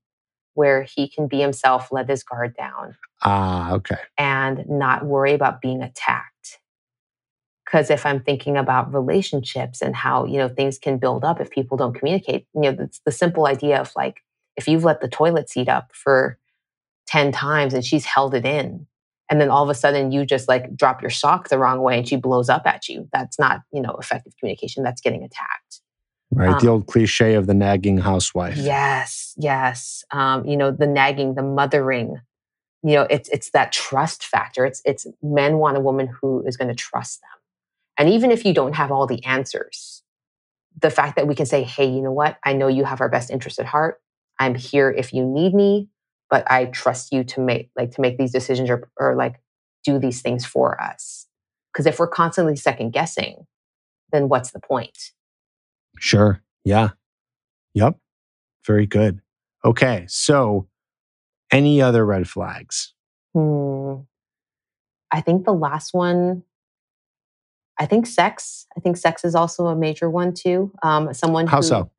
where 0.56 0.84
he 0.84 1.08
can 1.08 1.28
be 1.28 1.40
himself, 1.40 1.88
let 1.90 2.10
his 2.10 2.24
guard 2.24 2.56
down. 2.58 2.98
Ah, 3.24 3.74
okay. 3.74 3.96
And 4.18 4.66
not 4.68 5.06
worry 5.06 5.34
about 5.34 5.62
being 5.62 5.82
attacked. 5.82 6.60
Because 7.66 7.90
if 7.90 8.06
I'm 8.06 8.22
thinking 8.22 8.58
about 8.58 8.94
relationships 8.94 9.82
and 9.82 9.96
how 9.96 10.26
you 10.26 10.38
know 10.38 10.50
things 10.50 10.78
can 10.78 10.98
build 10.98 11.24
up 11.24 11.40
if 11.40 11.50
people 11.50 11.78
don't 11.78 11.94
communicate, 11.94 12.46
you 12.54 12.62
know, 12.62 12.76
it's 12.78 13.00
the 13.06 13.12
simple 13.14 13.46
idea 13.46 13.80
of 13.80 13.94
like 13.96 14.22
if 14.58 14.68
you've 14.68 14.84
let 14.84 15.00
the 15.00 15.08
toilet 15.08 15.50
seat 15.50 15.70
up 15.70 15.92
for 15.94 16.38
ten 17.08 17.32
times 17.32 17.74
and 17.74 17.86
she's 17.86 18.04
held 18.04 18.36
it 18.36 18.46
in, 18.46 18.88
and 19.32 19.42
then 19.42 19.50
all 19.50 19.64
of 19.64 19.70
a 19.70 19.74
sudden 19.74 20.12
you 20.12 20.26
just 20.26 20.48
like 20.48 20.76
drop 20.76 21.02
your 21.02 21.10
sock 21.10 21.50
the 21.50 21.58
wrong 21.58 21.82
way 21.82 21.98
and 21.98 22.08
she 22.08 22.16
blows 22.16 22.50
up 22.50 22.68
at 22.68 22.88
you. 22.88 23.08
That's 23.12 23.40
not 23.40 23.62
you 23.74 23.82
know 23.82 23.96
effective 24.00 24.34
communication. 24.40 24.84
That's 24.84 25.02
getting 25.02 25.24
attacked. 25.24 25.82
Right. 26.30 26.50
Um, 26.50 26.60
the 26.60 26.68
old 26.68 26.88
cliche 26.88 27.34
of 27.34 27.48
the 27.48 27.54
nagging 27.56 27.98
housewife. 27.98 28.58
Yes 28.58 29.34
yes. 29.38 30.04
Um, 30.12 30.46
you 30.46 30.58
know 30.58 30.70
the 30.70 30.88
nagging 30.88 31.34
the 31.34 31.44
mothering. 31.44 32.18
You 32.84 32.94
know 32.94 33.08
it's 33.10 33.30
it's 33.30 33.50
that 33.52 33.72
trust 33.72 34.24
factor. 34.26 34.66
It's 34.66 34.82
it's 34.86 35.08
men 35.24 35.58
want 35.58 35.78
a 35.78 35.82
woman 35.82 36.08
who 36.22 36.44
is 36.46 36.58
going 36.58 36.68
to 36.68 36.76
trust 36.76 37.22
them. 37.22 37.30
And 37.98 38.10
even 38.10 38.32
if 38.32 38.46
you 38.46 38.54
don't 38.54 38.76
have 38.76 38.92
all 38.92 39.08
the 39.08 39.24
answers 39.26 40.02
the 40.80 40.90
fact 40.90 41.16
that 41.16 41.28
we 41.28 41.36
can 41.36 41.46
say, 41.46 41.64
hey, 41.64 41.86
you 41.86 42.02
know 42.02 42.12
what? 42.12 42.38
I 42.44 42.54
know 42.54 42.68
you 42.68 42.84
have 42.86 43.02
our 43.02 43.10
best 43.10 43.30
interest 43.30 43.60
at 43.60 43.66
heart. 43.66 44.02
I'm 44.40 44.56
here 44.56 44.90
if 44.90 45.14
you 45.14 45.26
need 45.26 45.54
me, 45.54 45.90
but 46.32 46.50
I 46.50 46.66
trust 46.66 47.12
you 47.12 47.24
to 47.26 47.42
make 47.42 47.70
like 47.76 47.92
to 47.92 48.02
make 48.02 48.18
these 48.18 48.32
decisions 48.32 48.70
or, 48.70 48.90
or 48.98 49.16
like 49.16 49.36
do 49.84 50.00
these 50.00 50.22
things 50.22 50.46
for 50.46 50.82
us. 50.82 51.28
Because 51.72 51.86
if 51.86 52.00
we're 52.00 52.08
constantly 52.08 52.56
second 52.56 52.92
guessing, 52.92 53.46
then 54.12 54.30
what's 54.30 54.52
the 54.52 54.60
point? 54.60 55.12
Sure. 56.00 56.42
Yeah. 56.64 56.90
Yep. 57.74 57.98
Very 58.66 58.88
good. 58.88 59.22
Okay. 59.64 60.06
So, 60.08 60.68
any 61.52 61.82
other 61.82 62.06
red 62.06 62.28
flags? 62.28 62.94
Hmm. 63.34 64.02
I 65.12 65.22
think 65.22 65.46
the 65.46 65.54
last 65.54 65.94
one, 65.94 66.44
I 67.78 67.86
think 67.86 68.08
sex. 68.08 68.68
I 68.76 68.80
think 68.80 68.96
sex 68.98 69.26
is 69.26 69.36
also 69.36 69.68
a 69.68 69.76
major 69.76 70.10
one 70.10 70.34
too. 70.34 70.72
Um, 70.84 71.14
someone 71.14 71.48
How 71.48 71.58
who, 71.58 71.64
so? 71.64 71.92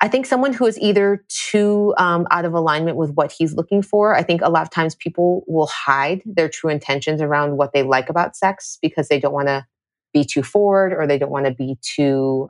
I 0.00 0.08
think 0.08 0.24
someone 0.24 0.54
who 0.54 0.64
is 0.66 0.78
either 0.78 1.24
too 1.28 1.94
um, 1.98 2.26
out 2.30 2.46
of 2.46 2.54
alignment 2.54 2.96
with 2.96 3.10
what 3.12 3.30
he's 3.30 3.54
looking 3.54 3.82
for. 3.82 4.14
I 4.14 4.22
think 4.22 4.40
a 4.40 4.48
lot 4.48 4.62
of 4.62 4.70
times 4.70 4.94
people 4.94 5.44
will 5.46 5.66
hide 5.66 6.22
their 6.24 6.48
true 6.48 6.70
intentions 6.70 7.20
around 7.20 7.58
what 7.58 7.72
they 7.74 7.82
like 7.82 8.08
about 8.08 8.34
sex 8.34 8.78
because 8.80 9.08
they 9.08 9.20
don't 9.20 9.34
want 9.34 9.48
to 9.48 9.66
be 10.14 10.24
too 10.24 10.42
forward 10.42 10.92
or 10.94 11.06
they 11.06 11.18
don't 11.18 11.30
want 11.30 11.46
to 11.46 11.52
be 11.52 11.76
too 11.82 12.48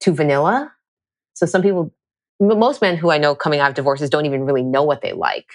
too 0.00 0.12
vanilla. 0.12 0.72
So 1.34 1.46
some 1.46 1.62
people, 1.62 1.92
most 2.40 2.80
men 2.80 2.96
who 2.96 3.10
I 3.10 3.18
know 3.18 3.34
coming 3.34 3.60
out 3.60 3.70
of 3.70 3.74
divorces 3.74 4.10
don't 4.10 4.26
even 4.26 4.44
really 4.44 4.62
know 4.62 4.82
what 4.84 5.02
they 5.02 5.12
like. 5.12 5.46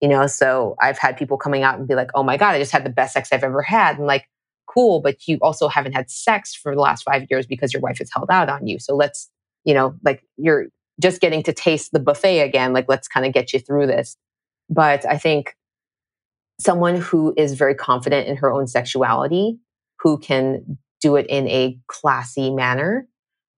You 0.00 0.08
know, 0.08 0.26
so 0.26 0.76
I've 0.80 0.98
had 0.98 1.16
people 1.16 1.36
coming 1.36 1.62
out 1.62 1.78
and 1.78 1.86
be 1.86 1.94
like, 1.94 2.10
"Oh 2.14 2.22
my 2.22 2.38
god, 2.38 2.54
I 2.54 2.58
just 2.58 2.72
had 2.72 2.84
the 2.84 2.90
best 2.90 3.12
sex 3.14 3.28
I've 3.32 3.44
ever 3.44 3.62
had," 3.62 3.98
and 3.98 4.06
like, 4.06 4.26
cool, 4.66 5.00
but 5.00 5.28
you 5.28 5.38
also 5.42 5.68
haven't 5.68 5.92
had 5.92 6.10
sex 6.10 6.54
for 6.54 6.74
the 6.74 6.80
last 6.80 7.02
five 7.02 7.26
years 7.30 7.46
because 7.46 7.72
your 7.72 7.82
wife 7.82 7.98
has 7.98 8.10
held 8.14 8.30
out 8.30 8.48
on 8.48 8.66
you. 8.66 8.78
So 8.78 8.96
let's, 8.96 9.28
you 9.64 9.74
know, 9.74 9.94
like 10.04 10.22
you're 10.38 10.68
just 11.00 11.20
getting 11.20 11.42
to 11.44 11.52
taste 11.52 11.92
the 11.92 12.00
buffet 12.00 12.40
again. 12.40 12.72
Like, 12.72 12.86
let's 12.88 13.08
kind 13.08 13.26
of 13.26 13.32
get 13.32 13.52
you 13.52 13.58
through 13.58 13.86
this. 13.86 14.16
But 14.68 15.04
I 15.06 15.18
think 15.18 15.56
someone 16.60 16.96
who 16.96 17.34
is 17.36 17.54
very 17.54 17.74
confident 17.74 18.28
in 18.28 18.36
her 18.36 18.52
own 18.52 18.66
sexuality, 18.66 19.58
who 20.00 20.18
can 20.18 20.78
do 21.00 21.16
it 21.16 21.26
in 21.28 21.48
a 21.48 21.78
classy 21.88 22.50
manner, 22.50 23.08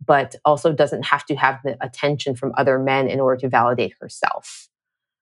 but 0.04 0.34
also 0.44 0.72
doesn't 0.72 1.04
have 1.04 1.24
to 1.26 1.34
have 1.34 1.60
the 1.64 1.76
attention 1.80 2.34
from 2.34 2.52
other 2.56 2.78
men 2.78 3.08
in 3.08 3.20
order 3.20 3.40
to 3.40 3.48
validate 3.48 3.94
herself. 4.00 4.68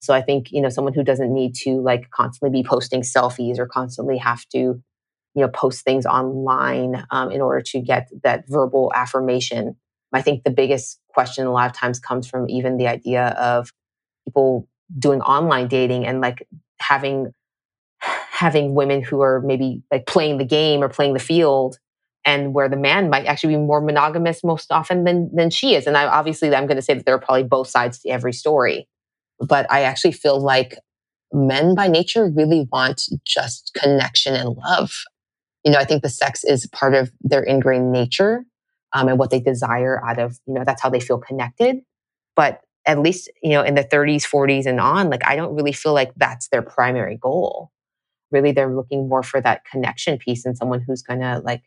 So 0.01 0.15
I 0.15 0.23
think, 0.23 0.51
you 0.51 0.63
know, 0.63 0.71
someone 0.71 0.95
who 0.95 1.05
doesn't 1.05 1.33
need 1.33 1.55
to 1.57 1.81
like 1.83 2.11
constantly 2.11 2.63
be 2.63 2.67
posting 2.67 3.03
selfies 3.03 3.59
or 3.59 3.67
constantly 3.67 4.17
have 4.19 4.47
to, 4.51 4.59
you 4.59 4.83
know, 5.35 5.49
post 5.49 5.85
things 5.85 6.07
online 6.07 7.05
um, 7.11 7.31
in 7.31 7.41
order 7.41 7.61
to 7.61 7.81
get 7.81 8.09
that 8.23 8.45
verbal 8.49 8.93
affirmation. 8.95 9.77
I 10.13 10.23
think 10.23 10.45
the 10.45 10.51
biggest 10.51 10.99
question 11.09 11.47
a 11.47 11.53
lot 11.53 11.71
of 11.71 11.77
times 11.77 11.99
comes 11.99 12.29
from 12.29 12.49
even 12.49 12.77
the 12.77 12.89
idea 12.89 13.29
of 13.29 13.73
people 14.27 14.69
doing 14.99 15.21
online 15.23 15.69
dating 15.69 16.07
and 16.07 16.21
like 16.21 16.47
having 16.81 17.33
having 18.01 18.75
women 18.75 19.03
who 19.03 19.21
are 19.21 19.41
maybe 19.41 19.83
like 19.93 20.07
playing 20.07 20.39
the 20.39 20.45
game 20.45 20.83
or 20.83 20.89
playing 20.89 21.13
the 21.13 21.21
field 21.21 21.79
and 22.25 22.55
where 22.55 22.69
the 22.69 22.77
man 22.77 23.11
might 23.11 23.27
actually 23.27 23.55
be 23.55 23.61
more 23.61 23.81
monogamous 23.81 24.43
most 24.43 24.73
often 24.73 25.05
than 25.05 25.31
than 25.35 25.51
she 25.51 25.75
is. 25.75 25.87
And 25.87 25.97
I 25.97 26.07
obviously 26.07 26.55
I'm 26.55 26.67
going 26.67 26.77
to 26.77 26.83
say 26.83 26.95
that 26.95 27.05
there 27.07 27.15
are 27.15 27.21
probably 27.21 27.45
both 27.45 27.69
sides 27.69 28.01
to 28.01 28.09
every 28.09 28.33
story 28.33 28.89
but 29.41 29.67
I 29.71 29.83
actually 29.83 30.13
feel 30.13 30.39
like 30.39 30.77
men 31.33 31.75
by 31.75 31.89
nature 31.89 32.29
really 32.29 32.69
want 32.71 33.03
just 33.25 33.73
connection 33.75 34.35
and 34.35 34.51
love. 34.57 34.93
You 35.65 35.73
know 35.73 35.79
I 35.79 35.85
think 35.85 36.03
the 36.03 36.09
sex 36.09 36.45
is 36.45 36.67
part 36.67 36.95
of 36.95 37.11
their 37.21 37.43
ingrained 37.43 37.93
nature 37.93 38.45
um, 38.93 39.09
and 39.09 39.19
what 39.19 39.31
they 39.31 39.41
desire 39.41 40.03
out 40.05 40.19
of 40.19 40.39
you 40.47 40.55
know 40.55 40.65
that's 40.65 40.83
how 40.83 40.91
they 40.91 41.01
feel 41.01 41.19
connected 41.19 41.77
but 42.37 42.61
at 42.87 42.99
least 42.99 43.31
you 43.43 43.51
know 43.51 43.63
in 43.63 43.75
the 43.75 43.85
30s 43.85 44.23
40s 44.25 44.67
and 44.67 44.81
on 44.81 45.11
like 45.11 45.25
i 45.27 45.37
don't 45.37 45.55
really 45.55 45.73
feel 45.73 45.93
like 45.93 46.13
that's 46.17 46.49
their 46.49 46.63
primary 46.63 47.17
goal 47.17 47.71
really 48.31 48.53
they're 48.53 48.75
looking 48.75 49.09
more 49.09 49.23
for 49.23 49.41
that 49.41 49.65
connection 49.65 50.19
piece 50.19 50.45
and 50.45 50.57
someone 50.57 50.81
who's 50.81 51.03
going 51.03 51.21
to 51.21 51.41
like 51.45 51.63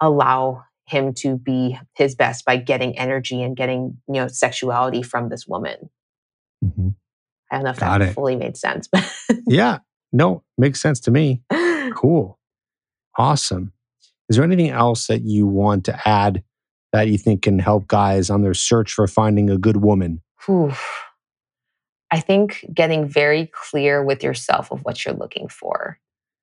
allow 0.00 0.64
him 0.86 1.14
to 1.14 1.36
be 1.36 1.78
his 1.94 2.14
best 2.14 2.44
by 2.44 2.56
getting 2.56 2.98
energy 2.98 3.42
and 3.42 3.56
getting 3.56 3.98
you 4.08 4.14
know 4.14 4.26
sexuality 4.28 5.02
from 5.02 5.28
this 5.28 5.46
woman 5.46 5.90
hmm 6.62 6.88
i 7.50 7.56
don't 7.56 7.64
know 7.64 7.70
if 7.70 7.78
Got 7.78 8.00
that 8.00 8.10
it. 8.10 8.14
fully 8.14 8.36
made 8.36 8.56
sense 8.56 8.88
but 8.88 9.04
Yeah. 9.46 9.78
No, 10.12 10.42
makes 10.58 10.80
sense 10.80 11.00
to 11.00 11.10
me. 11.10 11.42
Cool. 11.94 12.38
Awesome. 13.18 13.72
Is 14.32 14.36
there 14.36 14.46
anything 14.46 14.70
else 14.70 15.08
that 15.08 15.26
you 15.26 15.46
want 15.46 15.84
to 15.84 16.08
add 16.08 16.42
that 16.94 17.08
you 17.08 17.18
think 17.18 17.42
can 17.42 17.58
help 17.58 17.86
guys 17.86 18.30
on 18.30 18.40
their 18.40 18.54
search 18.54 18.94
for 18.94 19.06
finding 19.06 19.50
a 19.50 19.58
good 19.58 19.76
woman? 19.76 20.22
Whew. 20.46 20.72
I 22.10 22.18
think 22.18 22.64
getting 22.72 23.06
very 23.06 23.50
clear 23.52 24.02
with 24.02 24.24
yourself 24.24 24.72
of 24.72 24.80
what 24.86 25.04
you're 25.04 25.14
looking 25.14 25.48
for. 25.48 25.98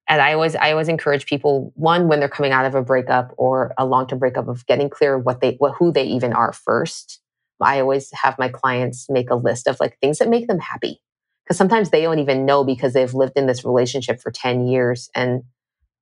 And 0.07 0.21
I 0.21 0.33
always 0.33 0.55
I 0.55 0.69
always 0.69 0.87
encourage 0.87 1.25
people 1.25 1.73
one 1.73 2.07
when 2.07 2.19
they're 2.19 2.29
coming 2.29 2.51
out 2.51 2.65
of 2.65 2.75
a 2.75 2.83
breakup 2.83 3.33
or 3.37 3.73
a 3.75 3.87
long-term 3.87 4.19
breakup 4.19 4.47
of 4.47 4.67
getting 4.67 4.91
clear 4.91 5.17
what 5.17 5.41
they 5.41 5.55
what 5.57 5.73
who 5.79 5.91
they 5.91 6.03
even 6.03 6.31
are 6.31 6.53
first. 6.53 7.19
I 7.59 7.79
always 7.79 8.11
have 8.13 8.37
my 8.37 8.49
clients 8.49 9.09
make 9.09 9.31
a 9.31 9.35
list 9.35 9.65
of 9.65 9.79
like 9.79 9.97
things 9.97 10.19
that 10.19 10.29
make 10.29 10.47
them 10.47 10.59
happy. 10.59 11.01
Cuz 11.47 11.57
sometimes 11.57 11.89
they 11.89 12.03
don't 12.03 12.19
even 12.19 12.45
know 12.45 12.63
because 12.63 12.93
they've 12.93 13.15
lived 13.15 13.33
in 13.35 13.47
this 13.47 13.65
relationship 13.65 14.21
for 14.21 14.29
10 14.29 14.67
years 14.67 15.09
and 15.15 15.41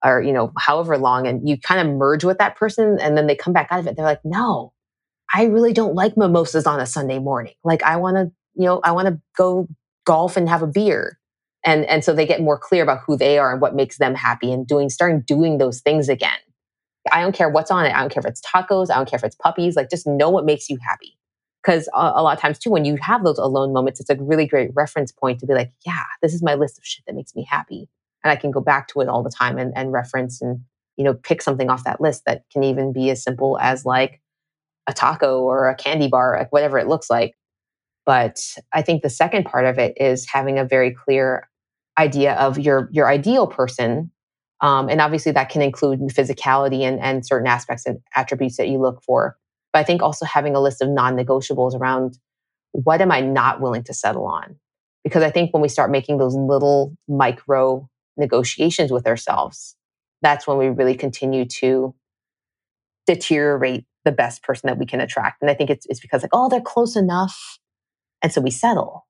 or 0.04 0.22
you 0.22 0.34
know 0.34 0.52
however 0.58 0.98
long 0.98 1.28
and 1.28 1.48
you 1.48 1.58
kind 1.60 1.82
of 1.82 1.96
merge 1.96 2.24
with 2.24 2.38
that 2.38 2.56
person 2.56 2.98
and 3.00 3.18
then 3.18 3.28
they 3.28 3.36
come 3.36 3.54
back 3.54 3.68
out 3.72 3.80
of 3.80 3.88
it 3.88 3.96
they're 3.96 4.06
like 4.06 4.24
no 4.24 4.72
I 5.34 5.46
really 5.46 5.74
don't 5.74 5.96
like 5.96 6.18
mimosas 6.18 6.66
on 6.66 6.80
a 6.80 6.86
Sunday 6.86 7.20
morning. 7.20 7.54
Like 7.64 7.84
I 7.84 7.98
want 7.98 8.16
to, 8.18 8.32
you 8.56 8.66
know, 8.66 8.80
I 8.84 8.92
want 8.92 9.08
to 9.08 9.20
go 9.36 9.68
golf 10.06 10.38
and 10.38 10.48
have 10.48 10.62
a 10.64 10.68
beer. 10.68 11.20
And 11.66 11.86
and 11.86 12.04
so 12.04 12.14
they 12.14 12.26
get 12.26 12.42
more 12.42 12.58
clear 12.58 12.84
about 12.84 13.02
who 13.06 13.18
they 13.18 13.38
are 13.38 13.52
and 13.52 13.62
what 13.62 13.76
makes 13.76 13.98
them 13.98 14.16
happy 14.16 14.52
and 14.52 14.66
doing 14.66 14.90
starting 14.90 15.22
doing 15.22 15.58
those 15.58 15.82
things 15.82 16.08
again. 16.08 16.38
I 17.12 17.22
don't 17.22 17.36
care 17.36 17.50
what's 17.50 17.72
on 17.72 17.86
it. 17.86 17.94
I 17.94 18.00
don't 18.00 18.12
care 18.12 18.22
if 18.22 18.26
it's 18.26 18.42
tacos, 18.42 18.90
I 18.90 18.96
don't 18.96 19.10
care 19.10 19.18
if 19.18 19.24
it's 19.24 19.36
puppies, 19.36 19.76
like 19.76 19.90
just 19.90 20.08
know 20.08 20.30
what 20.30 20.46
makes 20.46 20.70
you 20.70 20.78
happy. 20.88 21.18
Cuz 21.66 21.90
a, 21.94 22.14
a 22.16 22.24
lot 22.24 22.36
of 22.38 22.42
times 22.42 22.58
too 22.60 22.70
when 22.70 22.86
you 22.86 22.98
have 23.02 23.24
those 23.24 23.38
alone 23.38 23.74
moments 23.74 24.00
it's 24.00 24.10
a 24.10 24.16
really 24.16 24.46
great 24.46 24.72
reference 24.76 25.12
point 25.12 25.40
to 25.40 25.46
be 25.46 25.54
like, 25.54 25.74
yeah, 25.86 26.04
this 26.22 26.34
is 26.34 26.42
my 26.42 26.54
list 26.54 26.78
of 26.78 26.86
shit 26.86 27.04
that 27.06 27.16
makes 27.16 27.36
me 27.36 27.46
happy. 27.50 27.90
And 28.28 28.38
I 28.38 28.40
can 28.40 28.52
go 28.52 28.60
back 28.60 28.90
to 28.90 29.00
it 29.00 29.08
all 29.08 29.24
the 29.24 29.30
time 29.30 29.58
and, 29.58 29.72
and 29.74 29.94
reference 29.94 30.42
and 30.42 30.60
you 30.98 31.06
know 31.06 31.14
pick 31.14 31.42
something 31.42 31.70
off 31.70 31.86
that 31.86 32.02
list 32.02 32.24
that 32.26 32.44
can 32.52 32.64
even 32.64 32.92
be 32.92 33.10
as 33.10 33.24
simple 33.24 33.58
as 33.60 33.86
like 33.86 34.22
a 34.88 34.94
taco 34.94 35.42
or 35.42 35.70
a 35.70 35.76
candy 35.76 36.10
bar, 36.10 36.38
like 36.38 36.52
whatever 36.52 36.78
it 36.78 36.88
looks 36.88 37.10
like. 37.10 37.36
But 38.06 38.40
I 38.74 38.82
think 38.82 39.02
the 39.02 39.10
second 39.10 39.46
part 39.46 39.66
of 39.66 39.78
it 39.78 39.94
is 39.98 40.28
having 40.30 40.60
a 40.60 40.66
very 40.66 40.92
clear 40.94 41.48
idea 41.98 42.34
of 42.36 42.60
your 42.60 42.90
your 42.92 43.08
ideal 43.08 43.48
person. 43.48 44.12
Um, 44.60 44.90
and 44.90 45.00
obviously 45.00 45.32
that 45.34 45.50
can 45.50 45.62
include 45.62 46.00
physicality 46.10 46.82
and, 46.82 47.00
and 47.00 47.26
certain 47.26 47.48
aspects 47.48 47.86
and 47.86 48.00
attributes 48.16 48.58
that 48.58 48.68
you 48.68 48.80
look 48.80 49.04
for. 49.04 49.38
But 49.72 49.80
I 49.80 49.84
think 49.84 50.02
also 50.02 50.26
having 50.26 50.56
a 50.56 50.60
list 50.60 50.82
of 50.82 50.90
non-negotiables 50.90 51.80
around 51.80 52.18
what 52.72 53.02
am 53.02 53.12
I 53.12 53.22
not 53.22 53.62
willing 53.62 53.84
to 53.84 53.94
settle 53.94 54.26
on? 54.26 54.56
Because 55.04 55.24
I 55.24 55.30
think 55.30 55.54
when 55.54 55.62
we 55.62 55.70
start 55.70 55.92
making 55.92 56.18
those 56.18 56.36
little 56.36 56.96
micro 57.08 57.88
negotiations 58.18 58.92
with 58.92 59.08
ourselves, 59.08 59.76
that's 60.22 60.48
when 60.48 60.58
we 60.58 60.68
really 60.70 60.96
continue 60.96 61.46
to 61.46 61.94
deteriorate 63.06 63.86
the 64.06 64.12
best 64.12 64.44
person 64.44 64.68
that 64.68 64.78
we 64.78 64.86
can 64.86 65.02
attract. 65.02 65.42
And 65.42 65.52
I 65.52 65.54
think 65.54 65.70
it's, 65.70 65.86
it's 65.88 66.00
because 66.00 66.22
like, 66.22 66.32
oh, 66.34 66.50
they're 66.50 66.62
close 66.62 66.96
enough. 66.96 67.60
And 68.22 68.32
so 68.32 68.42
we 68.42 68.52
settle 68.52 69.06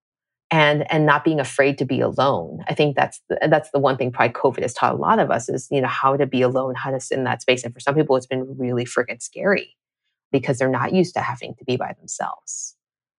and, 0.52 0.92
and 0.92 1.06
not 1.06 1.24
being 1.24 1.40
afraid 1.40 1.78
to 1.78 1.86
be 1.86 2.00
alone. 2.00 2.64
I 2.68 2.74
think 2.74 2.96
that's 2.96 3.22
the, 3.30 3.48
that's 3.50 3.72
the 3.72 3.80
one 3.80 3.98
thing 3.98 4.12
probably 4.12 4.34
COVID 4.34 4.62
has 4.62 4.74
taught 4.74 4.94
a 4.94 4.98
lot 4.98 5.20
of 5.20 5.30
us 5.30 5.50
is, 5.50 5.68
you 5.72 5.82
know, 5.82 5.88
how 5.88 6.16
to 6.18 6.26
be 6.26 6.42
alone, 6.42 6.76
how 6.76 6.92
to 6.92 7.00
sit 7.00 7.18
in 7.18 7.24
that 7.26 7.42
space. 7.42 7.64
And 7.64 7.74
for 7.74 7.80
some 7.80 7.96
people, 7.96 8.16
it's 8.16 8.26
been 8.26 8.58
really 8.58 8.86
freaking 8.86 9.22
scary 9.22 9.76
because 10.32 10.58
they're 10.58 10.70
not 10.70 10.94
used 10.94 11.14
to 11.16 11.22
having 11.22 11.56
to 11.56 11.66
be 11.66 11.78
by 11.78 11.94
themselves. 11.98 12.76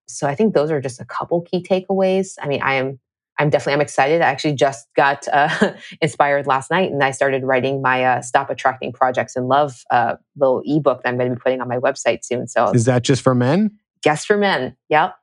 So 0.06 0.26
I 0.26 0.34
think 0.34 0.54
those 0.54 0.70
are 0.70 0.80
just 0.80 1.00
a 1.00 1.04
couple 1.04 1.42
key 1.42 1.62
takeaways. 1.62 2.36
I 2.40 2.48
mean, 2.48 2.62
I 2.62 2.74
am 2.74 2.98
I'm 3.38 3.50
definitely 3.50 3.74
I'm 3.74 3.80
excited. 3.80 4.20
I 4.20 4.26
actually 4.26 4.54
just 4.54 4.86
got 4.96 5.26
uh, 5.32 5.74
inspired 6.00 6.46
last 6.46 6.70
night, 6.70 6.90
and 6.90 7.02
I 7.02 7.12
started 7.12 7.44
writing 7.44 7.80
my 7.82 8.04
uh, 8.04 8.20
"Stop 8.22 8.50
Attracting 8.50 8.92
Projects 8.92 9.36
in 9.36 9.44
Love" 9.48 9.82
uh, 9.90 10.16
little 10.36 10.62
ebook 10.64 11.02
that 11.02 11.08
I'm 11.08 11.18
going 11.18 11.30
to 11.30 11.36
be 11.36 11.40
putting 11.40 11.60
on 11.60 11.68
my 11.68 11.78
website 11.78 12.24
soon. 12.24 12.48
So, 12.48 12.70
Is 12.70 12.84
that 12.86 13.02
just 13.02 13.22
for 13.22 13.34
men? 13.34 13.78
guess 14.02 14.24
for 14.24 14.36
men. 14.36 14.76
Yep, 14.90 15.14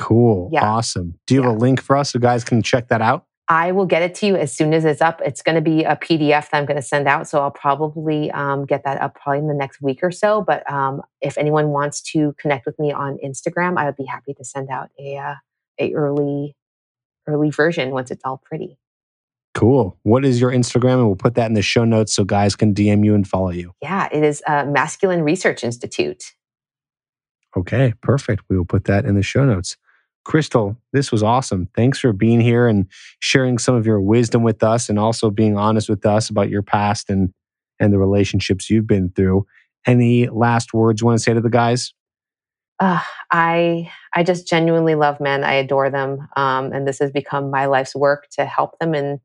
Cool. 0.00 0.48
Yeah. 0.50 0.64
Awesome. 0.64 1.14
Do 1.26 1.34
you 1.34 1.42
have 1.42 1.52
a 1.52 1.54
link 1.54 1.80
for 1.80 1.94
us 1.94 2.10
so 2.10 2.18
guys 2.18 2.42
can 2.42 2.62
check 2.62 2.88
that 2.88 3.02
out? 3.02 3.26
I 3.48 3.72
will 3.72 3.84
get 3.84 4.00
it 4.02 4.14
to 4.16 4.26
you 4.26 4.36
as 4.36 4.54
soon 4.54 4.72
as 4.72 4.86
it's 4.86 5.02
up. 5.02 5.20
It's 5.22 5.42
going 5.42 5.56
to 5.56 5.60
be 5.60 5.84
a 5.84 5.96
PDF 5.96 6.48
that 6.48 6.54
I'm 6.54 6.64
going 6.64 6.76
to 6.76 6.82
send 6.82 7.06
out, 7.06 7.28
so 7.28 7.40
I'll 7.40 7.50
probably 7.50 8.30
um, 8.30 8.64
get 8.64 8.84
that 8.84 8.98
up 9.02 9.16
probably 9.16 9.40
in 9.40 9.48
the 9.48 9.54
next 9.54 9.82
week 9.82 9.98
or 10.02 10.10
so. 10.10 10.40
But 10.40 10.68
um, 10.70 11.02
if 11.20 11.36
anyone 11.36 11.68
wants 11.68 12.00
to 12.12 12.34
connect 12.38 12.64
with 12.64 12.78
me 12.78 12.92
on 12.92 13.18
Instagram, 13.22 13.76
I 13.76 13.84
would 13.84 13.96
be 13.96 14.06
happy 14.06 14.32
to 14.34 14.44
send 14.44 14.70
out 14.70 14.88
a 14.98 15.18
uh, 15.18 15.34
a 15.78 15.92
early 15.92 16.56
early 17.30 17.50
version 17.50 17.90
once 17.90 18.10
it's 18.10 18.22
all 18.24 18.38
pretty. 18.44 18.78
Cool. 19.54 19.98
What 20.02 20.24
is 20.24 20.40
your 20.40 20.52
Instagram? 20.52 20.94
And 20.94 21.06
we'll 21.06 21.16
put 21.16 21.34
that 21.34 21.46
in 21.46 21.54
the 21.54 21.62
show 21.62 21.84
notes 21.84 22.14
so 22.14 22.24
guys 22.24 22.54
can 22.54 22.72
DM 22.72 23.04
you 23.04 23.14
and 23.14 23.26
follow 23.26 23.50
you. 23.50 23.72
Yeah, 23.82 24.08
it 24.12 24.22
is 24.22 24.42
uh, 24.46 24.64
Masculine 24.64 25.22
Research 25.22 25.64
Institute. 25.64 26.32
Okay, 27.56 27.94
perfect. 28.00 28.44
We 28.48 28.56
will 28.56 28.64
put 28.64 28.84
that 28.84 29.04
in 29.04 29.16
the 29.16 29.22
show 29.22 29.44
notes. 29.44 29.76
Crystal, 30.24 30.76
this 30.92 31.10
was 31.10 31.22
awesome. 31.22 31.68
Thanks 31.74 31.98
for 31.98 32.12
being 32.12 32.40
here 32.40 32.68
and 32.68 32.86
sharing 33.18 33.58
some 33.58 33.74
of 33.74 33.86
your 33.86 34.00
wisdom 34.00 34.42
with 34.42 34.62
us 34.62 34.88
and 34.88 34.98
also 34.98 35.30
being 35.30 35.56
honest 35.56 35.88
with 35.88 36.06
us 36.06 36.30
about 36.30 36.50
your 36.50 36.62
past 36.62 37.10
and 37.10 37.32
and 37.80 37.92
the 37.92 37.98
relationships 37.98 38.68
you've 38.68 38.86
been 38.86 39.10
through. 39.10 39.46
Any 39.86 40.28
last 40.28 40.74
words 40.74 41.00
you 41.00 41.06
want 41.06 41.18
to 41.18 41.22
say 41.22 41.32
to 41.32 41.40
the 41.40 41.48
guys? 41.48 41.94
Uh, 42.80 43.00
I 43.30 43.90
I 44.14 44.22
just 44.22 44.48
genuinely 44.48 44.94
love 44.94 45.20
men. 45.20 45.44
I 45.44 45.54
adore 45.54 45.90
them, 45.90 46.26
um, 46.36 46.72
and 46.72 46.88
this 46.88 46.98
has 46.98 47.10
become 47.10 47.50
my 47.50 47.66
life's 47.66 47.94
work 47.94 48.28
to 48.30 48.46
help 48.46 48.78
them 48.78 48.94
in 48.94 49.20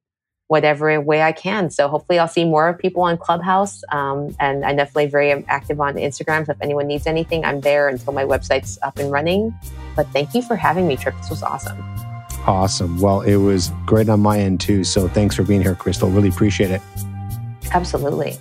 whatever 0.48 1.02
way 1.02 1.24
I 1.24 1.32
can. 1.32 1.70
So 1.70 1.88
hopefully, 1.88 2.20
I'll 2.20 2.28
see 2.28 2.44
more 2.44 2.74
people 2.74 3.04
on 3.04 3.18
Clubhouse, 3.18 3.82
um, 3.92 4.36
and 4.40 4.66
I'm 4.66 4.76
definitely 4.76 5.08
very 5.08 5.32
active 5.48 5.80
on 5.80 5.96
Instagram. 5.96 6.46
So 6.46 6.52
if 6.52 6.62
anyone 6.62 6.88
needs 6.88 7.08
anything, 7.08 7.46
I'm 7.46 7.62
there 7.62 7.88
until 7.88 8.12
my 8.12 8.26
website's 8.26 8.78
up 8.84 9.00
and 9.00 9.10
running. 9.12 9.58
But 9.96 10.08
thank 10.10 10.34
you 10.34 10.42
for 10.42 10.58
having 10.58 10.86
me, 10.86 10.98
Trip. 10.98 11.16
This 11.18 11.30
was 11.30 11.42
awesome. 11.42 11.82
Awesome. 12.46 13.00
Well, 13.00 13.22
it 13.22 13.38
was 13.38 13.72
great 13.86 14.08
on 14.10 14.20
my 14.20 14.40
end 14.40 14.60
too. 14.62 14.84
So 14.84 15.08
thanks 15.08 15.36
for 15.36 15.44
being 15.44 15.62
here, 15.62 15.76
Crystal. 15.76 16.10
Really 16.10 16.30
appreciate 16.30 16.70
it. 16.70 16.82
Absolutely. 17.72 18.38